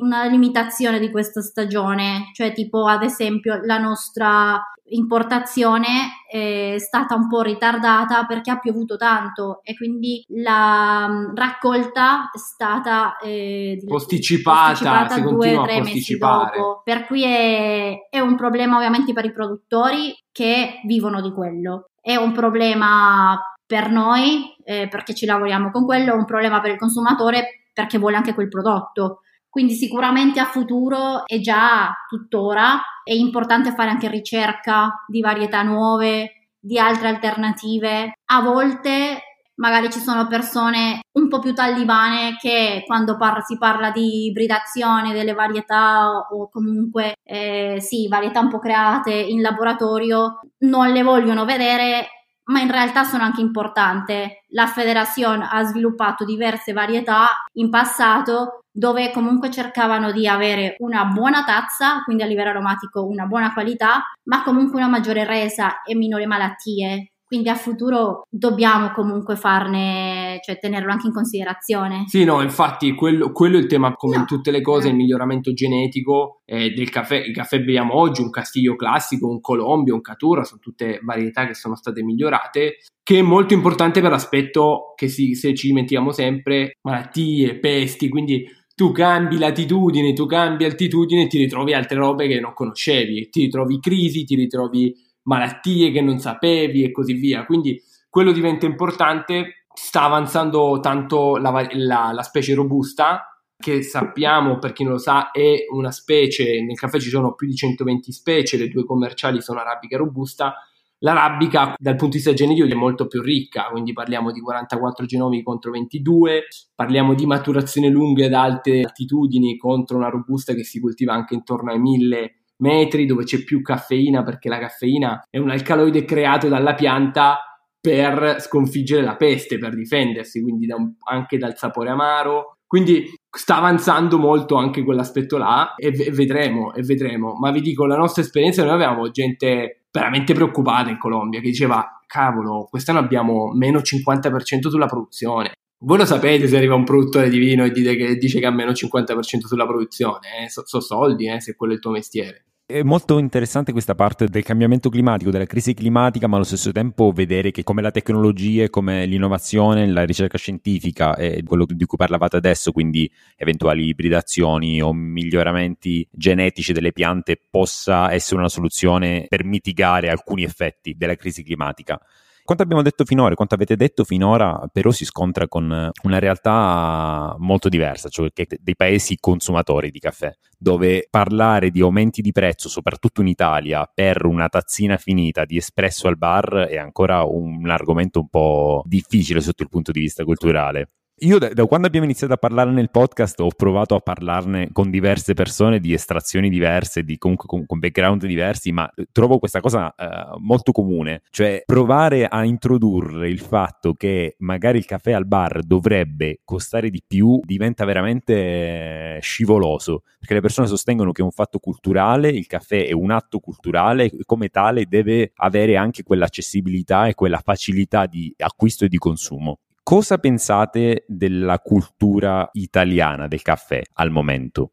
una 0.00 0.26
limitazione 0.26 0.98
di 0.98 1.10
questa 1.10 1.40
stagione, 1.40 2.30
cioè 2.34 2.52
tipo 2.52 2.86
ad 2.86 3.02
esempio 3.02 3.58
la 3.62 3.78
nostra 3.78 4.60
importazione 4.92 6.24
è 6.28 6.76
stata 6.78 7.14
un 7.14 7.28
po' 7.28 7.42
ritardata 7.42 8.24
perché 8.24 8.50
ha 8.50 8.58
piovuto 8.58 8.96
tanto 8.96 9.60
e 9.62 9.74
quindi 9.74 10.24
la 10.28 11.06
mm, 11.08 11.34
raccolta 11.34 12.30
è 12.32 12.38
stata 12.38 13.16
eh, 13.18 13.82
posticipata, 13.86 14.68
posticipata 14.68 15.20
due 15.20 15.56
o 15.56 15.62
tre 15.64 15.80
mesi 15.82 16.16
dopo. 16.16 16.82
Per 16.84 17.06
cui 17.06 17.24
è, 17.24 18.08
è 18.08 18.20
un 18.20 18.36
problema 18.36 18.76
ovviamente 18.76 19.12
per 19.12 19.24
i 19.24 19.32
produttori 19.32 20.14
che 20.30 20.80
vivono 20.84 21.20
di 21.20 21.32
quello. 21.32 21.90
È 22.00 22.16
un 22.16 22.32
problema 22.32 23.38
per 23.66 23.90
noi 23.90 24.54
eh, 24.64 24.88
perché 24.88 25.14
ci 25.14 25.26
lavoriamo 25.26 25.70
con 25.70 25.84
quello, 25.84 26.12
è 26.12 26.16
un 26.16 26.24
problema 26.24 26.60
per 26.60 26.72
il 26.72 26.78
consumatore 26.78 27.68
perché 27.72 27.98
vuole 27.98 28.16
anche 28.16 28.34
quel 28.34 28.48
prodotto. 28.48 29.20
Quindi 29.48 29.74
sicuramente 29.74 30.40
a 30.40 30.46
futuro 30.46 31.26
e 31.26 31.40
già 31.40 31.92
tuttora 32.08 32.80
è 33.04 33.12
importante 33.12 33.72
fare 33.72 33.90
anche 33.90 34.08
ricerca 34.08 35.04
di 35.06 35.20
varietà 35.20 35.62
nuove, 35.62 36.48
di 36.58 36.78
altre 36.78 37.08
alternative. 37.08 38.12
A 38.26 38.40
volte 38.42 39.22
magari 39.56 39.90
ci 39.90 40.00
sono 40.00 40.26
persone 40.26 41.00
un 41.12 41.28
po' 41.28 41.38
più 41.38 41.52
talibane 41.54 42.36
che 42.38 42.82
quando 42.86 43.16
par- 43.16 43.44
si 43.44 43.58
parla 43.58 43.90
di 43.90 44.26
ibridazione 44.26 45.12
delle 45.12 45.34
varietà 45.34 46.26
o 46.30 46.48
comunque 46.48 47.14
eh, 47.22 47.76
sì, 47.80 48.08
varietà 48.08 48.40
un 48.40 48.48
po' 48.48 48.58
create 48.58 49.12
in 49.12 49.40
laboratorio 49.40 50.40
non 50.60 50.90
le 50.90 51.02
vogliono 51.02 51.44
vedere 51.44 52.08
ma 52.44 52.60
in 52.60 52.70
realtà 52.70 53.04
sono 53.04 53.22
anche 53.22 53.40
importanti. 53.40 54.14
La 54.48 54.66
federazione 54.66 55.48
ha 55.50 55.62
sviluppato 55.62 56.24
diverse 56.24 56.72
varietà 56.72 57.28
in 57.54 57.70
passato 57.70 58.61
dove 58.72 59.12
comunque 59.12 59.50
cercavano 59.50 60.10
di 60.12 60.26
avere 60.26 60.76
una 60.78 61.04
buona 61.04 61.44
tazza, 61.44 62.02
quindi 62.04 62.22
a 62.22 62.26
livello 62.26 62.50
aromatico 62.50 63.06
una 63.06 63.26
buona 63.26 63.52
qualità, 63.52 64.02
ma 64.24 64.42
comunque 64.42 64.78
una 64.78 64.88
maggiore 64.88 65.24
resa 65.24 65.82
e 65.82 65.94
minore 65.94 66.26
malattie. 66.26 67.08
Quindi 67.32 67.48
a 67.48 67.54
futuro 67.54 68.26
dobbiamo 68.28 68.90
comunque 68.90 69.36
farne, 69.36 70.38
cioè 70.44 70.58
tenerlo 70.58 70.92
anche 70.92 71.06
in 71.06 71.14
considerazione. 71.14 72.04
Sì, 72.06 72.24
no, 72.24 72.42
infatti 72.42 72.94
quello, 72.94 73.32
quello 73.32 73.56
è 73.56 73.60
il 73.60 73.68
tema, 73.68 73.94
come 73.94 74.16
no. 74.16 74.20
in 74.20 74.26
tutte 74.26 74.50
le 74.50 74.60
cose, 74.60 74.88
il 74.88 74.96
miglioramento 74.96 75.54
genetico 75.54 76.42
eh, 76.44 76.74
del 76.74 76.90
caffè. 76.90 77.16
Il 77.16 77.32
caffè 77.32 77.60
beviamo 77.60 77.96
oggi, 77.96 78.20
un 78.20 78.28
Castiglio 78.28 78.76
classico, 78.76 79.28
un 79.28 79.40
Colombia, 79.40 79.94
un 79.94 80.02
Catura, 80.02 80.44
sono 80.44 80.60
tutte 80.60 81.00
varietà 81.02 81.46
che 81.46 81.54
sono 81.54 81.74
state 81.74 82.02
migliorate, 82.02 82.80
che 83.02 83.18
è 83.18 83.22
molto 83.22 83.54
importante 83.54 84.02
per 84.02 84.10
l'aspetto 84.10 84.92
che 84.94 85.08
si, 85.08 85.34
se 85.34 85.54
ci 85.54 85.68
dimentichiamo 85.68 86.12
sempre, 86.12 86.76
malattie, 86.82 87.58
pesti, 87.58 88.10
quindi 88.10 88.46
tu 88.74 88.92
cambi 88.92 89.38
latitudine, 89.38 90.12
tu 90.12 90.26
cambi 90.26 90.64
altitudine 90.64 91.22
e 91.22 91.26
ti 91.26 91.38
ritrovi 91.38 91.74
altre 91.74 91.96
robe 91.96 92.26
che 92.26 92.40
non 92.40 92.52
conoscevi, 92.54 93.28
ti 93.28 93.42
ritrovi 93.42 93.78
crisi, 93.80 94.24
ti 94.24 94.34
ritrovi 94.34 94.94
malattie 95.24 95.90
che 95.90 96.00
non 96.00 96.18
sapevi 96.18 96.84
e 96.84 96.90
così 96.90 97.14
via. 97.14 97.44
Quindi 97.44 97.80
quello 98.08 98.32
diventa 98.32 98.66
importante. 98.66 99.64
Sta 99.74 100.02
avanzando 100.02 100.80
tanto 100.82 101.38
la, 101.38 101.66
la, 101.72 102.10
la 102.12 102.22
specie 102.22 102.54
robusta, 102.54 103.32
che 103.56 103.82
sappiamo, 103.82 104.58
per 104.58 104.72
chi 104.72 104.82
non 104.82 104.92
lo 104.92 104.98
sa, 104.98 105.30
è 105.30 105.64
una 105.70 105.90
specie, 105.90 106.60
nel 106.62 106.76
caffè 106.76 106.98
ci 106.98 107.08
sono 107.08 107.34
più 107.34 107.46
di 107.46 107.54
120 107.54 108.12
specie, 108.12 108.58
le 108.58 108.68
due 108.68 108.84
commerciali 108.84 109.40
sono 109.40 109.60
arabica 109.60 109.96
robusta, 109.96 110.56
L'arabica 111.04 111.74
dal 111.76 111.96
punto 111.96 112.16
di 112.16 112.22
vista 112.22 112.32
genetico 112.32 112.66
è 112.66 112.74
molto 112.74 113.08
più 113.08 113.20
ricca, 113.22 113.64
quindi 113.72 113.92
parliamo 113.92 114.30
di 114.30 114.40
44 114.40 115.04
genomi 115.04 115.42
contro 115.42 115.72
22, 115.72 116.44
parliamo 116.74 117.14
di 117.14 117.26
maturazione 117.26 117.88
lunga 117.88 118.26
ad 118.26 118.32
alte 118.34 118.82
altitudini 118.82 119.56
contro 119.56 119.96
una 119.96 120.08
robusta 120.08 120.54
che 120.54 120.62
si 120.62 120.80
coltiva 120.80 121.12
anche 121.12 121.34
intorno 121.34 121.72
ai 121.72 121.80
1000 121.80 122.34
metri 122.58 123.06
dove 123.06 123.24
c'è 123.24 123.42
più 123.42 123.62
caffeina 123.62 124.22
perché 124.22 124.48
la 124.48 124.60
caffeina 124.60 125.26
è 125.28 125.38
un 125.38 125.50
alcaloide 125.50 126.04
creato 126.04 126.48
dalla 126.48 126.74
pianta 126.74 127.38
per 127.80 128.36
sconfiggere 128.38 129.02
la 129.02 129.16
peste, 129.16 129.58
per 129.58 129.74
difendersi, 129.74 130.40
quindi 130.40 130.66
da 130.66 130.76
un, 130.76 130.94
anche 131.10 131.36
dal 131.36 131.56
sapore 131.56 131.90
amaro. 131.90 132.58
Quindi 132.72 133.04
sta 133.28 133.58
avanzando 133.58 134.16
molto 134.16 134.54
anche 134.54 134.82
quell'aspetto 134.82 135.36
là 135.36 135.74
e, 135.74 135.90
v- 135.90 136.08
vedremo, 136.08 136.72
e 136.72 136.80
vedremo. 136.80 137.34
Ma 137.34 137.50
vi 137.50 137.60
dico, 137.60 137.84
la 137.84 137.98
nostra 137.98 138.22
esperienza, 138.22 138.64
noi 138.64 138.72
avevamo 138.72 139.10
gente 139.10 139.82
veramente 139.92 140.32
preoccupata 140.32 140.88
in 140.88 140.96
Colombia 140.96 141.40
che 141.40 141.48
diceva, 141.48 142.00
cavolo, 142.06 142.66
quest'anno 142.70 142.98
abbiamo 142.98 143.52
meno 143.52 143.80
50% 143.80 144.70
sulla 144.70 144.86
produzione. 144.86 145.52
Voi 145.80 145.98
lo 145.98 146.06
sapete 146.06 146.48
se 146.48 146.56
arriva 146.56 146.74
un 146.74 146.84
produttore 146.84 147.28
di 147.28 147.36
vino 147.36 147.62
e 147.62 147.72
che, 147.72 148.16
dice 148.16 148.40
che 148.40 148.46
ha 148.46 148.50
meno 148.50 148.70
50% 148.70 149.40
sulla 149.40 149.66
produzione, 149.66 150.44
eh? 150.44 150.48
so, 150.48 150.62
so 150.64 150.80
soldi 150.80 151.28
eh, 151.28 151.42
se 151.42 151.54
quello 151.54 151.74
è 151.74 151.76
il 151.76 151.82
tuo 151.82 151.90
mestiere. 151.90 152.46
È 152.72 152.82
molto 152.82 153.18
interessante 153.18 153.70
questa 153.70 153.94
parte 153.94 154.28
del 154.28 154.42
cambiamento 154.42 154.88
climatico, 154.88 155.30
della 155.30 155.44
crisi 155.44 155.74
climatica, 155.74 156.26
ma 156.26 156.36
allo 156.36 156.44
stesso 156.46 156.72
tempo 156.72 157.12
vedere 157.12 157.50
che 157.50 157.64
come 157.64 157.82
la 157.82 157.90
tecnologia, 157.90 158.70
come 158.70 159.04
l'innovazione, 159.04 159.86
la 159.88 160.04
ricerca 160.04 160.38
scientifica 160.38 161.14
e 161.16 161.42
quello 161.42 161.66
di 161.68 161.84
cui 161.84 161.98
parlavate 161.98 162.36
adesso, 162.36 162.72
quindi 162.72 163.12
eventuali 163.36 163.88
ibridazioni 163.88 164.80
o 164.80 164.94
miglioramenti 164.94 166.08
genetici 166.10 166.72
delle 166.72 166.92
piante, 166.92 167.38
possa 167.50 168.10
essere 168.10 168.38
una 168.38 168.48
soluzione 168.48 169.26
per 169.28 169.44
mitigare 169.44 170.08
alcuni 170.08 170.42
effetti 170.42 170.94
della 170.96 171.14
crisi 171.14 171.42
climatica. 171.42 172.00
Quanto 172.44 172.64
abbiamo 172.64 172.82
detto 172.82 173.04
finora, 173.04 173.36
quanto 173.36 173.54
avete 173.54 173.76
detto 173.76 174.02
finora, 174.02 174.68
però 174.72 174.90
si 174.90 175.04
scontra 175.04 175.46
con 175.46 175.90
una 176.02 176.18
realtà 176.18 177.36
molto 177.38 177.68
diversa, 177.68 178.08
cioè 178.08 178.30
dei 178.32 178.74
paesi 178.74 179.16
consumatori 179.20 179.90
di 179.90 180.00
caffè, 180.00 180.32
dove 180.58 181.06
parlare 181.08 181.70
di 181.70 181.80
aumenti 181.80 182.20
di 182.20 182.32
prezzo, 182.32 182.68
soprattutto 182.68 183.20
in 183.20 183.28
Italia, 183.28 183.88
per 183.92 184.24
una 184.24 184.48
tazzina 184.48 184.96
finita 184.96 185.44
di 185.44 185.56
espresso 185.56 186.08
al 186.08 186.18
bar 186.18 186.66
è 186.68 186.78
ancora 186.78 187.22
un 187.22 187.70
argomento 187.70 188.18
un 188.18 188.28
po' 188.28 188.82
difficile 188.86 189.40
sotto 189.40 189.62
il 189.62 189.68
punto 189.68 189.92
di 189.92 190.00
vista 190.00 190.24
culturale. 190.24 190.88
Io 191.18 191.38
da, 191.38 191.50
da, 191.50 191.66
quando 191.66 191.86
abbiamo 191.86 192.06
iniziato 192.06 192.32
a 192.32 192.36
parlare 192.36 192.72
nel 192.72 192.90
podcast 192.90 193.38
ho 193.40 193.50
provato 193.54 193.94
a 193.94 194.00
parlarne 194.00 194.70
con 194.72 194.90
diverse 194.90 195.34
persone 195.34 195.78
di 195.78 195.92
estrazioni 195.92 196.48
diverse, 196.48 197.04
di 197.04 197.16
comunque 197.16 197.46
con, 197.46 197.64
con 197.64 197.78
background 197.78 198.26
diversi, 198.26 198.72
ma 198.72 198.90
trovo 199.12 199.38
questa 199.38 199.60
cosa 199.60 199.94
uh, 199.96 200.38
molto 200.40 200.72
comune, 200.72 201.22
cioè 201.30 201.62
provare 201.64 202.26
a 202.26 202.44
introdurre 202.44 203.28
il 203.28 203.38
fatto 203.38 203.92
che 203.92 204.34
magari 204.38 204.78
il 204.78 204.84
caffè 204.84 205.12
al 205.12 205.26
bar 205.26 205.62
dovrebbe 205.62 206.40
costare 206.44 206.90
di 206.90 207.04
più 207.06 207.40
diventa 207.44 207.84
veramente 207.84 209.20
scivoloso, 209.20 210.02
perché 210.18 210.34
le 210.34 210.40
persone 210.40 210.66
sostengono 210.66 211.12
che 211.12 211.20
è 211.20 211.24
un 211.24 211.30
fatto 211.30 211.60
culturale, 211.60 212.30
il 212.30 212.48
caffè 212.48 212.86
è 212.86 212.92
un 212.92 213.12
atto 213.12 213.38
culturale 213.38 214.06
e 214.06 214.24
come 214.24 214.48
tale 214.48 214.86
deve 214.86 215.30
avere 215.36 215.76
anche 215.76 216.02
quell'accessibilità 216.02 217.06
e 217.06 217.14
quella 217.14 217.38
facilità 217.38 218.06
di 218.06 218.34
acquisto 218.38 218.86
e 218.86 218.88
di 218.88 218.98
consumo. 218.98 219.58
Cosa 219.92 220.16
pensate 220.16 221.04
della 221.06 221.58
cultura 221.58 222.48
italiana 222.52 223.28
del 223.28 223.42
caffè 223.42 223.82
al 223.96 224.08
momento? 224.08 224.72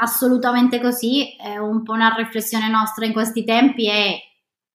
Assolutamente 0.00 0.80
così, 0.80 1.34
è 1.36 1.56
un 1.56 1.82
po' 1.82 1.94
una 1.94 2.14
riflessione 2.16 2.70
nostra 2.70 3.04
in 3.04 3.12
questi 3.12 3.42
tempi 3.42 3.88
e 3.88 4.20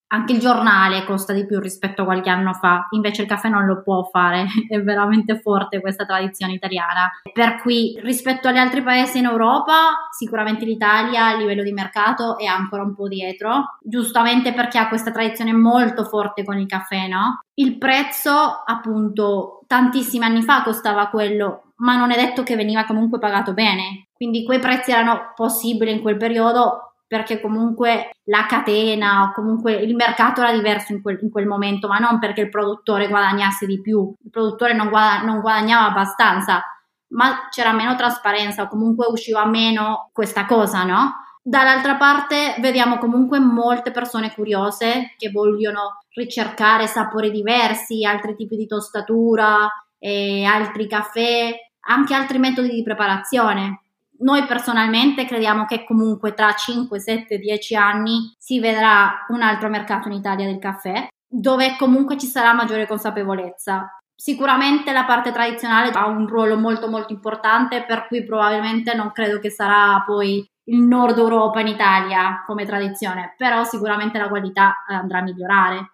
anche 0.09 0.33
il 0.33 0.39
giornale 0.39 1.03
costa 1.03 1.33
di 1.33 1.45
più 1.45 1.59
rispetto 1.59 2.01
a 2.01 2.05
qualche 2.05 2.29
anno 2.29 2.53
fa, 2.53 2.87
invece 2.91 3.23
il 3.23 3.27
caffè 3.27 3.49
non 3.49 3.65
lo 3.65 3.81
può 3.81 4.03
fare, 4.03 4.45
è 4.69 4.81
veramente 4.81 5.39
forte 5.39 5.81
questa 5.81 6.05
tradizione 6.05 6.53
italiana. 6.53 7.09
Per 7.31 7.57
cui 7.61 7.99
rispetto 8.01 8.47
agli 8.47 8.57
altri 8.57 8.81
paesi 8.81 9.17
in 9.17 9.25
Europa, 9.25 10.07
sicuramente 10.11 10.65
l'Italia 10.65 11.27
a 11.27 11.35
livello 11.35 11.63
di 11.63 11.73
mercato 11.73 12.37
è 12.37 12.45
ancora 12.45 12.83
un 12.83 12.95
po' 12.95 13.07
dietro, 13.07 13.77
giustamente 13.81 14.53
perché 14.53 14.77
ha 14.77 14.87
questa 14.87 15.11
tradizione 15.11 15.53
molto 15.53 16.05
forte 16.05 16.43
con 16.43 16.57
il 16.57 16.67
caffè, 16.67 17.07
no? 17.07 17.41
Il 17.55 17.77
prezzo, 17.77 18.63
appunto, 18.65 19.61
tantissimi 19.67 20.23
anni 20.23 20.43
fa 20.43 20.61
costava 20.61 21.07
quello, 21.07 21.73
ma 21.77 21.97
non 21.97 22.11
è 22.11 22.15
detto 22.15 22.43
che 22.43 22.55
veniva 22.55 22.85
comunque 22.85 23.19
pagato 23.19 23.53
bene. 23.53 24.07
Quindi 24.13 24.43
quei 24.45 24.59
prezzi 24.59 24.91
erano 24.91 25.33
possibili 25.35 25.91
in 25.91 26.01
quel 26.01 26.17
periodo 26.17 26.86
perché 27.07 27.39
comunque 27.39 28.17
la 28.25 28.45
catena 28.45 29.23
o 29.23 29.31
comunque 29.33 29.73
il 29.73 29.95
mercato 29.95 30.41
era 30.41 30.51
diverso 30.51 30.91
in 30.91 31.01
quel, 31.01 31.17
in 31.21 31.31
quel 31.31 31.47
momento, 31.47 31.87
ma 31.87 31.97
non 31.99 32.19
perché 32.19 32.41
il 32.41 32.49
produttore 32.49 33.07
guadagnasse 33.07 33.65
di 33.65 33.79
più, 33.81 34.13
il 34.23 34.29
produttore 34.29 34.73
non, 34.73 34.89
guada- 34.89 35.23
non 35.23 35.39
guadagnava 35.39 35.87
abbastanza, 35.87 36.61
ma 37.09 37.47
c'era 37.49 37.71
meno 37.71 37.95
trasparenza 37.95 38.63
o 38.63 38.67
comunque 38.67 39.07
usciva 39.09 39.45
meno 39.45 40.09
questa 40.11 40.45
cosa, 40.45 40.83
no? 40.83 41.13
Dall'altra 41.41 41.95
parte 41.95 42.57
vediamo 42.59 42.97
comunque 42.97 43.39
molte 43.39 43.91
persone 43.91 44.33
curiose 44.33 45.13
che 45.17 45.31
vogliono 45.31 45.99
ricercare 46.13 46.87
sapori 46.87 47.31
diversi, 47.31 48.03
altri 48.03 48.35
tipi 48.35 48.57
di 48.57 48.67
tostatura, 48.67 49.69
altri 49.99 50.87
caffè, 50.87 51.55
anche 51.89 52.13
altri 52.13 52.37
metodi 52.37 52.69
di 52.69 52.83
preparazione. 52.83 53.83
Noi 54.19 54.45
personalmente 54.45 55.25
crediamo 55.25 55.65
che 55.65 55.83
comunque 55.83 56.33
tra 56.33 56.53
5, 56.53 56.99
7, 56.99 57.37
10 57.37 57.75
anni 57.75 58.33
si 58.37 58.59
vedrà 58.59 59.25
un 59.29 59.41
altro 59.41 59.69
mercato 59.69 60.07
in 60.07 60.15
Italia 60.15 60.45
del 60.45 60.59
caffè, 60.59 61.07
dove 61.27 61.75
comunque 61.77 62.17
ci 62.17 62.25
sarà 62.25 62.53
maggiore 62.53 62.87
consapevolezza. 62.87 63.97
Sicuramente 64.15 64.91
la 64.91 65.05
parte 65.05 65.31
tradizionale 65.31 65.91
ha 65.91 66.07
un 66.07 66.25
ruolo 66.27 66.57
molto 66.57 66.89
molto 66.89 67.13
importante, 67.13 67.83
per 67.85 68.07
cui 68.07 68.23
probabilmente 68.23 68.95
non 68.95 69.11
credo 69.11 69.39
che 69.39 69.51
sarà 69.51 70.03
poi 70.05 70.43
il 70.69 70.81
nord 70.81 71.17
Europa 71.17 71.59
in 71.59 71.67
Italia 71.67 72.43
come 72.45 72.65
tradizione, 72.65 73.35
però 73.37 73.63
sicuramente 73.63 74.17
la 74.17 74.27
qualità 74.27 74.83
andrà 74.87 75.19
a 75.19 75.23
migliorare. 75.23 75.91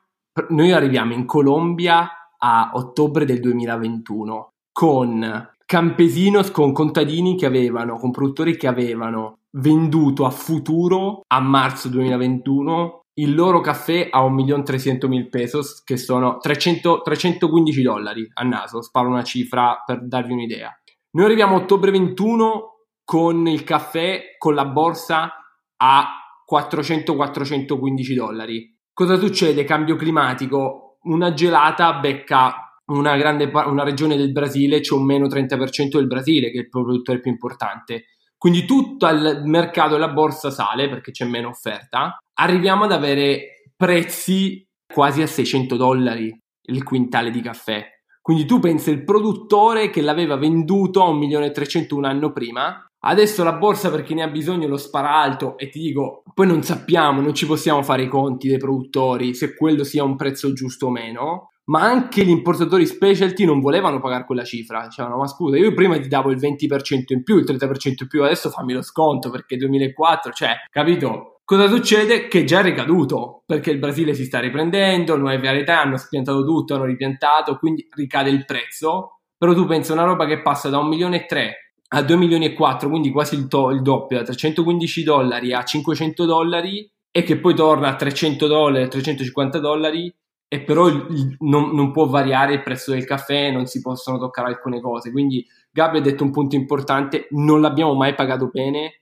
Noi 0.50 0.72
arriviamo 0.72 1.14
in 1.14 1.26
Colombia 1.26 2.10
a 2.38 2.72
ottobre 2.74 3.26
del 3.26 3.40
2021 3.40 4.50
con 4.72 5.53
campesinos, 5.74 6.52
con 6.52 6.72
contadini 6.72 7.36
che 7.36 7.48
avevano, 7.48 7.98
con 7.98 8.12
produttori 8.12 8.56
che 8.58 8.68
avevano 8.68 9.40
venduto 9.54 10.24
a 10.24 10.30
futuro 10.30 11.24
a 11.26 11.40
marzo 11.40 11.90
2021 11.90 13.06
il 13.16 13.34
loro 13.34 13.60
caffè 13.60 14.08
a 14.12 14.22
1.300.000 14.24 15.30
pesos, 15.30 15.82
che 15.84 15.98
sono 15.98 16.38
300, 16.38 17.02
315 17.02 17.82
dollari 17.82 18.30
a 18.34 18.44
naso, 18.44 18.84
sparo 18.84 19.08
una 19.08 19.24
cifra 19.24 19.82
per 19.84 20.06
darvi 20.06 20.34
un'idea. 20.34 20.70
Noi 21.14 21.26
arriviamo 21.26 21.56
a 21.56 21.62
ottobre 21.62 21.90
21 21.90 22.88
con 23.04 23.48
il 23.48 23.64
caffè, 23.64 24.36
con 24.38 24.54
la 24.54 24.66
borsa 24.66 25.32
a 25.78 26.08
400-415 26.52 28.14
dollari. 28.14 28.78
Cosa 28.94 29.18
succede? 29.18 29.64
Cambio 29.64 29.96
climatico, 29.96 31.00
una 31.06 31.34
gelata 31.34 31.94
becca 31.94 32.73
una, 32.86 33.16
grande, 33.16 33.50
una 33.54 33.84
regione 33.84 34.18
del 34.18 34.32
Brasile, 34.32 34.80
c'è 34.80 34.94
un 34.94 35.06
meno 35.06 35.28
30% 35.28 35.90
del 35.98 36.08
Brasile, 36.08 36.52
che 36.52 36.58
è 36.58 36.62
il 36.62 36.70
produttore 36.70 37.20
più 37.20 37.32
importante. 37.32 38.06
Quindi 38.38 38.66
tutto 38.66 39.08
il 39.08 39.44
mercato 39.46 39.96
e 39.96 40.00
la 40.00 40.10
borsa 40.10 40.52
sale 40.52 40.90
perché 40.90 41.12
c'è 41.12 41.26
meno 41.26 41.50
offerta. 41.50 42.18
Arriviamo 42.40 42.84
ad 42.84 42.92
avere 42.92 43.72
prezzi 43.76 44.66
quasi 44.86 45.22
a 45.22 45.28
600 45.28 45.78
dollari 45.78 46.38
il 46.68 46.84
quintale 46.84 47.32
di 47.32 47.42
caffè. 47.42 47.88
Quindi 48.22 48.46
tu 48.46 48.60
pensi 48.60 48.90
il 48.90 49.04
produttore 49.04 49.90
che 49.90 50.02
l'aveva 50.02 50.38
venduto 50.38 51.04
a 51.04 51.12
1.300.000 51.12 51.94
un 51.94 52.06
anno 52.06 52.32
prima, 52.32 52.86
adesso 53.06 53.44
la 53.44 53.54
borsa 53.54 53.90
per 53.90 54.04
chi 54.04 54.14
ne 54.14 54.24
ha 54.24 54.30
bisogno 54.30 54.68
lo 54.68 54.78
spara 54.78 55.16
alto 55.16 55.58
e 55.58 55.70
ti 55.70 55.80
dico, 55.80 56.24
poi 56.34 56.48
non 56.48 56.64
sappiamo, 56.64 57.20
non 57.20 57.34
ci 57.34 57.46
possiamo 57.46 57.84
fare 57.84 58.04
i 58.04 58.08
conti 58.08 58.48
dei 58.48 58.58
produttori 58.58 59.34
se 59.34 59.56
quello 59.56 59.84
sia 59.84 60.06
un 60.06 60.16
prezzo 60.16 60.54
giusto 60.54 60.88
o 60.88 60.92
meno, 60.92 61.50
ma 61.66 61.82
anche 61.82 62.24
gli 62.26 62.30
importatori 62.30 62.86
specialty 62.86 63.46
non 63.46 63.62
volevano 63.62 64.00
pagare 64.00 64.26
quella 64.26 64.44
cifra. 64.44 64.86
Dicevano, 64.86 65.18
ma 65.18 65.28
scusa, 65.28 65.58
io 65.58 65.74
prima 65.74 66.00
ti 66.00 66.08
davo 66.08 66.32
il 66.32 66.38
20% 66.38 67.14
in 67.14 67.24
più, 67.24 67.38
il 67.38 67.46
30% 67.46 67.94
in 68.02 68.08
più, 68.08 68.24
adesso 68.24 68.50
fammi 68.50 68.74
lo 68.74 68.82
sconto 68.82 69.30
perché 69.30 69.56
2004, 69.56 70.32
cioè, 70.32 70.56
capito? 70.70 71.40
Cosa 71.46 71.68
succede? 71.68 72.28
Che 72.28 72.44
già 72.46 72.60
è 72.60 72.64
ricaduto, 72.64 73.44
perché 73.46 73.72
il 73.72 73.78
Brasile 73.78 74.14
si 74.14 74.24
sta 74.24 74.40
riprendendo, 74.40 75.18
nuove 75.18 75.40
varietà 75.40 75.82
hanno 75.82 75.98
spiantato 75.98 76.46
tutto, 76.46 76.76
hanno 76.76 76.86
ripiantato, 76.86 77.58
quindi 77.58 77.86
ricade 77.96 78.30
il 78.30 78.46
prezzo. 78.46 79.20
Però 79.38 79.54
tu 79.54 79.66
pensi 79.66 79.92
una 79.92 80.06
roba 80.06 80.26
che 80.26 80.42
passa 80.42 80.70
da 80.70 80.78
1 80.80 80.88
milione 80.88 81.24
e 81.24 81.26
3 81.26 81.58
a 81.96 82.02
2 82.02 82.16
milioni 82.16 82.46
e 82.46 82.54
4, 82.54 82.90
quindi 82.90 83.12
quasi 83.12 83.36
il, 83.36 83.48
to- 83.48 83.72
il 83.72 83.82
doppio, 83.82 84.18
da 84.18 84.24
315 84.24 85.04
dollari 85.04 85.54
a 85.54 85.64
500 85.64 86.26
dollari, 86.26 86.90
e 87.12 87.24
che 87.24 87.38
poi 87.38 87.54
torna 87.54 87.90
a 87.90 87.96
300 87.96 88.48
dollari, 88.48 88.88
350 88.88 89.60
dollari, 89.60 90.12
e 90.54 90.62
però 90.62 90.88
il, 90.88 91.36
non, 91.40 91.72
non, 91.74 91.92
può 91.92 92.06
variare 92.06 92.54
il 92.54 92.62
prezzo 92.62 92.92
del 92.92 93.06
caffè, 93.06 93.50
non 93.50 93.66
si 93.66 93.82
possono 93.82 94.20
toccare 94.20 94.50
alcune 94.50 94.80
cose. 94.82 95.12
Quindi 95.12 95.44
Gabi 95.72 95.98
ha 95.98 96.02
detto 96.02 96.24
un 96.24 96.30
punto 96.30 96.56
importante, 96.56 97.26
non 97.32 97.60
l'abbiamo 97.60 97.96
mai 97.96 98.14
pagato 98.14 98.50
bene 98.50 99.02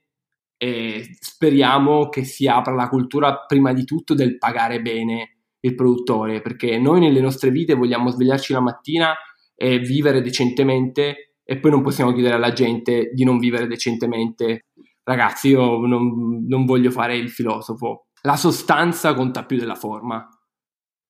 e 0.56 1.10
speriamo 1.20 2.08
che 2.08 2.24
si 2.24 2.48
apra 2.48 2.74
la 2.74 2.88
cultura 2.88 3.44
prima 3.46 3.74
di 3.74 3.84
tutto 3.84 4.14
del 4.14 4.38
pagare 4.38 4.82
bene 4.82 5.40
il 5.60 5.76
produttore, 5.76 6.40
perché 6.40 6.80
noi 6.80 7.02
nelle 7.02 7.20
nostre 7.20 7.50
vite 7.50 7.74
vogliamo 7.74 8.12
svegliarci 8.12 8.54
la 8.54 8.62
mattina 8.62 9.14
e 9.54 9.80
vivere 9.80 10.22
decentemente 10.22 11.34
e 11.44 11.60
poi 11.60 11.72
non 11.72 11.82
possiamo 11.82 12.14
chiedere 12.14 12.36
alla 12.36 12.54
gente 12.54 13.12
di 13.14 13.26
non 13.26 13.38
vivere 13.40 13.68
decentemente. 13.68 14.68
Ragazzi, 15.04 15.50
io 15.50 15.86
non, 15.86 16.46
non 16.48 16.64
voglio 16.64 16.92
fare 16.92 17.18
il 17.18 17.30
filosofo. 17.30 18.06
La 18.22 18.38
sostanza 18.38 19.14
conta 19.14 19.44
più 19.44 19.58
della 19.58 19.76
forma 19.76 20.26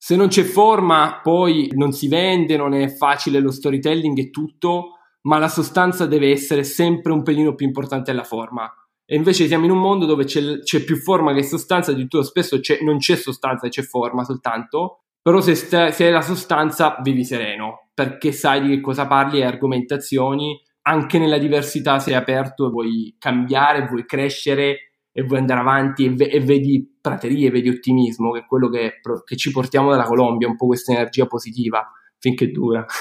se 0.03 0.15
non 0.15 0.29
c'è 0.29 0.41
forma, 0.41 1.19
poi 1.21 1.69
non 1.73 1.91
si 1.91 2.07
vende, 2.07 2.57
non 2.57 2.73
è 2.73 2.89
facile 2.89 3.39
lo 3.39 3.51
storytelling 3.51 4.17
e 4.17 4.29
tutto, 4.31 4.95
ma 5.27 5.37
la 5.37 5.47
sostanza 5.47 6.07
deve 6.07 6.31
essere 6.31 6.63
sempre 6.63 7.11
un 7.11 7.21
pelino 7.21 7.53
più 7.53 7.67
importante 7.67 8.09
della 8.09 8.23
forma. 8.23 8.67
E 9.05 9.15
invece 9.15 9.45
siamo 9.45 9.65
in 9.65 9.71
un 9.71 9.77
mondo 9.77 10.07
dove 10.07 10.23
c'è, 10.23 10.57
c'è 10.61 10.83
più 10.83 10.95
forma 10.95 11.35
che 11.35 11.43
sostanza, 11.43 11.91
addirittura 11.91 12.23
spesso 12.23 12.59
c'è, 12.59 12.79
non 12.81 12.97
c'è 12.97 13.15
sostanza, 13.15 13.67
c'è 13.67 13.83
forma 13.83 14.23
soltanto. 14.23 15.01
Però 15.21 15.39
se, 15.39 15.53
sta, 15.53 15.91
se 15.91 16.05
hai 16.07 16.11
la 16.11 16.23
sostanza, 16.23 16.97
vivi 17.03 17.23
sereno, 17.23 17.91
perché 17.93 18.31
sai 18.31 18.61
di 18.61 18.69
che 18.69 18.81
cosa 18.81 19.05
parli 19.05 19.37
e 19.37 19.45
argomentazioni. 19.45 20.59
Anche 20.81 21.19
nella 21.19 21.37
diversità 21.37 21.99
sei 21.99 22.15
aperto 22.15 22.65
e 22.65 22.69
vuoi 22.71 23.15
cambiare, 23.19 23.85
vuoi 23.85 24.07
crescere 24.07 24.93
e 25.11 25.21
vuoi 25.21 25.37
andare 25.37 25.59
avanti 25.59 26.05
e, 26.05 26.09
ve- 26.09 26.29
e 26.29 26.39
vedi 26.39 26.90
praterie, 27.01 27.49
vedi 27.49 27.69
ottimismo, 27.69 28.31
che 28.31 28.39
è 28.39 28.45
quello 28.45 28.69
che, 28.69 29.01
che 29.25 29.35
ci 29.35 29.51
portiamo 29.51 29.89
dalla 29.89 30.03
Colombia, 30.03 30.47
un 30.47 30.55
po' 30.55 30.67
questa 30.67 30.93
energia 30.93 31.25
positiva 31.25 31.91
finché 32.17 32.51
dura. 32.51 32.85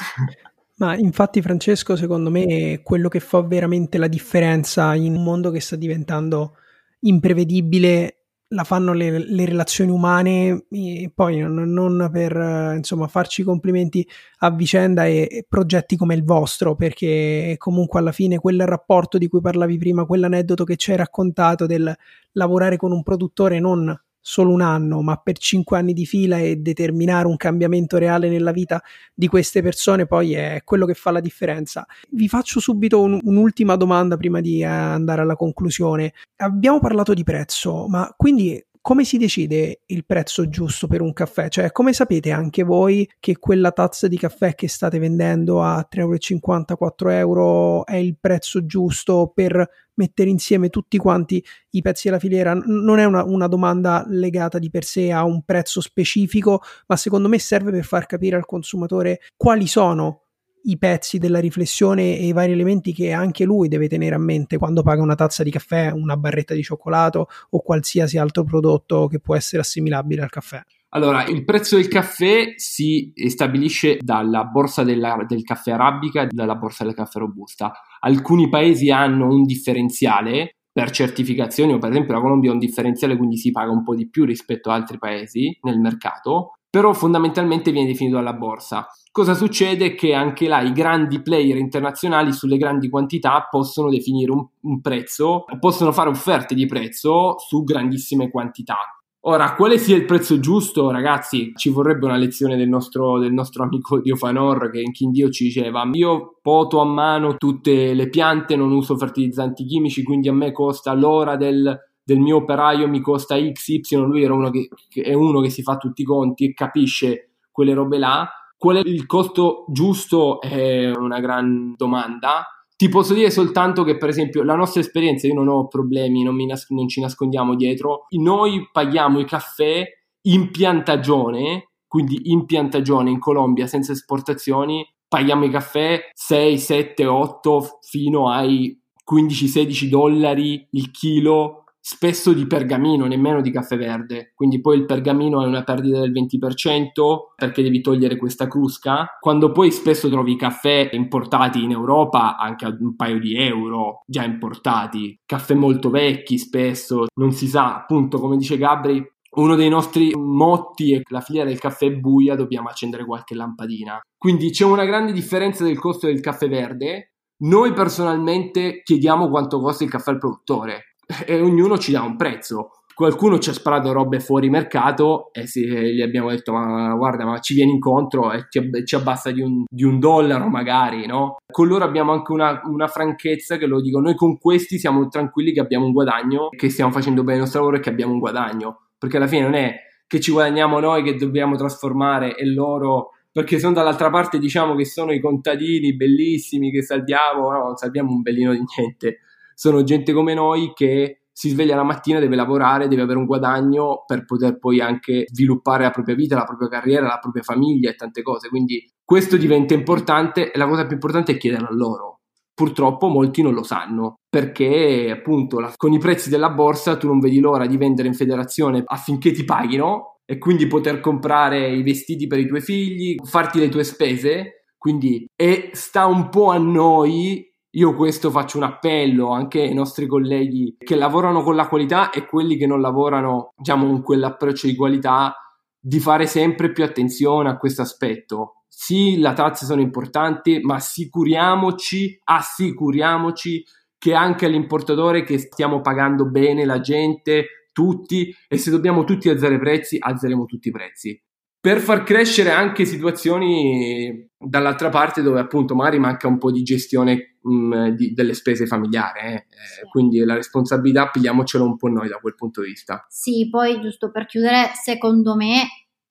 Ma 0.81 0.97
infatti, 0.97 1.43
Francesco, 1.43 1.95
secondo 1.95 2.31
me 2.31 2.81
quello 2.83 3.09
che 3.09 3.21
fa 3.21 3.43
veramente 3.43 3.99
la 3.99 4.09
differenza 4.09 4.95
in 4.95 5.15
un 5.15 5.23
mondo 5.23 5.51
che 5.51 5.61
sta 5.61 5.77
diventando 5.77 6.57
imprevedibile 7.01 8.20
la 8.53 8.65
fanno 8.65 8.93
le, 8.93 9.19
le 9.19 9.45
relazioni 9.45 9.91
umane 9.91 10.65
e 10.71 11.11
poi 11.15 11.39
non, 11.39 11.73
non 11.73 12.09
per 12.13 12.75
insomma 12.77 13.07
farci 13.07 13.43
complimenti 13.43 14.07
a 14.39 14.51
vicenda 14.51 15.07
e, 15.07 15.29
e, 15.31 15.47
progetti 15.49 15.97
come 15.97 16.15
il 16.15 16.25
vostro 16.25 16.75
perché 16.75 17.55
comunque 17.59 18.01
alla 18.01 18.13
fine 18.13 18.39
quel 18.39 18.67
rapporto 18.67 19.19
di 19.19 19.29
cui 19.29 19.41
parlavi 19.41 19.79
prima 19.79 20.05
quell'aneddoto 20.05 20.65
che 20.65 20.77
ci 20.77 20.91
hai 20.91 20.97
raccontato 20.97 21.67
del 21.67 21.95
lavorare 22.33 22.77
con 22.77 22.91
un 22.91 23.03
produttore 23.03 23.61
non 23.61 23.97
solo 24.21 24.51
un 24.51 24.61
anno 24.61 25.03
ma 25.03 25.17
per 25.17 25.39
cinque 25.39 25.79
anni 25.79 25.93
di 25.93 26.07
fila 26.07 26.39
e 26.39 26.57
determinare 26.57 27.27
un 27.27 27.37
cambiamento 27.37 27.99
reale 27.99 28.29
nella 28.29 28.53
vita 28.53 28.83
di 29.15 29.27
queste 29.29 29.63
persone 29.63 30.07
poi 30.07 30.35
è 30.35 30.61
quello 30.65 30.87
che 30.87 30.95
fa 30.95 31.11
la 31.11 31.21
differenza. 31.21 31.87
Vi 32.11 32.29
faccio 32.29 32.61
subito 32.61 33.01
un, 33.01 33.19
un'ultima 33.23 33.77
domanda 33.77 34.17
prima 34.17 34.41
di 34.41 34.63
andare 34.65 35.23
alla 35.23 35.37
conclusione. 35.37 36.13
Abbiamo 36.37 36.81
parlato 36.81 37.15
di 37.15 37.25
prezzo 37.25 37.87
ma 37.89 38.13
quindi 38.17 38.63
come 38.83 39.05
si 39.05 39.19
decide 39.19 39.81
il 39.87 40.07
prezzo 40.07 40.49
giusto 40.49 40.87
per 40.87 41.03
un 41.03 41.13
caffè? 41.13 41.49
Cioè, 41.49 41.71
come 41.71 41.93
sapete 41.93 42.31
anche 42.31 42.63
voi 42.63 43.09
che 43.21 43.39
quella 43.39 43.73
tazza 43.73 44.09
di 44.09 44.17
caffè 44.17 44.55
che 44.55 44.69
state 44.69 44.99
vendendo 44.99 45.63
a 45.63 45.87
3,50 45.91 46.77
4 46.77 47.11
euro 47.11 47.85
è 47.85 47.97
il 47.97 48.17
prezzo 48.19 48.65
giusto 48.65 49.31
per 49.35 49.69
mettere 49.95 50.31
insieme 50.31 50.71
tutti 50.71 50.97
quanti 50.97 51.45
i 51.71 51.83
pezzi 51.83 52.09
della 52.09 52.19
filiera? 52.19 52.55
Non 52.55 52.99
è 52.99 53.05
una, 53.05 53.23
una 53.23 53.49
domanda 53.49 54.05
legata 54.09 54.59
di 54.59 54.71
per 54.71 54.85
sé 54.85 55.13
a 55.13 55.25
un 55.25 55.43
prezzo 55.43 55.83
specifico, 55.83 56.63
ma 56.87 56.97
secondo 56.97 57.29
me 57.29 57.39
serve 57.39 57.71
per 57.71 57.85
far 57.85 58.07
capire 58.07 58.37
al 58.37 58.47
consumatore 58.47 59.21
quali 59.37 59.67
sono 59.67 60.23
i 60.65 60.79
pezzi 60.79 61.19
della 61.19 61.41
riflessione 61.41 62.17
e 62.19 62.27
i 62.27 62.33
vari 62.33 62.53
elementi 62.53 62.93
che 62.93 63.13
anche 63.13 63.45
lui 63.45 63.69
deve 63.69 63.89
tenere 63.89 64.15
a 64.15 64.19
mente 64.19 64.59
quando 64.59 64.83
paga 64.83 65.03
una 65.03 65.15
tazza 65.15 65.43
di 65.43 65.51
caffè, 65.51 65.91
una 65.91 66.17
barretta 66.17 66.55
di 66.55 66.63
cioccolato 66.63 67.29
o 67.51 67.61
qualsiasi 67.61 68.19
altro 68.19 68.45
prodotto 68.45 69.07
che 69.07 69.21
può 69.21 69.35
essere 69.35 69.63
assimilabile 69.63 70.23
al 70.23 70.31
caffè. 70.31 70.63
Allora, 70.93 71.25
il 71.27 71.45
prezzo 71.45 71.77
del 71.77 71.87
caffè 71.87 72.55
si 72.57 73.13
stabilisce 73.29 73.99
dalla 74.01 74.45
borsa 74.45 74.83
della, 74.83 75.25
del 75.27 75.45
caffè 75.45 75.71
arabica 75.71 76.23
e 76.23 76.29
dalla 76.31 76.57
borsa 76.57 76.83
del 76.83 76.95
caffè 76.95 77.21
robusta. 77.21 77.73
Alcuni 78.01 78.49
paesi 78.49 78.91
hanno 78.91 79.29
un 79.29 79.45
differenziale 79.45 80.57
per 80.73 80.91
certificazioni, 80.91 81.73
o 81.73 81.79
per 81.79 81.91
esempio 81.91 82.15
la 82.15 82.21
Colombia 82.21 82.51
ha 82.51 82.55
un 82.55 82.59
differenziale, 82.59 83.17
quindi 83.17 83.37
si 83.37 83.53
paga 83.53 83.71
un 83.71 83.85
po' 83.85 83.95
di 83.95 84.09
più 84.09 84.25
rispetto 84.25 84.71
ad 84.71 84.81
altri 84.81 84.99
paesi 84.99 85.57
nel 85.63 85.79
mercato. 85.79 86.59
Però 86.71 86.93
fondamentalmente 86.93 87.73
viene 87.73 87.89
definito 87.89 88.17
dalla 88.17 88.33
borsa. 88.33 88.87
Cosa 89.11 89.35
succede? 89.35 89.97
Che 89.97 90.15
anche 90.15 90.47
là 90.47 90.61
i 90.61 90.73
grandi 90.73 91.21
player 91.21 91.57
internazionali 91.57 92.33
sulle 92.33 92.57
grandi 92.57 92.89
quantità 92.89 93.49
possono 93.51 93.91
definire 93.91 94.31
un, 94.31 94.47
un 94.61 94.81
prezzo, 94.81 95.45
possono 95.59 95.91
fare 95.91 96.09
offerte 96.09 96.55
di 96.55 96.67
prezzo 96.67 97.35
su 97.39 97.65
grandissime 97.65 98.31
quantità. 98.31 98.77
Ora, 99.25 99.55
quale 99.55 99.77
sia 99.77 99.97
il 99.97 100.07
prezzo 100.07 100.41
giusto, 100.41 100.91
ragazzi, 100.91 101.53
ci 101.55 101.69
vorrebbe 101.69 102.07
una 102.07 102.17
lezione 102.17 102.57
del 102.57 102.71
nostro, 102.71 103.19
del 103.19 103.35
nostro 103.35 103.65
amico 103.65 104.01
Dio 104.01 104.17
Fanor 104.17 104.71
che 104.71 104.81
in 104.81 104.93
Kindio 104.93 105.29
ci 105.29 105.45
diceva 105.45 105.87
io 105.93 106.39
poto 106.41 106.81
a 106.81 106.87
mano 106.87 107.37
tutte 107.37 107.93
le 107.93 108.09
piante, 108.09 108.57
non 108.57 108.73
uso 108.73 108.97
fertilizzanti 108.97 109.67
chimici, 109.67 110.05
quindi 110.05 110.29
a 110.29 110.33
me 110.33 110.53
costa 110.53 110.95
l'ora 110.95 111.37
del, 111.37 111.79
del 112.03 112.19
mio 112.19 112.37
operaio 112.37 112.89
mi 112.89 113.01
costa 113.01 113.37
XY, 113.37 113.97
lui 113.97 114.23
era 114.23 114.35
uno 114.35 114.51
che, 114.51 114.69
che, 114.89 115.03
è 115.03 115.13
uno 115.13 115.41
che 115.41 115.51
si 115.51 115.63
fa 115.63 115.77
tutti 115.77 116.03
i 116.03 116.05
conti 116.05 116.47
e 116.47 116.55
capisce 116.55 117.35
quelle 117.51 117.75
robe 117.75 117.99
là. 117.99 118.29
Qual 118.57 118.77
è 118.77 118.81
il 118.85 119.07
costo 119.07 119.65
giusto? 119.69 120.41
È 120.41 120.91
una 120.91 121.21
gran 121.21 121.75
domanda. 121.77 122.47
Ti 122.77 122.89
posso 122.89 123.15
dire 123.15 123.31
soltanto 123.31 123.85
che, 123.85 123.97
per 123.97 124.09
esempio, 124.09 124.43
la 124.43 124.55
nostra 124.55 124.81
esperienza, 124.81 125.27
io 125.27 125.35
non 125.35 125.49
ho 125.49 125.69
problemi, 125.69 126.23
non, 126.23 126.37
nas- 126.37 126.69
non 126.71 126.89
ci 126.89 127.01
nascondiamo 127.01 127.55
dietro. 127.55 128.07
Noi 128.11 128.69
paghiamo 128.71 129.19
i 129.19 129.25
caffè 129.25 129.85
in 130.23 130.51
piantagione, 130.51 131.71
quindi 131.87 132.31
in 132.31 132.47
piantagione 132.47 133.11
in 133.11 133.19
Colombia 133.19 133.67
senza 133.67 133.93
esportazioni, 133.93 134.87
paghiamo 135.09 135.45
i 135.45 135.51
caffè 135.51 136.11
6, 136.13 136.59
7, 136.59 137.07
8 137.07 137.79
fino 137.83 138.31
ai 138.31 138.79
15-16 139.11 139.89
dollari 139.89 140.69
il 140.71 140.91
chilo 140.91 141.60
spesso 141.81 142.33
di 142.33 142.47
pergamino, 142.47 143.07
nemmeno 143.07 143.41
di 143.41 143.51
caffè 143.51 143.77
verde. 143.77 144.33
Quindi 144.35 144.61
poi 144.61 144.77
il 144.77 144.85
pergamino 144.85 145.43
è 145.43 145.47
una 145.47 145.65
perdita 145.65 146.01
del 146.01 146.13
20% 146.13 147.35
perché 147.35 147.63
devi 147.63 147.81
togliere 147.81 148.17
questa 148.17 148.47
crusca. 148.47 149.17
Quando 149.19 149.51
poi 149.51 149.71
spesso 149.71 150.09
trovi 150.09 150.37
caffè 150.37 150.91
importati 150.93 151.63
in 151.63 151.71
Europa 151.71 152.37
anche 152.37 152.67
a 152.67 152.77
un 152.79 152.95
paio 152.97 153.19
di 153.19 153.35
euro, 153.37 154.03
già 154.07 154.25
importati, 154.25 155.19
caffè 155.25 155.55
molto 155.55 155.91
vecchi 155.91 156.39
spesso, 156.39 157.07
non 157.15 157.33
si 157.33 157.47
sa, 157.47 157.75
appunto 157.75 158.19
come 158.19 158.37
dice 158.37 158.59
Gabri, 158.59 159.05
uno 159.33 159.55
dei 159.55 159.69
nostri 159.69 160.13
motti 160.17 160.93
è 160.95 161.03
la 161.09 161.21
filiera 161.21 161.49
del 161.49 161.61
caffè 161.61 161.87
è 161.87 161.93
buia, 161.93 162.35
dobbiamo 162.35 162.69
accendere 162.69 163.05
qualche 163.05 163.35
lampadina. 163.35 164.01
Quindi 164.19 164.51
c'è 164.51 164.65
una 164.65 164.85
grande 164.85 165.13
differenza 165.13 165.63
del 165.65 165.79
costo 165.79 166.07
del 166.07 166.21
caffè 166.21 166.49
verde. 166.49 167.13
Noi 167.43 167.73
personalmente 167.73 168.83
chiediamo 168.83 169.31
quanto 169.31 169.61
costa 169.61 169.85
il 169.85 169.91
caffè 169.91 170.11
al 170.11 170.19
produttore, 170.19 170.90
e 171.27 171.41
ognuno 171.41 171.79
ci 171.79 171.93
dà 171.93 172.03
un 172.03 172.17
prezzo. 172.17 172.71
Qualcuno 172.95 173.39
ci 173.39 173.49
ha 173.49 173.55
sparato 173.55 173.93
robe 173.93 174.21
fuori 174.21 174.51
mercato 174.51 175.31
e 175.33 175.45
gli 175.55 176.03
abbiamo 176.03 176.29
detto: 176.29 176.53
Ma 176.53 176.95
guarda, 176.95 177.25
ma 177.25 177.39
ci 177.39 177.55
vieni 177.55 177.73
incontro 177.73 178.31
e 178.31 178.47
ci, 178.51 178.61
ci 178.85 178.95
abbassa 178.95 179.31
di 179.31 179.41
un, 179.41 179.65
di 179.67 179.85
un, 179.85 179.99
dollaro, 179.99 180.49
magari, 180.49 181.07
no? 181.07 181.37
Con 181.51 181.67
loro 181.67 181.85
abbiamo 181.85 182.13
anche 182.13 182.33
una, 182.33 182.61
una, 182.65 182.89
franchezza 182.89 183.57
che 183.57 183.67
lo 183.67 183.81
dico: 183.81 184.01
noi 184.01 184.15
con 184.15 184.39
questi 184.39 184.79
siamo 184.79 185.09
tranquilli 185.09 185.53
che 185.53 185.61
abbiamo 185.61 185.87
un 185.87 185.93
guadagno, 185.93 186.49
che 186.51 186.69
stiamo 186.69 186.91
facendo 186.91 187.23
bene 187.23 187.37
il 187.37 187.43
nostro 187.43 187.61
lavoro 187.61 187.79
e 187.79 187.81
che 187.81 187.89
abbiamo 187.89 188.13
un 188.13 188.19
guadagno. 188.19 188.89
Perché 188.99 189.17
alla 189.17 189.29
fine 189.29 189.43
non 189.45 189.55
è 189.55 189.75
che 190.07 190.21
ci 190.21 190.31
guadagniamo 190.31 190.79
noi 190.79 191.03
che 191.03 191.15
dobbiamo 191.15 191.57
trasformare 191.57 192.37
e 192.37 192.45
loro 192.45 193.13
perché 193.33 193.61
sono 193.61 193.73
dall'altra 193.73 194.11
parte 194.11 194.39
diciamo 194.39 194.75
che 194.75 194.85
sono 194.85 195.13
i 195.13 195.21
contadini 195.21 195.95
bellissimi 195.95 196.73
che 196.73 196.83
salviamo, 196.83 197.51
no, 197.51 197.63
non 197.63 197.77
salviamo 197.77 198.11
un 198.11 198.21
bellino 198.21 198.53
di 198.53 198.61
niente 198.77 199.21
sono 199.61 199.83
gente 199.83 200.15
come 200.15 200.33
noi 200.33 200.73
che 200.73 201.25
si 201.31 201.51
sveglia 201.51 201.77
la 201.77 201.83
mattina, 201.83 202.19
deve 202.19 202.35
lavorare, 202.35 202.89
deve 202.89 203.03
avere 203.03 203.19
un 203.19 203.27
guadagno 203.27 204.05
per 204.07 204.25
poter 204.25 204.59
poi 204.59 204.81
anche 204.81 205.27
sviluppare 205.31 205.83
la 205.83 205.91
propria 205.91 206.15
vita, 206.15 206.35
la 206.35 206.45
propria 206.45 206.69
carriera, 206.69 207.07
la 207.07 207.19
propria 207.19 207.43
famiglia 207.43 207.91
e 207.91 207.95
tante 207.95 208.23
cose. 208.23 208.49
Quindi 208.49 208.91
questo 209.05 209.37
diventa 209.37 209.75
importante 209.75 210.51
e 210.51 210.57
la 210.57 210.67
cosa 210.67 210.87
più 210.87 210.95
importante 210.95 211.33
è 211.33 211.37
chiederlo 211.37 211.69
a 211.69 211.75
loro. 211.75 212.21
Purtroppo 212.55 213.09
molti 213.09 213.43
non 213.43 213.53
lo 213.53 213.63
sanno 213.63 214.15
perché 214.31 215.11
appunto 215.11 215.61
la, 215.61 215.71
con 215.77 215.93
i 215.93 215.99
prezzi 215.99 216.31
della 216.31 216.49
borsa 216.49 216.97
tu 216.97 217.07
non 217.07 217.19
vedi 217.19 217.39
l'ora 217.39 217.67
di 217.67 217.77
vendere 217.77 218.09
in 218.09 218.15
federazione 218.15 218.83
affinché 218.83 219.31
ti 219.31 219.45
paghino 219.45 220.21
e 220.25 220.39
quindi 220.39 220.67
poter 220.69 221.01
comprare 221.01 221.69
i 221.69 221.83
vestiti 221.83 222.27
per 222.27 222.39
i 222.39 222.47
tuoi 222.47 222.63
figli, 222.63 223.17
farti 223.23 223.59
le 223.59 223.69
tue 223.69 223.85
spese. 223.85 224.65
Quindi 224.79 225.27
e 225.37 225.69
sta 225.75 226.07
un 226.07 226.31
po' 226.31 226.49
a 226.49 226.57
noi 226.57 227.50
io 227.73 227.95
questo 227.95 228.31
faccio 228.31 228.57
un 228.57 228.65
appello 228.65 229.31
anche 229.31 229.61
ai 229.61 229.75
nostri 229.75 230.07
colleghi 230.07 230.77
che 230.79 230.97
lavorano 230.97 231.43
con 231.43 231.55
la 231.55 231.69
qualità 231.69 232.11
e 232.11 232.27
quelli 232.27 232.57
che 232.57 232.67
non 232.67 232.81
lavorano, 232.81 233.53
diciamo, 233.57 233.87
con 233.87 234.03
quell'approccio 234.03 234.67
di 234.67 234.75
qualità, 234.75 235.35
di 235.79 236.01
fare 236.01 236.27
sempre 236.27 236.73
più 236.73 236.83
attenzione 236.83 237.49
a 237.49 237.57
questo 237.57 237.83
aspetto. 237.83 238.65
Sì, 238.67 239.19
le 239.19 239.33
tazze 239.35 239.67
sono 239.67 239.81
importanti, 239.81 240.61
ma 240.63 240.77
assicuriamoci, 240.77 242.21
assicuriamoci 242.25 243.65
che 243.99 244.15
anche 244.15 244.47
all'importatore 244.47 245.23
che 245.23 245.39
stiamo 245.39 245.81
pagando 245.81 246.29
bene 246.29 246.65
la 246.65 246.81
gente, 246.81 247.69
tutti, 247.73 248.35
e 248.49 248.57
se 248.57 248.71
dobbiamo 248.71 249.05
tutti 249.05 249.29
alzare 249.29 249.55
i 249.55 249.61
prezzi, 249.61 249.97
alzeremo 250.01 250.45
tutti 250.45 250.69
i 250.69 250.73
prezzi 250.73 251.23
per 251.61 251.79
far 251.79 252.05
crescere 252.05 252.51
anche 252.51 252.87
situazioni 252.87 254.29
dall'altra 254.39 254.89
parte 254.89 255.21
dove 255.21 255.41
appunto 255.41 255.75
magari 255.75 255.99
manca 255.99 256.27
un 256.27 256.39
po' 256.39 256.51
di 256.51 256.63
gestione 256.63 257.37
mh, 257.43 257.53
mm, 257.53 257.89
di, 257.89 258.13
delle 258.15 258.33
spese 258.33 258.67
familiari, 258.67 259.21
eh? 259.21 259.47
sì. 259.51 259.87
quindi 259.91 260.19
la 260.21 260.35
responsabilità 260.35 261.09
pigliamocelo 261.09 261.65
un 261.65 261.77
po' 261.77 261.89
noi 261.89 262.09
da 262.09 262.17
quel 262.17 262.35
punto 262.35 262.63
di 262.63 262.69
vista. 262.69 263.05
Sì, 263.09 263.49
poi 263.51 263.79
giusto 263.81 264.11
per 264.11 264.25
chiudere, 264.25 264.71
secondo 264.83 265.37
me 265.37 265.67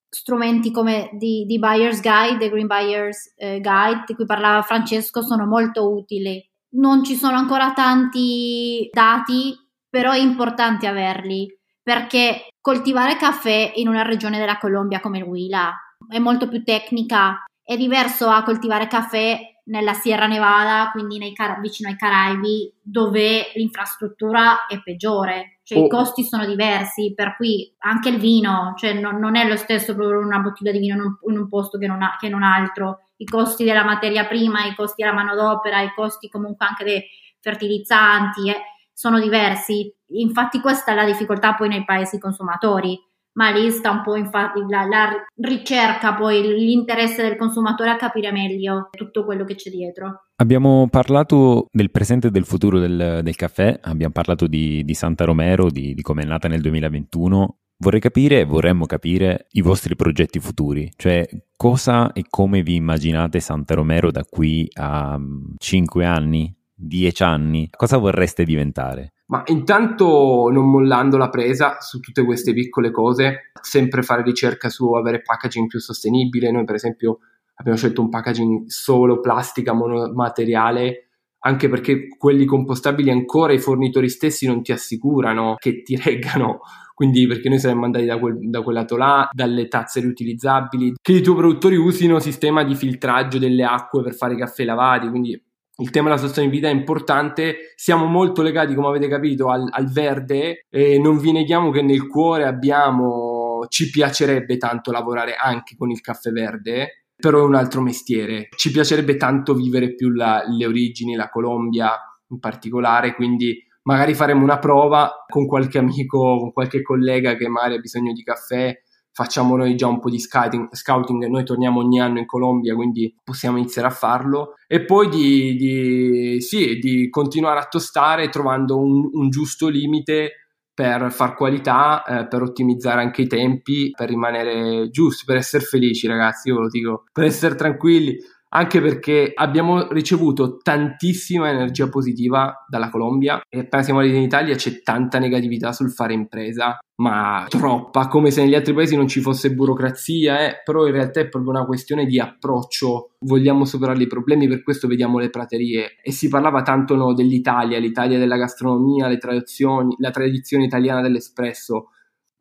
strumenti 0.07 0.71
come 0.71 1.09
di, 1.13 1.45
di 1.45 1.57
Buyer's 1.57 2.01
Guide, 2.01 2.37
The 2.37 2.49
Green 2.49 2.67
Buyer's 2.67 3.33
eh, 3.35 3.59
Guide 3.59 4.03
di 4.05 4.13
cui 4.13 4.25
parlava 4.25 4.61
Francesco 4.61 5.21
sono 5.23 5.47
molto 5.47 5.91
utili. 5.91 6.43
Non 6.71 7.03
ci 7.03 7.15
sono 7.15 7.37
ancora 7.37 7.73
tanti 7.73 8.87
dati, 8.91 9.55
però 9.89 10.11
è 10.11 10.19
importante 10.19 10.85
averli 10.85 11.58
perché 11.89 12.49
coltivare 12.61 13.15
caffè 13.15 13.71
in 13.77 13.87
una 13.87 14.03
regione 14.03 14.37
della 14.37 14.59
Colombia 14.59 14.99
come 14.99 15.17
il 15.17 15.23
Huila 15.23 15.73
è 16.07 16.19
molto 16.19 16.47
più 16.47 16.63
tecnica, 16.63 17.45
è 17.63 17.75
diverso 17.77 18.27
a 18.27 18.43
coltivare 18.43 18.85
caffè 18.85 19.39
nella 19.65 19.93
Sierra 19.93 20.27
Nevada, 20.27 20.89
quindi 20.91 21.33
Car- 21.33 21.59
vicino 21.59 21.89
ai 21.89 21.95
Caraibi, 21.95 22.71
dove 22.79 23.51
l'infrastruttura 23.55 24.67
è 24.67 24.79
peggiore, 24.83 25.61
cioè 25.63 25.79
oh. 25.79 25.85
i 25.85 25.89
costi 25.89 26.23
sono 26.23 26.45
diversi, 26.45 27.15
per 27.15 27.35
cui 27.35 27.73
anche 27.79 28.09
il 28.09 28.19
vino, 28.19 28.73
cioè 28.77 28.93
non, 28.93 29.17
non 29.17 29.35
è 29.35 29.47
lo 29.47 29.55
stesso 29.55 29.95
proprio 29.95 30.19
una 30.19 30.37
bottiglia 30.37 30.71
di 30.71 30.77
vino 30.77 30.93
in 30.93 31.01
un, 31.01 31.17
in 31.31 31.39
un 31.39 31.49
posto 31.49 31.79
che 31.79 31.87
non, 31.87 32.03
ha, 32.03 32.17
che 32.19 32.27
in 32.27 32.35
un 32.35 32.43
altro, 32.43 32.99
i 33.17 33.25
costi 33.25 33.63
della 33.63 33.83
materia 33.83 34.27
prima, 34.27 34.63
i 34.63 34.75
costi 34.75 35.01
della 35.01 35.15
manodopera, 35.15 35.81
i 35.81 35.91
costi 35.95 36.29
comunque 36.29 36.67
anche 36.67 36.83
dei 36.83 37.03
fertilizzanti. 37.39 38.49
Eh 38.51 38.61
sono 38.99 39.17
diversi. 39.17 39.89
Infatti 40.07 40.59
questa 40.59 40.91
è 40.91 40.95
la 40.95 41.05
difficoltà 41.05 41.53
poi 41.53 41.69
nei 41.69 41.85
paesi 41.85 42.19
consumatori, 42.19 42.99
ma 43.37 43.49
lì 43.49 43.71
sta 43.71 43.91
un 43.91 44.01
po' 44.01 44.17
infatti 44.17 44.59
la, 44.67 44.83
la 44.83 45.09
ricerca, 45.37 46.15
poi 46.15 46.41
l'interesse 46.41 47.21
del 47.21 47.37
consumatore 47.37 47.91
a 47.91 47.95
capire 47.95 48.33
meglio 48.33 48.89
tutto 48.91 49.23
quello 49.23 49.45
che 49.45 49.55
c'è 49.55 49.69
dietro. 49.69 50.25
Abbiamo 50.35 50.89
parlato 50.89 51.67
del 51.71 51.91
presente 51.91 52.27
e 52.27 52.31
del 52.31 52.43
futuro 52.43 52.77
del, 52.77 53.21
del 53.23 53.35
caffè, 53.37 53.79
abbiamo 53.83 54.11
parlato 54.11 54.47
di, 54.47 54.83
di 54.83 54.93
Santa 54.93 55.23
Romero, 55.23 55.69
di, 55.69 55.93
di 55.93 56.01
come 56.01 56.23
è 56.23 56.25
nata 56.25 56.49
nel 56.49 56.59
2021. 56.59 57.55
Vorrei 57.81 58.01
capire, 58.01 58.43
vorremmo 58.43 58.85
capire 58.85 59.47
i 59.51 59.61
vostri 59.61 59.95
progetti 59.95 60.41
futuri, 60.41 60.91
cioè 60.97 61.25
cosa 61.55 62.11
e 62.11 62.25
come 62.29 62.63
vi 62.63 62.75
immaginate 62.75 63.39
Santa 63.39 63.75
Romero 63.75 64.11
da 64.11 64.25
qui 64.29 64.67
a 64.73 65.17
5 65.57 66.05
anni, 66.05 66.53
dieci 66.79 67.23
anni, 67.23 67.69
cosa 67.75 67.97
vorreste 67.97 68.43
diventare? 68.43 69.13
Ma 69.27 69.43
intanto 69.47 70.49
non 70.51 70.69
mollando 70.69 71.17
la 71.17 71.29
presa 71.29 71.77
su 71.81 71.99
tutte 71.99 72.23
queste 72.23 72.53
piccole 72.53 72.89
cose, 72.89 73.51
sempre 73.61 74.01
fare 74.01 74.23
ricerca 74.23 74.69
su 74.69 74.91
avere 74.93 75.21
packaging 75.21 75.67
più 75.67 75.79
sostenibile. 75.79 76.51
Noi 76.51 76.63
per 76.63 76.75
esempio 76.75 77.19
abbiamo 77.55 77.77
scelto 77.77 78.01
un 78.01 78.09
packaging 78.09 78.67
solo 78.67 79.19
plastica 79.19 79.73
monomateriale 79.73 81.05
anche 81.41 81.69
perché 81.69 82.09
quelli 82.17 82.43
compostabili 82.43 83.09
ancora 83.09 83.53
i 83.53 83.59
fornitori 83.59 84.09
stessi 84.09 84.45
non 84.45 84.61
ti 84.61 84.73
assicurano 84.73 85.55
che 85.57 85.83
ti 85.83 85.95
reggano 86.01 86.59
quindi 86.99 87.27
perché 87.27 87.47
noi 87.47 87.59
saremmo 87.59 87.85
andati 87.85 88.03
da 88.03 88.19
quel, 88.19 88.49
da 88.49 88.61
quel 88.61 88.75
lato 88.75 88.97
là, 88.97 89.29
dalle 89.31 89.69
tazze 89.69 90.01
riutilizzabili, 90.01 90.95
che 91.01 91.13
i 91.13 91.21
tuoi 91.21 91.37
produttori 91.37 91.77
usino 91.77 92.19
sistema 92.19 92.65
di 92.65 92.75
filtraggio 92.75 93.37
delle 93.37 93.63
acque 93.63 94.03
per 94.03 94.13
fare 94.13 94.33
i 94.33 94.37
caffè 94.37 94.65
lavati, 94.65 95.07
quindi 95.07 95.41
il 95.79 95.89
tema 95.89 96.09
della 96.09 96.19
sostenibilità 96.19 96.67
è 96.67 96.73
importante, 96.73 97.73
siamo 97.75 98.05
molto 98.05 98.41
legati, 98.41 98.75
come 98.75 98.87
avete 98.87 99.07
capito, 99.07 99.49
al, 99.49 99.67
al, 99.69 99.91
verde 99.91 100.65
e 100.69 100.99
non 100.99 101.17
vi 101.17 101.31
neghiamo 101.31 101.71
che 101.71 101.81
nel 101.81 102.07
cuore 102.07 102.45
abbiamo, 102.45 103.65
ci 103.69 103.89
piacerebbe 103.89 104.57
tanto 104.57 104.91
lavorare 104.91 105.35
anche 105.35 105.75
con 105.77 105.89
il 105.89 106.01
caffè 106.01 106.31
verde, 106.31 107.05
però 107.15 107.39
è 107.39 107.43
un 107.43 107.55
altro 107.55 107.81
mestiere. 107.81 108.49
Ci 108.55 108.71
piacerebbe 108.71 109.17
tanto 109.17 109.53
vivere 109.53 109.95
più 109.95 110.09
la, 110.09 110.43
le 110.47 110.65
origini, 110.65 111.15
la 111.15 111.29
Colombia 111.29 111.91
in 112.29 112.39
particolare, 112.39 113.15
quindi 113.15 113.57
magari 113.83 114.13
faremo 114.13 114.43
una 114.43 114.59
prova 114.59 115.25
con 115.27 115.47
qualche 115.47 115.77
amico, 115.77 116.37
con 116.39 116.51
qualche 116.51 116.81
collega 116.81 117.35
che 117.35 117.47
magari 117.47 117.75
ha 117.75 117.79
bisogno 117.79 118.13
di 118.13 118.23
caffè 118.23 118.73
facciamo 119.19 119.57
noi 119.57 119.75
già 119.75 119.87
un 119.87 119.99
po' 119.99 120.09
di 120.09 120.17
scouting, 120.17 120.73
scouting 120.73 121.25
noi 121.25 121.43
torniamo 121.43 121.81
ogni 121.81 121.99
anno 121.99 122.19
in 122.19 122.25
Colombia, 122.25 122.73
quindi 122.73 123.13
possiamo 123.21 123.57
iniziare 123.57 123.89
a 123.89 123.91
farlo, 123.91 124.53
e 124.65 124.85
poi 124.85 125.09
di, 125.09 125.57
di, 125.57 126.39
sì, 126.39 126.79
di 126.79 127.09
continuare 127.09 127.59
a 127.59 127.65
tostare 127.65 128.29
trovando 128.29 128.79
un, 128.79 129.09
un 129.11 129.29
giusto 129.29 129.67
limite 129.67 130.45
per 130.73 131.11
far 131.11 131.35
qualità, 131.35 132.01
eh, 132.03 132.27
per 132.29 132.43
ottimizzare 132.43 133.01
anche 133.01 133.23
i 133.23 133.27
tempi, 133.27 133.91
per 133.91 134.07
rimanere 134.07 134.89
giusti, 134.89 135.25
per 135.25 135.35
essere 135.35 135.65
felici 135.65 136.07
ragazzi, 136.07 136.47
io 136.47 136.61
lo 136.61 136.69
dico, 136.69 137.03
per 137.11 137.25
essere 137.25 137.55
tranquilli 137.55 138.15
anche 138.49 138.81
perché 138.81 139.31
abbiamo 139.33 139.91
ricevuto 139.91 140.57
tantissima 140.57 141.49
energia 141.49 141.89
positiva 141.89 142.65
dalla 142.67 142.89
Colombia 142.89 143.41
e 143.47 143.59
appena 143.59 143.83
siamo 143.83 143.99
arrivati 143.99 144.19
in 144.19 144.25
Italia 144.25 144.55
c'è 144.55 144.81
tanta 144.81 145.19
negatività 145.19 145.71
sul 145.71 145.91
fare 145.91 146.13
impresa, 146.13 146.79
ma 146.99 147.45
troppa, 147.47 148.07
come 148.07 148.31
se 148.31 148.43
negli 148.43 148.55
altri 148.55 148.73
paesi 148.73 148.95
non 148.95 149.07
ci 149.07 149.21
fosse 149.21 149.53
burocrazia, 149.53 150.47
eh? 150.47 150.61
però 150.63 150.85
in 150.85 150.93
realtà 150.93 151.19
è 151.19 151.29
proprio 151.29 151.51
una 151.51 151.65
questione 151.65 152.05
di 152.05 152.19
approccio, 152.19 153.11
vogliamo 153.19 153.65
superare 153.65 154.01
i 154.01 154.07
problemi, 154.07 154.47
per 154.47 154.63
questo 154.63 154.87
vediamo 154.87 155.19
le 155.19 155.29
praterie. 155.29 155.95
E 156.01 156.11
si 156.11 156.27
parlava 156.27 156.61
tanto 156.61 156.95
no, 156.95 157.13
dell'Italia, 157.13 157.79
l'Italia 157.79 158.17
della 158.17 158.37
gastronomia, 158.37 159.07
le 159.07 159.17
tradizioni, 159.17 159.95
la 159.99 160.11
tradizione 160.11 160.65
italiana 160.65 161.01
dell'espresso, 161.01 161.91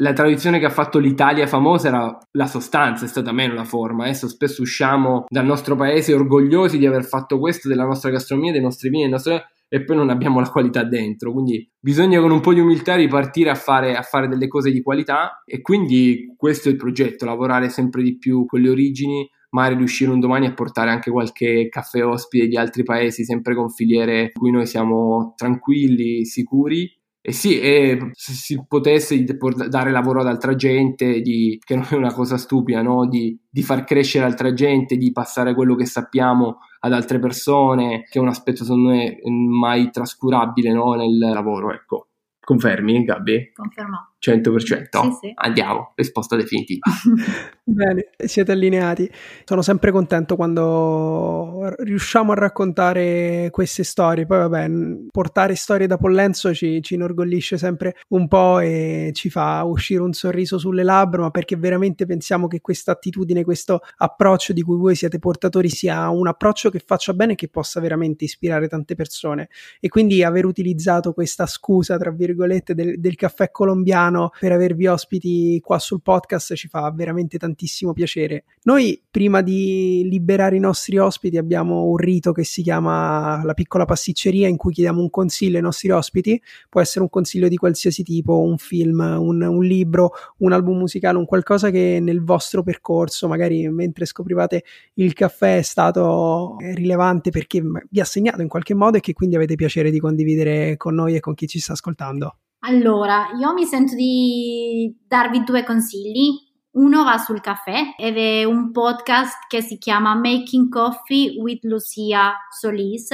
la 0.00 0.12
tradizione 0.12 0.58
che 0.58 0.66
ha 0.66 0.70
fatto 0.70 0.98
l'Italia 0.98 1.46
famosa 1.46 1.88
era 1.88 2.18
la 2.32 2.46
sostanza, 2.46 3.04
è 3.04 3.08
stata 3.08 3.32
meno 3.32 3.54
la 3.54 3.64
forma. 3.64 4.04
Adesso 4.04 4.28
spesso 4.28 4.62
usciamo 4.62 5.24
dal 5.28 5.44
nostro 5.44 5.74
paese 5.74 6.14
orgogliosi 6.14 6.78
di 6.78 6.86
aver 6.86 7.04
fatto 7.04 7.38
questo, 7.38 7.68
della 7.68 7.84
nostra 7.84 8.10
gastronomia, 8.10 8.52
dei 8.52 8.60
nostri 8.60 8.90
vini, 8.90 9.08
nostro... 9.08 9.40
e 9.68 9.84
poi 9.84 9.96
non 9.96 10.10
abbiamo 10.10 10.38
la 10.38 10.50
qualità 10.50 10.84
dentro. 10.84 11.32
Quindi 11.32 11.68
bisogna 11.80 12.20
con 12.20 12.30
un 12.30 12.40
po' 12.40 12.54
di 12.54 12.60
umiltà 12.60 12.94
ripartire 12.94 13.50
a 13.50 13.56
fare, 13.56 13.96
a 13.96 14.02
fare 14.02 14.28
delle 14.28 14.46
cose 14.46 14.70
di 14.70 14.82
qualità 14.82 15.42
e 15.44 15.60
quindi 15.60 16.32
questo 16.36 16.68
è 16.68 16.72
il 16.72 16.78
progetto, 16.78 17.24
lavorare 17.24 17.68
sempre 17.68 18.02
di 18.02 18.16
più 18.18 18.46
con 18.46 18.60
le 18.60 18.70
origini, 18.70 19.28
magari 19.50 19.76
riuscire 19.76 20.12
un 20.12 20.20
domani 20.20 20.46
a 20.46 20.54
portare 20.54 20.90
anche 20.90 21.10
qualche 21.10 21.68
caffè 21.68 22.04
ospite 22.04 22.46
di 22.46 22.56
altri 22.56 22.84
paesi, 22.84 23.24
sempre 23.24 23.56
con 23.56 23.68
filiere 23.68 24.20
in 24.20 24.30
cui 24.32 24.52
noi 24.52 24.66
siamo 24.66 25.32
tranquilli, 25.36 26.24
sicuri 26.24 26.97
e 27.28 27.32
sì, 27.32 27.60
e 27.60 28.10
se 28.14 28.32
si 28.32 28.64
potesse 28.66 29.22
dare 29.68 29.90
lavoro 29.90 30.22
ad 30.22 30.28
altra 30.28 30.54
gente, 30.54 31.20
di, 31.20 31.60
che 31.62 31.74
non 31.74 31.86
è 31.90 31.94
una 31.94 32.14
cosa 32.14 32.38
stupida, 32.38 32.80
no? 32.80 33.06
di, 33.06 33.38
di, 33.50 33.62
far 33.62 33.84
crescere 33.84 34.24
altra 34.24 34.54
gente, 34.54 34.96
di 34.96 35.12
passare 35.12 35.54
quello 35.54 35.74
che 35.74 35.84
sappiamo 35.84 36.60
ad 36.80 36.94
altre 36.94 37.18
persone, 37.18 38.04
che 38.08 38.18
è 38.18 38.22
un 38.22 38.28
aspetto 38.28 38.64
secondo 38.64 38.92
me 38.92 39.18
mai 39.26 39.90
trascurabile 39.90 40.72
no? 40.72 40.94
nel 40.94 41.18
lavoro. 41.18 41.70
Ecco. 41.70 42.08
Confermi, 42.40 43.04
Gabby? 43.04 43.52
Confermo. 43.52 44.14
100%? 44.20 44.58
Sì, 44.58 45.16
sì. 45.20 45.32
Andiamo, 45.34 45.92
risposta 45.94 46.36
definitiva. 46.36 46.90
Bene, 47.62 48.08
siete 48.16 48.52
allineati. 48.52 49.10
Sono 49.44 49.62
sempre 49.62 49.90
contento 49.92 50.36
quando 50.36 51.72
riusciamo 51.78 52.32
a 52.32 52.34
raccontare 52.34 53.48
queste 53.50 53.84
storie. 53.84 54.26
Poi, 54.26 54.38
vabbè, 54.38 54.70
portare 55.10 55.54
storie 55.54 55.86
da 55.86 55.98
Pollenzo 55.98 56.54
ci, 56.54 56.82
ci 56.82 56.94
inorgoglisce 56.94 57.58
sempre 57.58 57.96
un 58.08 58.26
po' 58.26 58.58
e 58.60 59.10
ci 59.12 59.28
fa 59.28 59.62
uscire 59.64 60.02
un 60.02 60.14
sorriso 60.14 60.58
sulle 60.58 60.82
labbra, 60.82 61.22
ma 61.22 61.30
perché 61.30 61.56
veramente 61.56 62.06
pensiamo 62.06 62.48
che 62.48 62.60
questa 62.60 62.92
attitudine, 62.92 63.44
questo 63.44 63.80
approccio 63.98 64.52
di 64.52 64.62
cui 64.62 64.78
voi 64.78 64.94
siete 64.94 65.18
portatori 65.18 65.68
sia 65.68 66.08
un 66.08 66.26
approccio 66.26 66.70
che 66.70 66.82
faccia 66.84 67.12
bene 67.12 67.32
e 67.32 67.36
che 67.36 67.48
possa 67.48 67.80
veramente 67.80 68.24
ispirare 68.24 68.66
tante 68.66 68.94
persone. 68.94 69.48
E 69.78 69.88
quindi 69.88 70.24
aver 70.24 70.46
utilizzato 70.46 71.12
questa 71.12 71.46
scusa, 71.46 71.98
tra 71.98 72.10
virgolette, 72.10 72.74
del, 72.74 72.98
del 72.98 73.14
caffè 73.14 73.50
colombiano 73.50 74.07
Milano 74.08 74.30
per 74.38 74.52
avervi 74.52 74.86
ospiti 74.86 75.60
qua 75.62 75.78
sul 75.78 76.00
podcast, 76.02 76.54
ci 76.54 76.68
fa 76.68 76.90
veramente 76.90 77.38
tantissimo 77.38 77.92
piacere. 77.92 78.44
Noi 78.62 79.00
prima 79.10 79.42
di 79.42 80.06
liberare 80.08 80.56
i 80.56 80.60
nostri 80.60 80.98
ospiti 80.98 81.36
abbiamo 81.36 81.84
un 81.84 81.96
rito 81.96 82.32
che 82.32 82.44
si 82.44 82.62
chiama 82.62 83.42
la 83.44 83.54
piccola 83.54 83.84
pasticceria 83.84 84.48
in 84.48 84.56
cui 84.56 84.72
chiediamo 84.72 85.00
un 85.00 85.10
consiglio 85.10 85.56
ai 85.56 85.62
nostri 85.62 85.90
ospiti, 85.90 86.40
può 86.68 86.80
essere 86.80 87.02
un 87.02 87.10
consiglio 87.10 87.48
di 87.48 87.56
qualsiasi 87.56 88.02
tipo, 88.02 88.40
un 88.40 88.58
film, 88.58 89.00
un, 89.00 89.42
un 89.42 89.64
libro, 89.64 90.12
un 90.38 90.52
album 90.52 90.78
musicale, 90.78 91.18
un 91.18 91.26
qualcosa 91.26 91.70
che 91.70 91.98
nel 92.00 92.22
vostro 92.22 92.62
percorso, 92.62 93.28
magari 93.28 93.68
mentre 93.68 94.04
scoprivate 94.04 94.64
il 94.94 95.12
caffè 95.12 95.58
è 95.58 95.62
stato 95.62 96.56
rilevante 96.58 97.30
perché 97.30 97.62
vi 97.90 98.00
ha 98.00 98.04
segnato 98.04 98.42
in 98.42 98.48
qualche 98.48 98.74
modo 98.74 98.96
e 98.96 99.00
che 99.00 99.12
quindi 99.12 99.36
avete 99.36 99.54
piacere 99.54 99.90
di 99.90 100.00
condividere 100.00 100.76
con 100.76 100.94
noi 100.94 101.14
e 101.14 101.20
con 101.20 101.34
chi 101.34 101.46
ci 101.46 101.58
sta 101.60 101.72
ascoltando. 101.72 102.36
Allora, 102.60 103.30
io 103.38 103.52
mi 103.52 103.64
sento 103.64 103.94
di 103.94 104.96
darvi 105.06 105.44
due 105.44 105.64
consigli. 105.64 106.46
Uno 106.72 107.04
va 107.04 107.16
sul 107.18 107.40
caffè 107.40 107.94
ed 107.96 108.16
è 108.16 108.44
un 108.44 108.72
podcast 108.72 109.46
che 109.48 109.62
si 109.62 109.78
chiama 109.78 110.14
Making 110.14 110.68
Coffee 110.68 111.40
with 111.40 111.64
Lucia 111.64 112.34
Solis. 112.50 113.08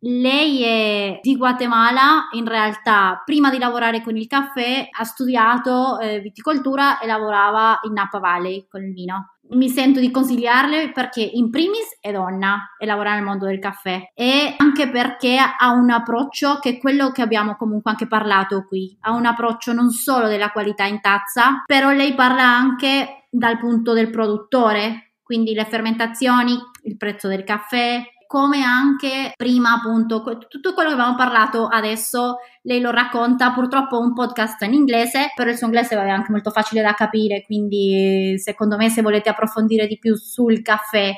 Lei 0.00 0.62
è 0.62 1.18
di 1.22 1.36
Guatemala, 1.36 2.28
in 2.32 2.46
realtà 2.46 3.22
prima 3.24 3.50
di 3.50 3.58
lavorare 3.58 4.02
con 4.02 4.16
il 4.16 4.26
caffè 4.26 4.86
ha 4.90 5.04
studiato 5.04 5.98
eh, 5.98 6.20
viticoltura 6.20 6.98
e 6.98 7.06
lavorava 7.06 7.80
in 7.84 7.94
Napa 7.94 8.18
Valley 8.18 8.66
con 8.68 8.84
il 8.84 8.92
vino 8.92 9.33
mi 9.50 9.68
sento 9.68 10.00
di 10.00 10.10
consigliarle 10.10 10.90
perché 10.92 11.20
in 11.20 11.50
primis 11.50 11.98
è 12.00 12.10
donna 12.12 12.74
e 12.78 12.86
lavora 12.86 13.14
nel 13.14 13.22
mondo 13.22 13.46
del 13.46 13.58
caffè 13.58 14.10
e 14.14 14.54
anche 14.56 14.88
perché 14.88 15.36
ha 15.36 15.72
un 15.72 15.90
approccio 15.90 16.58
che 16.60 16.70
è 16.70 16.78
quello 16.78 17.10
che 17.10 17.22
abbiamo 17.22 17.56
comunque 17.56 17.90
anche 17.90 18.06
parlato 18.06 18.64
qui, 18.66 18.96
ha 19.00 19.12
un 19.12 19.26
approccio 19.26 19.72
non 19.72 19.90
solo 19.90 20.28
della 20.28 20.50
qualità 20.50 20.84
in 20.86 21.00
tazza, 21.00 21.62
però 21.66 21.90
lei 21.90 22.14
parla 22.14 22.44
anche 22.44 23.26
dal 23.30 23.58
punto 23.58 23.92
del 23.92 24.10
produttore, 24.10 25.14
quindi 25.22 25.54
le 25.54 25.64
fermentazioni, 25.64 26.56
il 26.84 26.96
prezzo 26.96 27.28
del 27.28 27.44
caffè, 27.44 28.02
come 28.26 28.62
anche 28.62 29.32
prima 29.36 29.74
appunto 29.74 30.22
tutto 30.48 30.74
quello 30.74 30.90
che 30.90 30.94
abbiamo 30.94 31.16
parlato 31.16 31.66
adesso 31.66 32.36
lei 32.62 32.80
lo 32.80 32.90
racconta 32.90 33.52
purtroppo 33.52 33.98
un 33.98 34.12
podcast 34.12 34.62
in 34.62 34.72
inglese 34.72 35.32
però 35.34 35.50
il 35.50 35.56
suo 35.56 35.66
inglese 35.66 35.94
è 35.96 36.08
anche 36.08 36.30
molto 36.30 36.50
facile 36.50 36.82
da 36.82 36.94
capire 36.94 37.42
quindi 37.44 38.34
secondo 38.38 38.76
me 38.76 38.88
se 38.88 39.02
volete 39.02 39.28
approfondire 39.28 39.86
di 39.86 39.98
più 39.98 40.14
sul 40.16 40.62
caffè 40.62 41.12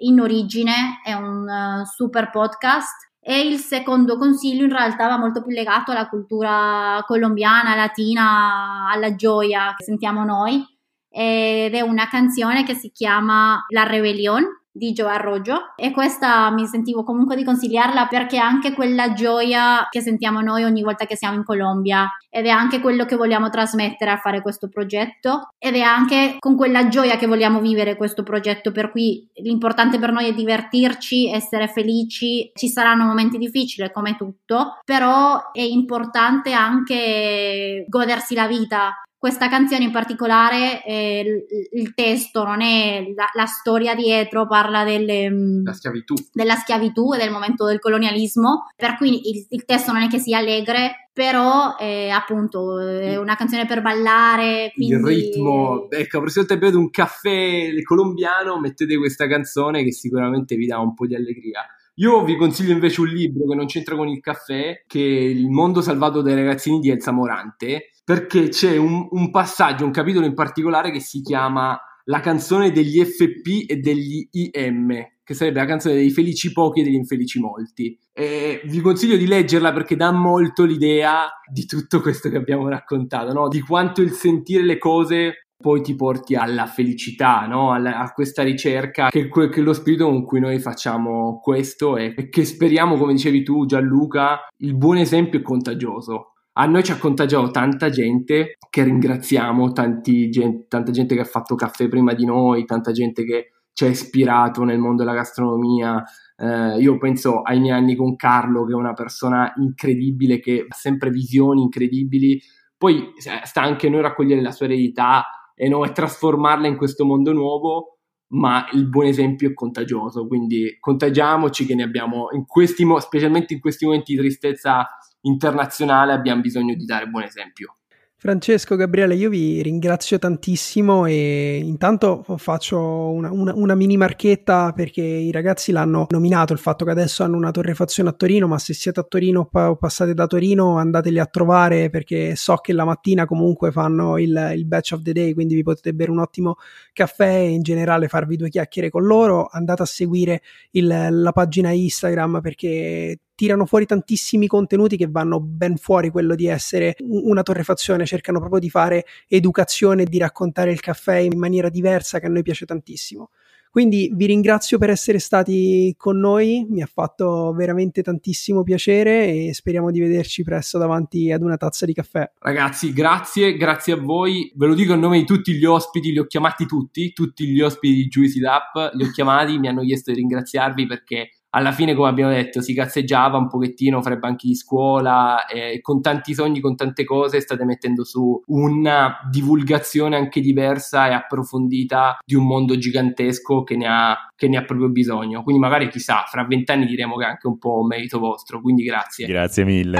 in 0.00 0.20
origine 0.20 1.00
è 1.02 1.12
un 1.12 1.46
uh, 1.46 1.84
super 1.84 2.30
podcast. 2.30 3.08
E 3.22 3.40
il 3.40 3.58
secondo 3.58 4.16
consiglio 4.16 4.64
in 4.64 4.72
realtà 4.72 5.06
va 5.08 5.18
molto 5.18 5.42
più 5.42 5.54
legato 5.54 5.90
alla 5.90 6.08
cultura 6.08 7.04
colombiana, 7.06 7.74
latina, 7.74 8.88
alla 8.90 9.14
gioia 9.14 9.74
che 9.76 9.84
sentiamo 9.84 10.24
noi 10.24 10.64
ed 11.12 11.74
è 11.74 11.80
una 11.80 12.08
canzone 12.08 12.64
che 12.64 12.74
si 12.74 12.90
chiama 12.90 13.66
La 13.68 13.82
Rebellion 13.82 14.44
di 14.72 14.92
Joe 14.92 15.10
Arroggio 15.10 15.72
e 15.76 15.90
questa 15.90 16.50
mi 16.50 16.66
sentivo 16.66 17.02
comunque 17.02 17.36
di 17.36 17.44
consigliarla 17.44 18.06
perché 18.06 18.36
è 18.36 18.40
anche 18.40 18.72
quella 18.72 19.12
gioia 19.12 19.88
che 19.90 20.00
sentiamo 20.00 20.40
noi 20.40 20.64
ogni 20.64 20.82
volta 20.82 21.06
che 21.06 21.16
siamo 21.16 21.36
in 21.36 21.44
Colombia 21.44 22.08
ed 22.28 22.46
è 22.46 22.50
anche 22.50 22.80
quello 22.80 23.04
che 23.04 23.16
vogliamo 23.16 23.50
trasmettere 23.50 24.12
a 24.12 24.18
fare 24.18 24.42
questo 24.42 24.68
progetto 24.68 25.48
ed 25.58 25.74
è 25.74 25.80
anche 25.80 26.36
con 26.38 26.56
quella 26.56 26.88
gioia 26.88 27.16
che 27.16 27.26
vogliamo 27.26 27.60
vivere 27.60 27.96
questo 27.96 28.22
progetto 28.22 28.70
per 28.70 28.90
cui 28.90 29.28
l'importante 29.34 29.98
per 29.98 30.12
noi 30.12 30.28
è 30.28 30.34
divertirci, 30.34 31.28
essere 31.28 31.66
felici, 31.66 32.50
ci 32.54 32.68
saranno 32.68 33.04
momenti 33.04 33.38
difficili 33.38 33.90
come 33.90 34.16
tutto, 34.16 34.78
però 34.84 35.50
è 35.52 35.62
importante 35.62 36.52
anche 36.52 37.84
godersi 37.88 38.34
la 38.34 38.46
vita 38.46 39.02
questa 39.20 39.50
canzone 39.50 39.84
in 39.84 39.90
particolare, 39.90 40.82
eh, 40.82 41.20
il, 41.20 41.78
il, 41.78 41.92
testo 41.92 42.42
non 42.42 42.62
è 42.62 43.04
la, 43.14 43.26
la 43.34 43.44
storia 43.44 43.94
dietro, 43.94 44.46
parla 44.46 44.82
delle, 44.82 45.28
mm, 45.28 45.68
schiavitù. 45.68 46.14
della 46.32 46.54
schiavitù 46.54 47.12
e 47.12 47.18
del 47.18 47.30
momento 47.30 47.66
del 47.66 47.80
colonialismo, 47.80 48.70
per 48.74 48.96
cui 48.96 49.28
il, 49.28 49.46
il 49.50 49.64
testo 49.66 49.92
non 49.92 50.00
è 50.00 50.08
che 50.08 50.18
sia 50.18 50.38
allegre, 50.38 51.10
però 51.12 51.76
eh, 51.78 52.08
appunto 52.08 52.78
è 52.80 53.18
una 53.18 53.36
canzone 53.36 53.66
per 53.66 53.82
ballare. 53.82 54.72
Quindi... 54.74 54.94
Il 54.94 55.04
ritmo, 55.04 55.90
ecco, 55.90 56.20
per 56.20 56.28
esempio 56.28 56.56
bevete 56.56 56.78
un 56.78 56.88
caffè 56.88 57.68
colombiano, 57.84 58.58
mettete 58.58 58.96
questa 58.96 59.26
canzone 59.26 59.84
che 59.84 59.92
sicuramente 59.92 60.56
vi 60.56 60.64
dà 60.64 60.78
un 60.78 60.94
po' 60.94 61.06
di 61.06 61.14
allegria. 61.14 61.66
Io 61.96 62.24
vi 62.24 62.36
consiglio 62.36 62.72
invece 62.72 63.02
un 63.02 63.08
libro 63.08 63.46
che 63.46 63.54
non 63.54 63.66
c'entra 63.66 63.94
con 63.94 64.08
il 64.08 64.20
caffè, 64.20 64.84
che 64.86 64.98
è 64.98 65.02
Il 65.02 65.50
mondo 65.50 65.82
salvato 65.82 66.22
dai 66.22 66.34
ragazzini 66.34 66.78
di 66.78 66.88
Elsa 66.88 67.12
Morante, 67.12 67.90
perché 68.10 68.48
c'è 68.48 68.76
un, 68.76 69.06
un 69.08 69.30
passaggio, 69.30 69.84
un 69.84 69.92
capitolo 69.92 70.26
in 70.26 70.34
particolare 70.34 70.90
che 70.90 70.98
si 70.98 71.20
chiama 71.22 71.80
La 72.06 72.18
canzone 72.18 72.72
degli 72.72 73.00
FP 73.04 73.70
e 73.70 73.76
degli 73.76 74.28
IM, 74.32 74.92
che 75.22 75.32
sarebbe 75.32 75.60
la 75.60 75.66
canzone 75.66 75.94
dei 75.94 76.10
felici 76.10 76.50
pochi 76.50 76.80
e 76.80 76.82
degli 76.82 76.94
infelici 76.94 77.38
molti. 77.38 77.96
E 78.12 78.62
vi 78.64 78.80
consiglio 78.80 79.16
di 79.16 79.28
leggerla 79.28 79.72
perché 79.72 79.94
dà 79.94 80.10
molto 80.10 80.64
l'idea 80.64 81.28
di 81.48 81.66
tutto 81.66 82.00
questo 82.00 82.28
che 82.30 82.36
abbiamo 82.36 82.68
raccontato, 82.68 83.32
no? 83.32 83.46
di 83.46 83.60
quanto 83.60 84.02
il 84.02 84.10
sentire 84.10 84.64
le 84.64 84.78
cose 84.78 85.44
poi 85.56 85.80
ti 85.80 85.94
porti 85.94 86.34
alla 86.34 86.66
felicità, 86.66 87.46
no? 87.46 87.70
alla, 87.70 87.98
a 87.98 88.10
questa 88.12 88.42
ricerca 88.42 89.08
che, 89.08 89.28
che, 89.28 89.50
è 89.50 89.60
lo 89.60 89.72
spirito 89.72 90.06
con 90.06 90.24
cui 90.24 90.40
noi 90.40 90.58
facciamo 90.58 91.38
questo 91.38 91.96
e, 91.96 92.14
e 92.16 92.28
che 92.28 92.44
speriamo, 92.44 92.96
come 92.96 93.12
dicevi 93.12 93.44
tu 93.44 93.66
Gianluca, 93.66 94.48
il 94.56 94.74
buon 94.74 94.96
esempio 94.96 95.38
è 95.38 95.42
contagioso. 95.42 96.29
A 96.52 96.66
noi 96.66 96.82
ci 96.82 96.92
ha 96.92 96.98
contagiato 96.98 97.50
tanta 97.50 97.90
gente 97.90 98.56
che 98.68 98.82
ringraziamo, 98.82 99.72
gente, 99.72 100.66
tanta 100.68 100.90
gente 100.90 101.14
che 101.14 101.20
ha 101.20 101.24
fatto 101.24 101.54
caffè 101.54 101.88
prima 101.88 102.12
di 102.12 102.24
noi, 102.24 102.64
tanta 102.64 102.92
gente 102.92 103.24
che 103.24 103.52
ci 103.72 103.84
ha 103.84 103.88
ispirato 103.88 104.64
nel 104.64 104.78
mondo 104.78 105.02
della 105.02 105.14
gastronomia. 105.14 106.02
Eh, 106.36 106.80
io 106.80 106.98
penso 106.98 107.42
ai 107.42 107.60
miei 107.60 107.76
anni 107.76 107.94
con 107.94 108.16
Carlo, 108.16 108.64
che 108.64 108.72
è 108.72 108.76
una 108.76 108.94
persona 108.94 109.52
incredibile, 109.56 110.40
che 110.40 110.66
ha 110.68 110.74
sempre 110.74 111.10
visioni 111.10 111.62
incredibili. 111.62 112.40
Poi 112.76 113.12
sta 113.16 113.62
anche 113.62 113.88
noi 113.88 114.02
raccogliere 114.02 114.40
la 114.40 114.52
sua 114.52 114.66
eredità 114.66 115.26
e, 115.54 115.68
no, 115.68 115.90
trasformarla 115.90 116.66
in 116.66 116.76
questo 116.76 117.04
mondo 117.04 117.32
nuovo 117.32 118.00
ma 118.32 118.68
il 118.72 118.88
buon 118.88 119.06
esempio 119.06 119.48
è 119.50 119.54
contagioso, 119.54 120.26
quindi 120.26 120.76
contagiamoci 120.78 121.66
che 121.66 121.74
ne 121.74 121.82
abbiamo, 121.82 122.28
in 122.32 122.46
questi, 122.46 122.86
specialmente 122.98 123.54
in 123.54 123.60
questi 123.60 123.84
momenti 123.86 124.12
di 124.12 124.20
tristezza 124.20 124.88
internazionale, 125.22 126.12
abbiamo 126.12 126.40
bisogno 126.40 126.74
di 126.74 126.84
dare 126.84 127.06
buon 127.06 127.24
esempio. 127.24 127.76
Francesco, 128.22 128.76
Gabriele, 128.76 129.14
io 129.14 129.30
vi 129.30 129.62
ringrazio 129.62 130.18
tantissimo 130.18 131.06
e 131.06 131.58
intanto 131.64 132.22
faccio 132.36 132.78
una, 132.78 133.32
una, 133.32 133.54
una, 133.54 133.74
mini 133.74 133.96
marchetta 133.96 134.74
perché 134.74 135.00
i 135.00 135.30
ragazzi 135.30 135.72
l'hanno 135.72 136.04
nominato, 136.10 136.52
il 136.52 136.58
fatto 136.58 136.84
che 136.84 136.90
adesso 136.90 137.22
hanno 137.22 137.38
una 137.38 137.50
torrefazione 137.50 138.10
a 138.10 138.12
Torino, 138.12 138.46
ma 138.46 138.58
se 138.58 138.74
siete 138.74 139.00
a 139.00 139.04
Torino 139.04 139.48
o 139.50 139.76
passate 139.76 140.12
da 140.12 140.26
Torino 140.26 140.76
andateli 140.76 141.18
a 141.18 141.24
trovare 141.24 141.88
perché 141.88 142.36
so 142.36 142.56
che 142.56 142.74
la 142.74 142.84
mattina 142.84 143.24
comunque 143.24 143.72
fanno 143.72 144.18
il, 144.18 144.52
il 144.54 144.66
batch 144.66 144.92
of 144.92 145.00
the 145.00 145.14
day, 145.14 145.32
quindi 145.32 145.54
vi 145.54 145.62
potete 145.62 145.94
bere 145.94 146.10
un 146.10 146.18
ottimo 146.18 146.56
caffè 146.92 147.36
e 147.36 147.48
in 147.48 147.62
generale 147.62 148.06
farvi 148.08 148.36
due 148.36 148.50
chiacchiere 148.50 148.90
con 148.90 149.06
loro. 149.06 149.48
Andate 149.50 149.80
a 149.80 149.86
seguire 149.86 150.42
il, 150.72 151.06
la 151.10 151.32
pagina 151.32 151.70
Instagram 151.70 152.40
perché 152.42 153.18
tirano 153.40 153.64
fuori 153.64 153.86
tantissimi 153.86 154.46
contenuti 154.46 154.98
che 154.98 155.08
vanno 155.08 155.40
ben 155.40 155.78
fuori 155.78 156.10
quello 156.10 156.34
di 156.34 156.46
essere 156.46 156.94
una 156.98 157.42
torrefazione, 157.42 158.04
cercano 158.04 158.38
proprio 158.38 158.60
di 158.60 158.68
fare 158.68 159.06
educazione, 159.28 160.04
di 160.04 160.18
raccontare 160.18 160.72
il 160.72 160.80
caffè 160.80 161.16
in 161.16 161.38
maniera 161.38 161.70
diversa 161.70 162.20
che 162.20 162.26
a 162.26 162.28
noi 162.28 162.42
piace 162.42 162.66
tantissimo. 162.66 163.30
Quindi 163.70 164.12
vi 164.14 164.26
ringrazio 164.26 164.76
per 164.76 164.90
essere 164.90 165.18
stati 165.18 165.94
con 165.96 166.18
noi, 166.18 166.66
mi 166.68 166.82
ha 166.82 166.88
fatto 166.92 167.54
veramente 167.54 168.02
tantissimo 168.02 168.62
piacere 168.62 169.32
e 169.32 169.54
speriamo 169.54 169.90
di 169.90 170.00
vederci 170.00 170.42
presto 170.42 170.76
davanti 170.76 171.32
ad 171.32 171.40
una 171.40 171.56
tazza 171.56 171.86
di 171.86 171.94
caffè. 171.94 172.30
Ragazzi, 172.40 172.92
grazie, 172.92 173.56
grazie 173.56 173.94
a 173.94 173.96
voi. 173.96 174.52
Ve 174.54 174.66
lo 174.66 174.74
dico 174.74 174.92
a 174.92 174.96
nome 174.96 175.20
di 175.20 175.24
tutti 175.24 175.54
gli 175.54 175.64
ospiti, 175.64 176.12
li 176.12 176.18
ho 176.18 176.26
chiamati 176.26 176.66
tutti, 176.66 177.14
tutti 177.14 177.46
gli 177.46 177.62
ospiti 177.62 177.94
di 177.94 178.08
Juicy 178.08 178.40
Up, 178.42 178.92
li 178.92 179.04
ho 179.04 179.10
chiamati, 179.10 179.58
mi 179.58 179.68
hanno 179.68 179.80
chiesto 179.80 180.10
di 180.10 180.18
ringraziarvi 180.18 180.84
perché 180.84 181.30
alla 181.50 181.72
fine, 181.72 181.94
come 181.94 182.08
abbiamo 182.08 182.30
detto, 182.30 182.60
si 182.60 182.74
cazzeggiava 182.74 183.36
un 183.36 183.48
pochettino 183.48 184.00
fra 184.02 184.14
i 184.14 184.18
banchi 184.18 184.48
di 184.48 184.54
scuola 184.54 185.46
e 185.46 185.80
con 185.80 186.00
tanti 186.00 186.32
sogni, 186.32 186.60
con 186.60 186.76
tante 186.76 187.04
cose, 187.04 187.40
state 187.40 187.64
mettendo 187.64 188.04
su 188.04 188.40
una 188.46 189.18
divulgazione 189.28 190.16
anche 190.16 190.40
diversa 190.40 191.08
e 191.08 191.12
approfondita 191.12 192.18
di 192.24 192.34
un 192.34 192.46
mondo 192.46 192.78
gigantesco 192.78 193.64
che 193.64 193.76
ne 193.76 193.86
ha, 193.88 194.16
che 194.36 194.48
ne 194.48 194.58
ha 194.58 194.64
proprio 194.64 194.90
bisogno. 194.90 195.42
Quindi 195.42 195.60
magari 195.60 195.88
chissà, 195.88 196.24
fra 196.28 196.44
vent'anni 196.44 196.86
diremo 196.86 197.16
che 197.16 197.24
è 197.24 197.28
anche 197.28 197.48
un 197.48 197.58
po' 197.58 197.82
merito 197.82 198.20
vostro, 198.20 198.60
quindi 198.60 198.84
grazie. 198.84 199.26
Grazie 199.26 199.64
mille. 199.64 199.98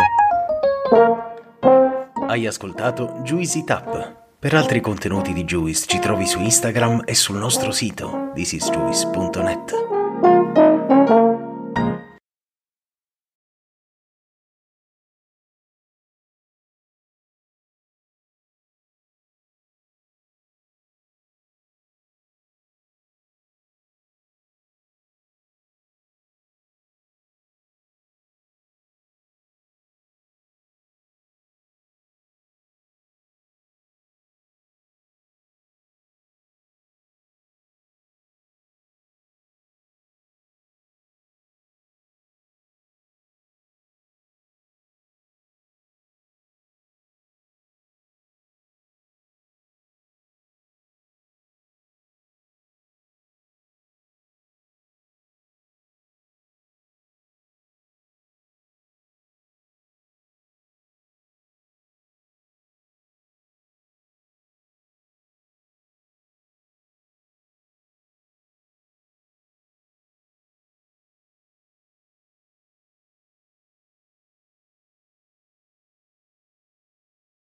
Hai 2.29 2.47
ascoltato 2.47 3.21
Juicy 3.25 3.65
Tap. 3.65 4.19
Per 4.39 4.55
altri 4.55 4.81
contenuti 4.81 5.33
di 5.33 5.45
Juice 5.45 5.87
ci 5.87 5.99
trovi 5.99 6.27
su 6.27 6.39
Instagram 6.41 7.03
e 7.05 7.15
sul 7.15 7.37
nostro 7.37 7.73
sito 7.73 8.31
thisisjuice.net. 8.35 10.00